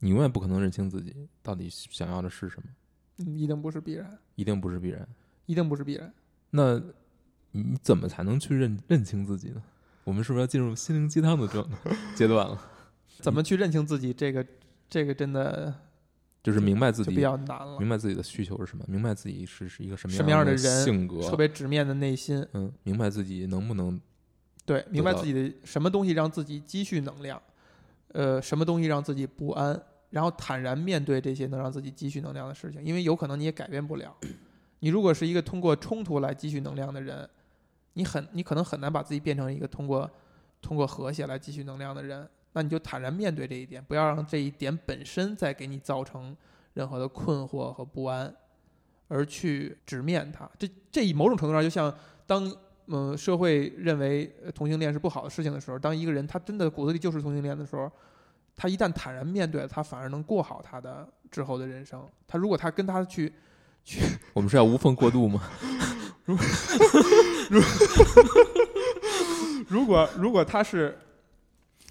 [0.00, 2.68] 你永远不可能认清自己到底想要的是什么，
[3.18, 5.06] 嗯，一定不是必然，一定不是必然。
[5.46, 6.12] 一定不是必然。
[6.50, 6.80] 那
[7.50, 9.62] 你怎么才能去认认清自己呢？
[10.04, 11.66] 我们是不是要进入心灵鸡汤的这
[12.16, 12.60] 阶段了？
[13.20, 14.12] 怎么去认清自己？
[14.12, 14.44] 这个，
[14.88, 15.72] 这个真的
[16.42, 17.78] 就是明白自就比己，较难了。
[17.78, 24.00] 明白自己的需求是什么，明白自己是是一个什么什么样的的人性格，特别直面的内心，嗯，明白自己能不能
[24.64, 27.40] 对，明白自己的什么东西让自己积蓄能量，
[28.08, 29.80] 呃，什么东西让自己不安，
[30.12, 34.16] 然后坦然面对这些能让自己积蓄能量的事情，因为有可能你也改变不了。
[34.78, 37.28] 你如果是一个通过冲突来积蓄能量的人，
[37.94, 40.08] 你很你可能很难把自己变成一个通过
[40.60, 42.28] 通过和谐来积蓄能量的人。
[42.52, 46.36] 那你就坦然面对这一点，不要让这一点本身再给你造成
[46.74, 48.34] 任何的困惑和不安，
[49.08, 50.46] 而去直面它。
[50.58, 51.92] 这这一某种程度上就像
[52.26, 52.54] 当
[52.88, 57.90] 嗯，社会认为呃同性恋是不好的事情的时候，当一个人他真的骨子里就是同性恋的时候，
[58.56, 62.06] 他一旦坦然面对，他反而能过好他的之后的人生。
[62.26, 63.32] 他如果他跟他去
[63.84, 64.02] 去，
[64.32, 65.42] 我们是要无缝过渡吗？
[69.68, 70.96] 如果如果他是，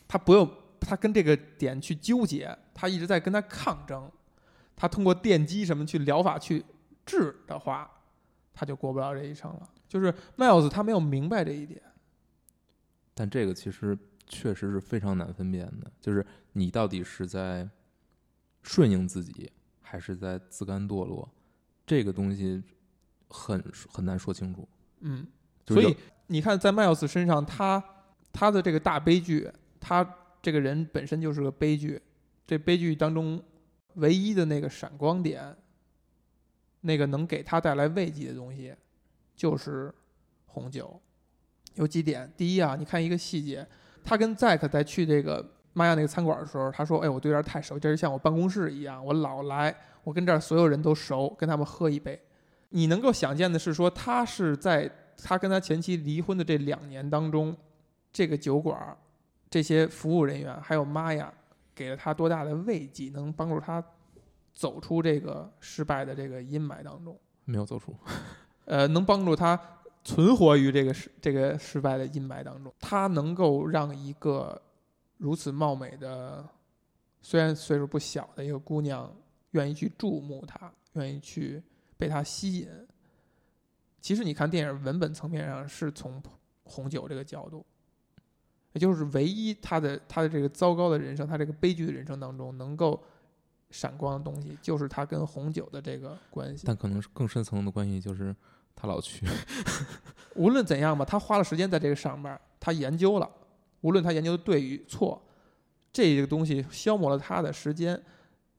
[0.07, 4.09] 他不用他跟这个点去纠结，他一直在跟他抗争，
[4.75, 6.63] 他通过电击什么去疗法去
[7.05, 7.89] 治的话，
[8.53, 9.69] 他就过不了这一生了。
[9.87, 11.81] 就是迈尔斯他没有明白这一点。
[13.13, 13.97] 但这个其实
[14.31, 17.69] 确实是非常难分辨的，就是你到底是在
[18.63, 19.51] 顺应自己，
[19.81, 21.29] 还是在自甘堕落，
[21.85, 22.63] 这个东西
[23.27, 24.65] 很很难说清楚。
[25.01, 25.27] 嗯，
[25.67, 25.93] 所以
[26.27, 27.83] 你看，在迈尔斯身上，他
[28.31, 29.51] 他的这个大悲剧，
[29.81, 32.01] 他这个人本身就是个悲剧。
[32.47, 33.43] 这悲剧当中
[33.95, 35.55] 唯一的那个闪光点，
[36.81, 38.73] 那个能给他带来慰藉的东西，
[39.35, 39.93] 就是
[40.45, 41.01] 红酒。
[41.75, 43.67] 有几点，第一啊，你看一个细节，
[44.03, 52.19] 他跟 Zack 在去这个玛雅那个餐馆的时候，他说：“哎，我对这儿太熟，这是像我办公室一样，我老来，我跟这儿所有人都熟，跟他们喝一杯。”
[52.73, 54.89] 你能够想见的是说，他是在
[55.21, 57.55] 他跟他前妻离婚的这两年当中，
[58.13, 58.97] 这个酒馆儿、
[59.49, 61.33] 这些服务人员还有玛雅
[61.75, 63.83] 给了他多大的慰藉，能帮助他
[64.53, 67.93] 走出这个失败的这个阴霾当中，没有走出，
[68.63, 69.59] 呃，能帮助他
[70.03, 72.73] 存活于这个失这个失败的阴霾当中。
[72.79, 74.61] 他能够让一个
[75.17, 76.47] 如此貌美的，
[77.21, 79.13] 虽然岁数不小的一个姑娘，
[79.51, 81.61] 愿意去注目他，愿意去
[81.97, 82.67] 被他吸引。
[83.99, 86.21] 其实你看电影文本层面上是从
[86.63, 87.63] 红酒这个角度，
[88.73, 92.99] 也就是唯一他的他的这个糟糕的人生，他这个悲剧的人生当中能够
[93.69, 96.63] 闪光的东西，就是他跟红酒的这个关系。
[96.65, 98.35] 但可能是更深层的关系就是
[98.75, 99.25] 他老去，
[100.35, 103.29] 无论怎样吧，他花了时间在这个上面，他研究了，
[103.81, 105.21] 无论他研究的对与错，
[105.93, 108.01] 这个东西消磨了他的时间，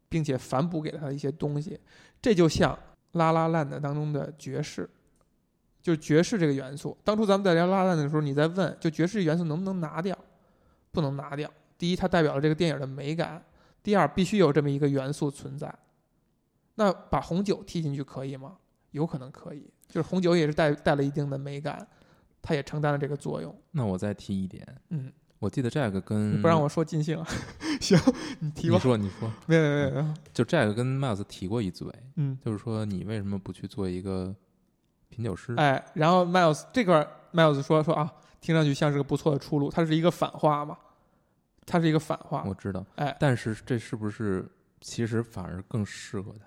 [0.09, 1.78] 并且反哺给了他一些东西。
[2.20, 2.72] 这就像
[3.12, 4.89] 《拉拉烂的当中的爵士，
[5.80, 6.97] 就爵士这个元素。
[7.02, 10.16] 当初咱们在聊拉烂的时候，你在问，就爵士元素能不能拿掉？
[10.93, 11.51] 不能拿掉。
[11.76, 13.40] 第一，它代表了这个电影的美感；
[13.82, 15.74] 第二，必须有这么一个元素存在。
[16.74, 18.56] 那把红酒踢进去可以吗？
[18.93, 21.86] 有可能可以，就是红酒也是带带了一定的美感，
[22.40, 23.55] 它也承担了这个作用。
[23.73, 27.27] 那我再提一点，嗯，我记得 Jack 跟你不让我说尽兴啊？
[27.78, 27.98] 行，
[28.39, 28.77] 你提吧。
[28.77, 31.86] 你说你说，没有没有没有，就 Jack 跟 Miles 提过一嘴，
[32.16, 34.35] 嗯，就是说你为什么不去做一个
[35.10, 35.55] 品酒师？
[35.56, 38.10] 哎，然后 Miles 这块儿 Miles 说说啊，
[38.40, 40.78] 听上去像是个不错的出路，它是一个反话嘛，
[41.66, 44.48] 它是一个反话我，知道，哎，但是这是不是
[44.81, 46.47] 其实反而更适合他？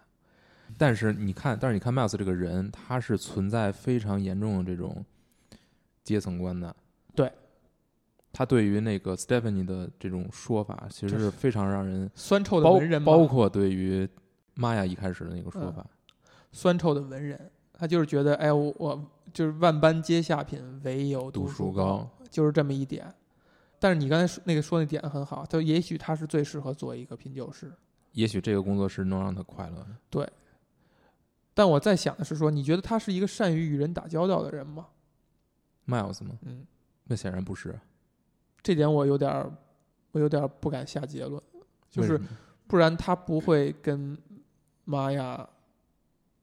[0.78, 5.06] 但是你看，但是你看 Miles 这个人，他是存在非常严重的这种
[6.04, 6.76] 阶层观的。
[7.16, 7.32] 对，
[8.34, 14.08] 他对于那个 Stephanie 的这种说法，其实是非常让人酸臭的文人嘛，包括对于
[14.56, 15.86] 玛雅一开始的那个说法，
[16.52, 23.14] 酸臭的文人，他就是觉得，哎，我我就是万般皆下品，唯有读书书高，就是这么一点。
[23.80, 27.72] 但是你刚才说那个说那点很好，他也许他是最适合做一个品酒师。
[28.14, 29.88] 也许这个工作是能让他快乐的。
[31.56, 34.86] 但我在想的是说，你觉得他是一个善于与人打交道的人吗
[35.88, 36.38] ？Miles 吗？
[36.44, 36.68] 嗯，
[37.06, 37.80] 那显然不是。
[38.61, 39.52] 这点我有点儿，
[40.11, 41.41] 我有点儿不敢下结论，
[41.90, 42.19] 就是
[42.68, 44.18] 不然他不会跟
[44.84, 45.48] 玛雅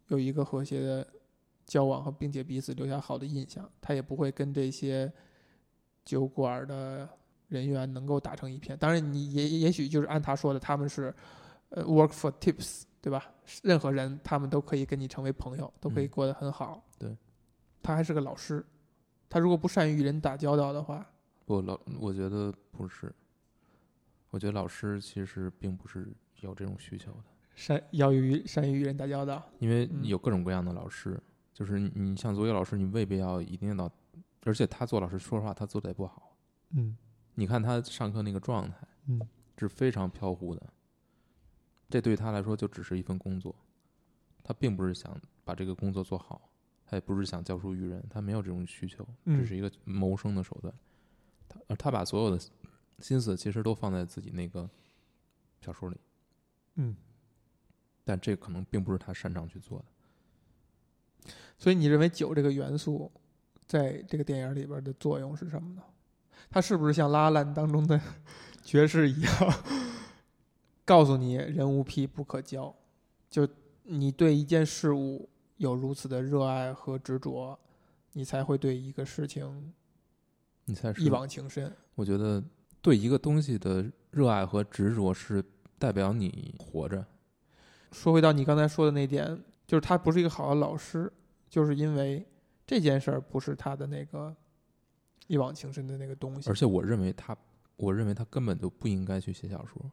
[0.08, 1.06] 有一个和谐的
[1.66, 5.12] 交往和并且彼此留下好的印象，他也不会跟这些
[6.04, 7.08] 酒馆的
[7.48, 8.78] 人员能够打成一片。
[8.78, 11.14] 当然，你也也许就是按他说的，他们是
[11.70, 13.30] 呃 work for tips，对吧？
[13.62, 16.82] 任何人他们都可以跟你成为朋友，都可以嗯过得很好。
[16.98, 17.14] 对，
[17.82, 18.64] 他还是个老师，
[19.28, 21.04] 他如果不善于与人打交道的话，
[21.44, 23.12] 不老，我觉得不是。
[24.30, 26.10] 我觉得老师其实并不是
[26.40, 27.24] 有这种需求的，
[27.54, 29.42] 善要与善于与人打交道。
[29.58, 31.20] 因为嗯有各种各样的老师，
[31.52, 33.90] 就是你你像足球老师，你未必要一定到，
[34.44, 36.36] 而且他做老师，说实话，他做的也不好。
[36.70, 36.96] 嗯
[37.34, 38.76] 你看他上课那个状态
[39.08, 39.20] 嗯
[39.58, 40.62] 是非常飘忽的，
[41.92, 43.54] 这对他来说就只是一份工作，
[44.42, 45.14] 他并不是想
[45.44, 46.48] 把这个工作做好，
[46.86, 50.72] 他也不是想教书育人，他没有这种需求，嗯只是一个谋生的手段。
[51.46, 52.42] 他而他把所有的
[53.00, 54.66] 心思其实都放在自己那个
[55.60, 56.00] 小说里，
[56.76, 56.96] 嗯。
[58.04, 59.84] 但这可能并不是他擅长去做的。
[61.58, 63.12] 所以你认为酒这个元素
[63.66, 65.82] 在这个电影里边的作用是什么呢？
[66.50, 68.00] 它是不是像《拉拉烂》当中的
[68.64, 69.32] 爵士一样，
[70.84, 72.74] 告诉你人无癖不可交？
[73.30, 73.48] 就
[73.84, 77.58] 你对一件事物有如此的热爱和执着，
[78.12, 79.72] 你才会对一个事情
[80.64, 81.08] 你才是一？
[81.08, 81.74] 往情深。
[81.94, 82.42] 我觉得
[82.80, 85.44] 对一个东西的热爱和执着是
[85.78, 87.04] 代表你活着。
[87.90, 91.12] 说回到你刚才说的那点，就是他不是一个好的老师，
[91.48, 92.26] 就是因为
[92.66, 94.34] 这件事儿不是他的那个
[95.26, 96.56] 一往情深的那个东西而。
[96.56, 97.36] 且我认为他，
[97.76, 99.90] 我认为他根本就不应该去写小说。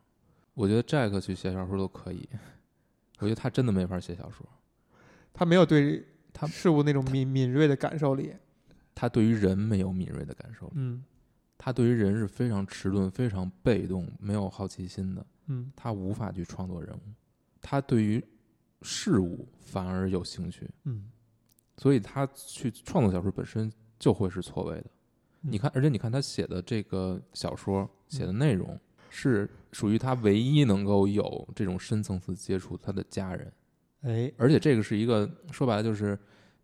[0.60, 2.28] 我觉得 Jack 去写小说都可以，
[3.20, 4.46] 我觉得他真的没法写小说。
[5.32, 8.36] 他没有对他事物那种敏敏锐的感受力。
[8.94, 11.02] 他对于人没有敏锐的感受力，嗯
[11.58, 17.00] 他对于人是非常迟钝、非常被动、没有好奇心的，嗯他无法去创作人物。
[17.62, 18.22] 他对于
[18.82, 21.10] 事物反而有兴趣，嗯，
[21.78, 24.90] 所以他去创作小说本身就会是错位的。
[25.44, 28.78] 嗯你看，而且你看他写的这个小说写的内容，
[29.10, 33.52] 是属于他唯一能够有这种深层次接触他的家人，
[34.02, 36.18] 哎，而且这个是一个说白了就是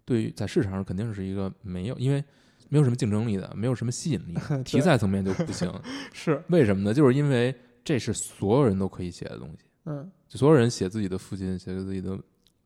[0.04, 2.24] 对于在市场上肯定是一个没有，因为
[2.70, 5.72] 没有什么竞争力的，没有什么吸引力， 题材层面就不行。
[6.14, 6.94] 是为什么呢？
[6.94, 7.54] 就是因为
[7.84, 12.20] 这是所有人都可以写的东西，嗯就所有人写自己的父亲，写自己的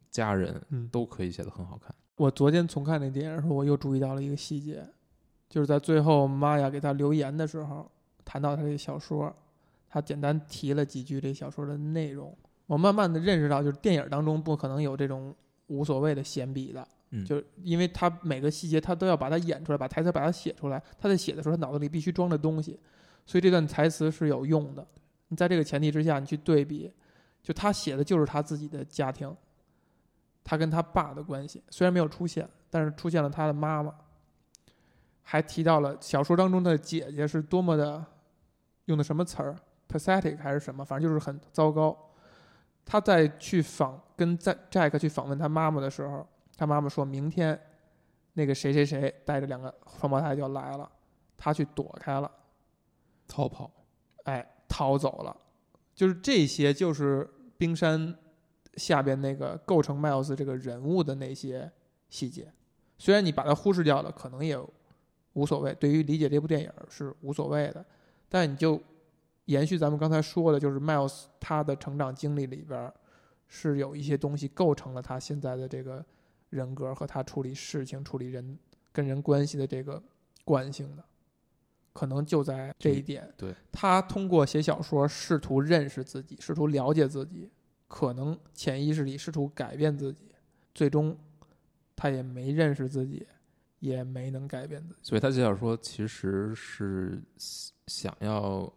[0.09, 0.87] 家人，嗯。
[0.89, 1.93] 都可以写的很好看。
[2.15, 4.85] 我昨天重看那电影的时候，我又注意到了一个细节，
[5.49, 7.89] 就是在最后玛雅给他留言的时候，
[8.25, 9.33] 谈到他这个小说，
[9.89, 12.35] 他简单提了几句这小说的内容。
[12.67, 15.35] 我慢慢的认识到，就是电影当中不可能有这种
[15.67, 20.79] 无所谓的闲笔的，嗯，就是因为他每个细节他都要把它演出来，把台词把它写出来。
[20.99, 22.79] 他在写的时候，他脑子里必须装着东西，
[23.25, 24.85] 所以这段台词是有用的。
[25.29, 26.91] 你在这个前提之下，你去对比，
[27.41, 29.35] 就他写的就是他自己的家庭，
[30.43, 33.93] 他跟他爸的关系，虽然没有出现，但是出现了他的妈妈，
[35.23, 38.05] 还提到了小说当中的姐姐是多么的
[38.85, 39.55] 用的什么词儿
[39.89, 41.97] ，pathetic 还是什么，反正就是很糟糕。
[42.85, 46.25] 他在去访跟在 Jack 去访问他妈妈的时候，
[46.55, 47.59] 他妈妈说明天
[48.33, 50.89] 那个谁谁谁带着两个双胞胎就要来了，
[51.37, 52.31] 他去躲开了，
[53.27, 53.69] 逃跑。
[54.23, 55.35] 哎，逃走了。
[55.95, 58.15] 就是这些，就是冰山
[58.75, 61.69] 下边那个构成 Miles 这个人物的那些
[62.09, 62.51] 细节。
[62.97, 64.57] 虽然你把它忽视掉了，可能也
[65.33, 67.85] 无所谓，对于理解这部电影是无所谓的。
[68.27, 68.81] 但你就
[69.49, 72.93] 延续咱们刚才说的，就是 Miles 他的成长经历里边儿
[73.47, 76.05] 是有一些东西构成了他现在的这个
[76.51, 78.59] 人格和他处理事情、处理人
[78.91, 80.01] 跟人关系的这个
[80.45, 81.03] 惯性的，
[81.93, 83.27] 可能就在这一点。
[83.35, 87.49] 对，他通过写小说试图认识自己，试图了解自己，
[87.87, 90.25] 可能潜意识里试图改变自己，
[90.75, 91.17] 最终
[91.95, 93.25] 他也没认识自己，
[93.79, 94.99] 也没能改变自己。
[95.01, 97.19] 所以他写小说其实是
[97.87, 98.71] 想要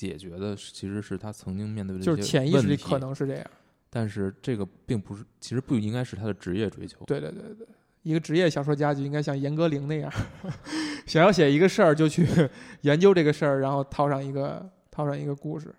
[0.00, 3.46] 解决的，其实是他曾经面对的就是潜意识里可，能是这样。
[3.90, 7.04] 但是这个并不是，其实不应该是他的职业追求。
[7.04, 7.66] 对对对对，
[8.02, 10.10] 一个职业小说家就应该像严歌苓那样，
[11.06, 12.26] 想要写一个事儿就去
[12.82, 15.74] 研究这个事儿，然后套上一个套上一个故事。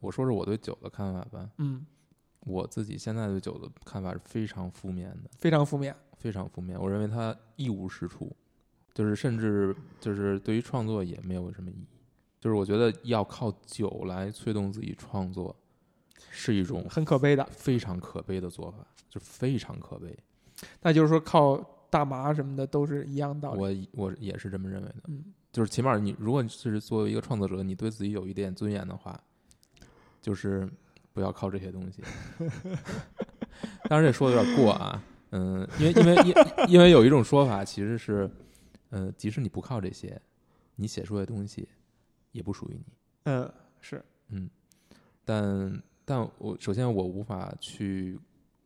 [0.00, 1.86] 我说说我对酒的看法吧，嗯，
[2.40, 5.96] 我自己现在对酒的看法是非常负面的，非常负面。
[6.18, 6.78] 非常负面。
[6.78, 8.34] 我认为它一无是处，
[8.92, 11.86] 就是甚至就是对于创作也没有什么意义。
[12.46, 15.52] 就是我觉得要靠酒来催动自己创作，
[16.30, 17.44] 是一种很可悲的。
[17.50, 20.16] 非常可悲的做法，就非常可悲。
[20.80, 21.56] 那就是说，靠
[21.90, 23.88] 大麻什么的都是一样道理。
[23.94, 24.94] 我我也是这么认为的。
[25.08, 29.20] 嗯，就是起码你如果是作为一个创作者，你对自己有一点尊严的话，
[30.22, 30.70] 就是
[31.12, 32.00] 不要靠这些东西。
[33.90, 38.30] 当然这说的有点过啊，嗯，因为因为因因为有一种说法其实是，
[38.90, 40.22] 呃，即使你不靠这些，
[40.76, 41.68] 你写出来的东西
[42.36, 42.92] 也不属于你。
[43.24, 43.50] 嗯，
[43.80, 44.48] 是，嗯，
[45.24, 48.18] 但但我首先我无法去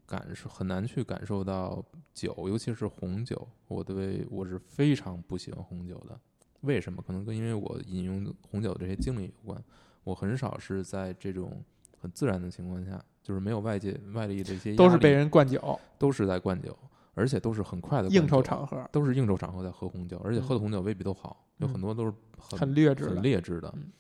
[0.04, 1.82] 感受，很难去感受到
[2.12, 3.48] 酒，尤其是红酒。
[3.68, 6.18] 我对我是非常不喜欢红酒的。
[6.62, 7.00] 为什么？
[7.06, 9.62] 可能跟因为我饮用红酒的这些经历有关。
[10.02, 11.62] 我很少是在这种
[11.98, 16.76] 很自然的情况下，就是没有外界外力的一些都是被人灌酒，都是在灌酒，
[17.14, 23.22] 而且都是很快的应酬场合都是应酬场合在喝红酒，而且嗯喝的红酒未必都好，有很嗯多都是很很劣质的很。
[23.22, 23.90] 劣质的嗯，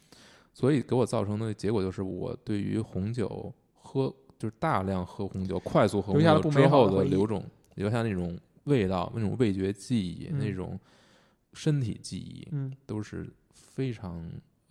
[0.52, 10.78] 所以给我造成的结果就是，我对于红酒喝就是大量喝红酒，快速喝红酒之后好的留种留下那种味道、那种味觉记忆、嗯那种
[11.52, 14.24] 身体记忆，嗯都是非常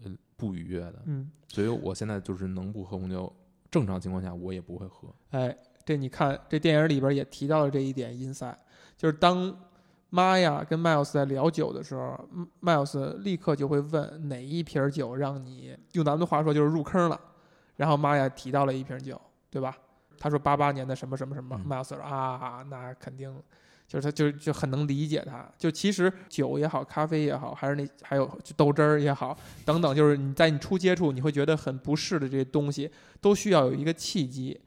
[0.04, 1.02] 呃不愉悦的。
[1.06, 3.32] 嗯，所以我现在就是能不喝红酒，
[3.70, 5.14] 正常情况下我也不会喝。
[5.32, 5.56] 哎，
[5.86, 8.56] 这你看，这电影里边也提到了这一点 insight，
[8.98, 9.56] 就是当
[10.10, 17.20] 玛雅跟 Miles 在聊酒的时候嗯，Miles 立刻就会问哪一瓶酒让你用咱们的话说就是入坑了，
[17.76, 19.20] 然后玛雅提到了一瓶酒，
[19.50, 19.78] 对吧？
[20.18, 23.34] 他说八八年的什么什么什么、嗯 m i l e s 说啊，那肯定
[23.88, 32.92] 就是他就就很能理解他，就其实酒也好，咖啡也好，还是那还有豆汁儿也好，等等，就是你在你初接触你会觉得很不适的这些东西，
[33.22, 34.60] 都需要有一个契机，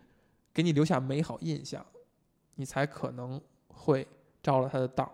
[0.54, 1.84] 给你留下美好印象，
[2.54, 4.06] 你才可能会
[4.42, 5.12] 着了他的道。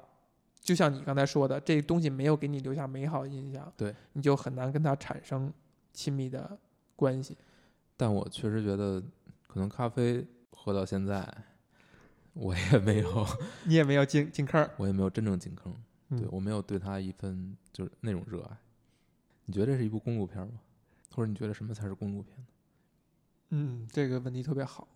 [0.60, 5.52] 就像你刚才说的，这东西没有给你留下美好印象，对，你就很难跟他产生
[5.92, 6.58] 亲密的
[6.94, 7.36] 关系。
[7.96, 9.02] 但我确实觉得，
[9.46, 11.26] 可能咖啡喝到现在，
[12.34, 13.26] 我也没有，
[13.64, 15.72] 你也没有进进坑儿，我也没有真正进坑。
[16.10, 18.56] 对嗯我没有对他一份就是那种热爱。
[19.44, 20.60] 你觉得这是一部公路片吗？
[21.14, 22.34] 或者你觉得什么才是公路片？
[23.50, 24.86] 嗯，这个问题特别好，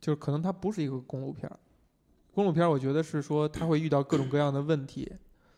[0.00, 1.58] 就是可能它不是一个公路片儿。
[2.36, 5.10] 公路片儿，我觉得是说他会遇到各种各样的问题，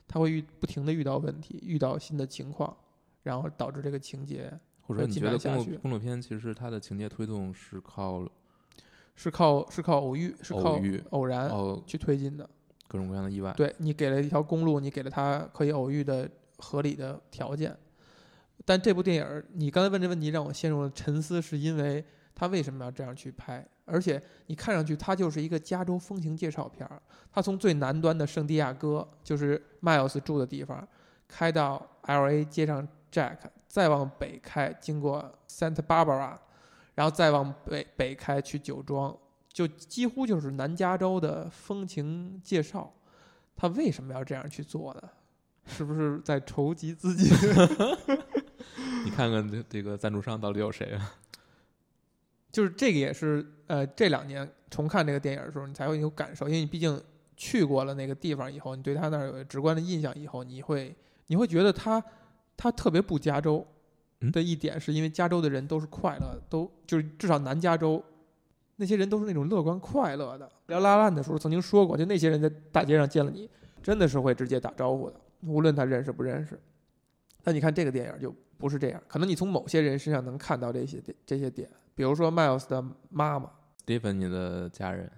[0.06, 2.76] 他会遇不停的遇到问题，遇到新的情况，
[3.24, 4.48] 然后导致这个情节
[4.82, 8.24] 或者说你进觉得公路公路片其实它的情节推动是靠
[9.16, 12.48] 是靠是靠偶遇，是靠偶遇偶然哦去推进的。
[12.86, 13.52] 各种各样的意外？
[13.54, 17.76] 对你给了一条公路，你给了他可以偶遇的合理的条件。
[18.64, 22.04] 但这部电影儿，你刚才问这问题让我陷入了沉思，是因为
[22.36, 23.66] 他为什么要这样去拍？
[23.90, 27.00] 而且你看上去它就是一个加州风情介绍片儿，
[27.32, 30.86] 它从最南端的圣地亚哥，就是 Miles 住的地方，
[31.26, 32.44] 开到 L.A.
[32.44, 36.36] 接上 Jack，再往北开，经过 Santa Barbara，
[36.94, 39.16] 然后再往北北开去酒庄，
[39.52, 42.92] 就几乎就是南加州的风情介绍。
[43.56, 45.02] 他为什么要这样去做呢？
[45.66, 47.28] 是不是在筹集资金？
[49.04, 51.14] 你看看这这个赞助商到底有谁啊？
[52.50, 57.00] 就是这个也是呃这两年重看这个电影的时候，你才会有感受，因为你毕竟
[57.36, 60.94] 去过了那个地方以后，你对他那儿有直观的印象以后，你会
[61.28, 62.02] 你会觉得他
[62.56, 63.66] 他特别不加州
[64.20, 68.02] 嗯的一点，是因为加州的人都是快乐，都就是至少南加州
[68.76, 70.50] 那些人都是那种乐观快乐的。
[70.66, 73.48] 聊拉烂的时候曾经说过，就那些人在大街上见了你，
[73.82, 76.60] 真的是会直接打招呼的，无论他认识不认识。
[77.44, 83.50] 那你看这个电影就不是这样，可能你从某些人身上能看到这些点这些点，比如说 Miles 的妈妈。
[83.86, 85.10] Stephanie 的家人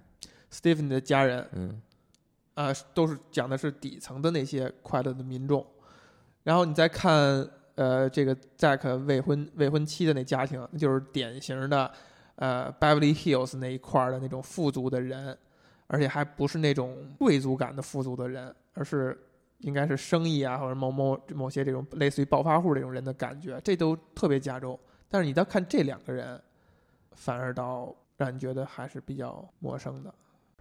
[0.53, 1.83] ，Stephanie 的家人，嗯，
[2.55, 5.67] 啊、都是讲的是底层的那些快乐的民众。
[6.45, 7.45] 然后你再看，
[7.75, 11.91] 呃，这个 Jack 未婚未婚妻的那家庭，那就是典型的，
[12.37, 15.37] 呃，Beverly Hills 那一块儿的那种富足的人，
[15.89, 19.19] 而且还不是那种贵族感的富足的人，而是
[19.61, 24.79] 应该是生意啊，或者某某某些这种类似于暴发户这种人的感觉，这都特别加重。
[25.09, 26.41] 但是你到看这两个人，
[27.13, 30.15] 反而倒让你觉得还是比较陌生的。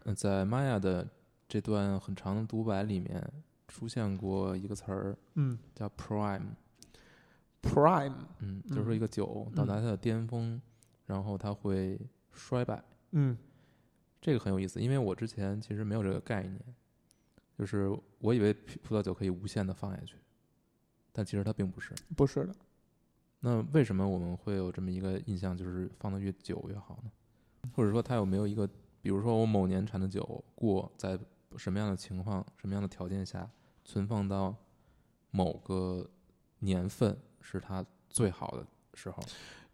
[0.05, 1.07] 嗯在玛雅的
[1.47, 3.23] 这段很长的独白里面
[3.67, 10.59] 出现过一个词儿嗯叫 prime，，Prime，嗯，就是说嗯一个酒到达它的巅峰，
[11.05, 11.99] 然后它会
[12.31, 12.81] 衰败。
[13.11, 13.38] 嗯
[14.21, 16.59] 这个很有意思，因为我之前其实没有这个概念，
[17.60, 20.15] 就是我以为葡葡萄酒可以无限的放下去，
[21.11, 21.94] 但其实它并不是。
[22.15, 22.56] 不是的。
[23.41, 27.11] 那为什么我们会有这么一个印象，就是放的越久越好呢？
[27.76, 28.65] 或者说它有没有一个，
[29.02, 31.19] 比如说我某年产的酒过在
[31.57, 33.52] 什么样的情况、什么样的条件下
[33.84, 34.56] 存放到
[35.31, 36.10] 某个
[36.60, 39.22] 年份是它最好的时候？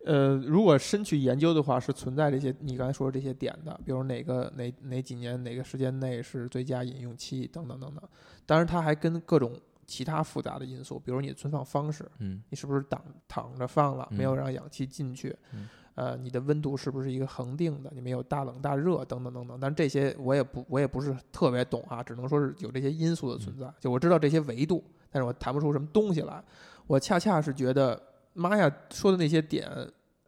[0.05, 8.03] 呃，如果深去研究的话，是存在这些你刚才说的这些点的，比如哪个哪哪几年哪个时间内是最佳饮用期等等等等。
[8.45, 15.35] 当然，它还跟各种其他复杂的因素，比如你的存放方式，嗯你是不是挡躺着放了，没有嗯让氧气进去？
[15.53, 17.89] 嗯呃，你的温度是不是一个恒定的？
[17.95, 19.57] 你没有大冷大热等等等等。
[19.59, 23.73] 但这些我也不我也不是特别懂啊，只能说是有这些因素的存在。
[23.79, 26.43] 就我知道这些维度，但是我谈不出什么东西来。
[26.85, 27.99] 我恰恰是觉得
[28.35, 29.67] 玛雅说的那些点，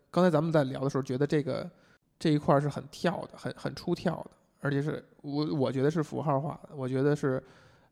[0.10, 1.70] 刚才咱们在聊的时候，觉得这个
[2.18, 4.32] 这一块是很跳的，很很出跳的，
[4.62, 7.44] 而且是我我觉得是符号化的，我觉得是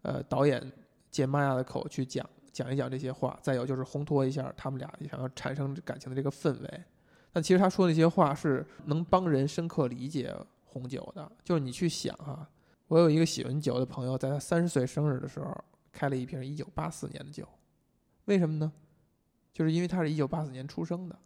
[0.01, 0.71] 呃导演
[1.11, 6.83] 借玛雅的口去讲讲一讲这些话，再有就是烘托一下他们俩想要产生感情的这个氛围。
[7.31, 10.33] 但其实他说那些话是能帮人深刻理解
[10.63, 12.47] 红酒的，就是你去想哈、
[12.87, 15.53] 我有一个喜欢酒的朋友，在他三十岁生日的时候
[15.91, 17.45] 开了一瓶一九八四年的酒，
[18.25, 18.71] 为什么呢？
[19.55, 21.17] 就是因为他是一九八四年出生的，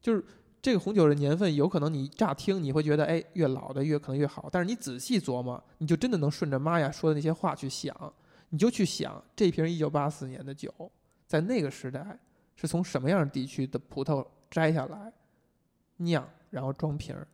[0.00, 0.24] 就是
[0.62, 8.14] 这个红酒的年份，有可能你乍听你会觉得，哎，越老的越可能越好，但是你仔细琢磨，你就真的能顺着玛雅说的那些话去想，
[8.50, 10.72] 你就去想这瓶一九八四年的酒，
[11.26, 12.16] 在那个时代
[12.54, 15.12] 是从什么样的地区的葡萄摘下来
[15.96, 17.26] 酿，然后装瓶儿。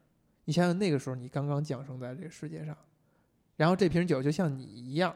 [0.46, 2.74] 你想想那个时候你刚刚降生在这个世界上，
[3.56, 5.14] 然后这瓶酒就像你一样，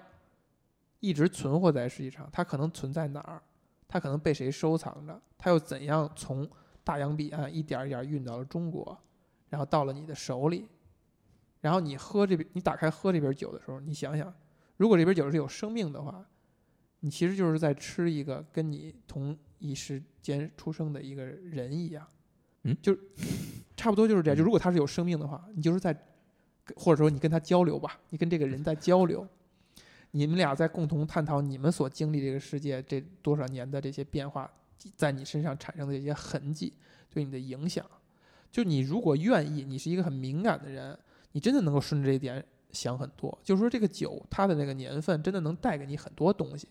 [1.01, 3.43] 一直存活在世界上，它可能存在哪儿？
[3.89, 5.21] 它可能被谁收藏着？
[5.39, 6.49] 它又怎样从
[6.83, 8.97] 大洋彼岸一点儿一点儿运到了中国，
[9.49, 10.69] 然后到了你的手里？
[11.61, 14.33] 然后你喝这瓶，你打开喝这瓶酒的时候，你想想，
[14.77, 16.25] 如果这瓶酒是有生命的话，
[17.01, 22.07] 你其实就是在吃一个跟你同一时间出生的一个人一样，
[22.63, 22.97] 嗯就
[23.77, 24.37] 差不多就是这样。
[24.37, 25.97] 就如果它是有生命的话，你就是在，
[26.77, 29.27] 或者说你跟他交流吧，你跟这个人在交流，
[30.12, 34.51] 你们俩在共同探讨你们所经历这个世界这多少年的这些变化，
[34.97, 36.73] 在你身上产生的这些痕迹
[37.11, 37.85] 对你的影响。
[38.51, 40.99] 就你如果愿意，你是一个很敏感的人，
[41.33, 43.37] 你真的能够顺着这一点想很多。
[43.43, 46.69] 就是说，这个酒它的那个年份真的能带给你很多东西。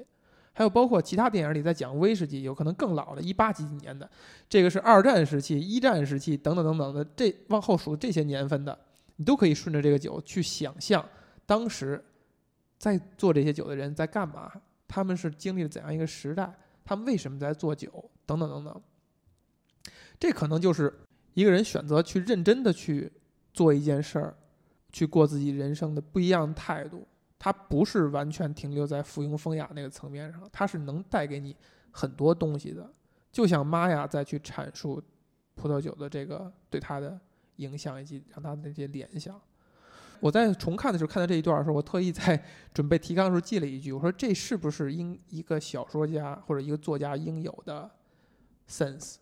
[0.58, 4.10] 还有包括其他电影里在讲威士忌，有可能更老的，一八几几年的，
[4.48, 8.80] 这个是二战时期、一战时期等等等等的，这往后数这些年份的，
[9.18, 11.06] 你都可以顺着这个酒去想象
[11.46, 12.02] 当时
[12.86, 14.52] 在做这些酒的人在干嘛，
[14.88, 17.92] 他们是经历了怎样一个时代，他们为什么在做酒，
[18.28, 18.82] 等等等等。
[20.20, 20.94] 这可能就是
[21.34, 23.12] 一个人选择去认真的去
[23.52, 24.38] 做一件事儿，
[24.92, 27.08] 去过自己人生的不一样的态度。
[27.40, 31.56] 它不是完全停留在附庸风雅那个层面上，它是能带给你
[31.90, 32.88] 很多东西的。
[33.32, 35.02] 就像玛雅再去阐述
[35.56, 37.20] 葡萄酒的这个对它的
[37.56, 39.42] 影响以及让它的这些联想。
[40.20, 42.42] 我在重看的时候看到这一段的时候，我特意在
[42.74, 47.90] 准备提纲的时候记了一句，我说这是不是应一个小说家或者一个作家应有的
[48.70, 49.16] sense？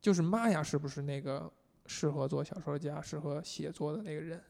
[0.00, 1.50] 就是玛雅是不是那个
[1.86, 4.42] 适合做小说家、适合写作的那个人？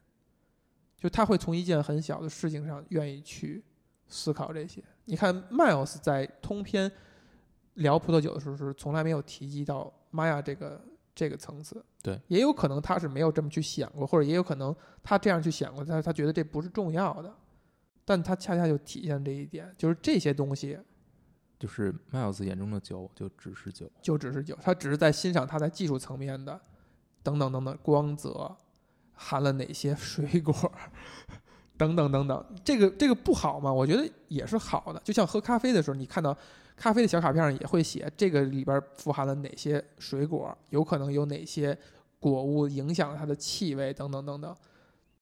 [0.96, 3.62] 就他会从一件很小的事情上愿意去
[4.06, 4.82] 思考这些。
[5.06, 6.90] 你看，Miles 在通篇
[7.74, 10.80] 聊葡萄酒的时候是从来没有提及到玛雅这个
[11.14, 11.84] 这个层次。
[12.02, 17.32] 对，也有可能他是没有这么去想过，或者也有可能他这样去想过，但是他觉得这不是重要的。
[18.04, 20.76] 但他恰恰就体现这一点，就是这些东西
[21.56, 26.60] 就是 Miles 眼中的酒就只是酒，就只是酒，他只是在欣赏他在技术层面的
[27.22, 28.56] 等等等等光泽，
[29.12, 30.52] 含了哪些水果，
[31.78, 32.44] 等等等等。
[32.64, 33.72] 这个这个不好吗？
[33.72, 35.00] 我觉得也是好的。
[35.04, 36.36] 就像喝咖啡的时候，你看到
[36.76, 41.76] 咖啡的小卡片上也会写这个里边富含了哪些水果，有可能有哪些
[42.18, 44.56] 果物影响它的气味等等等等。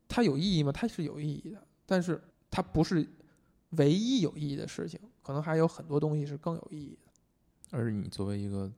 [0.09, 0.73] 它有意义吗？
[0.73, 2.21] 它是有意义的，但是
[2.51, 3.07] 它不是
[3.71, 7.79] 唯一有意义的事情，可能还有很多东西是更有意义的。
[7.79, 8.71] 而你作为一个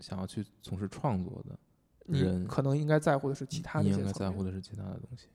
[0.00, 1.58] 想要去从事创作的
[2.06, 5.28] 你人可能应该在乎的是其他的你应该一些层面在乎的是其他的东西。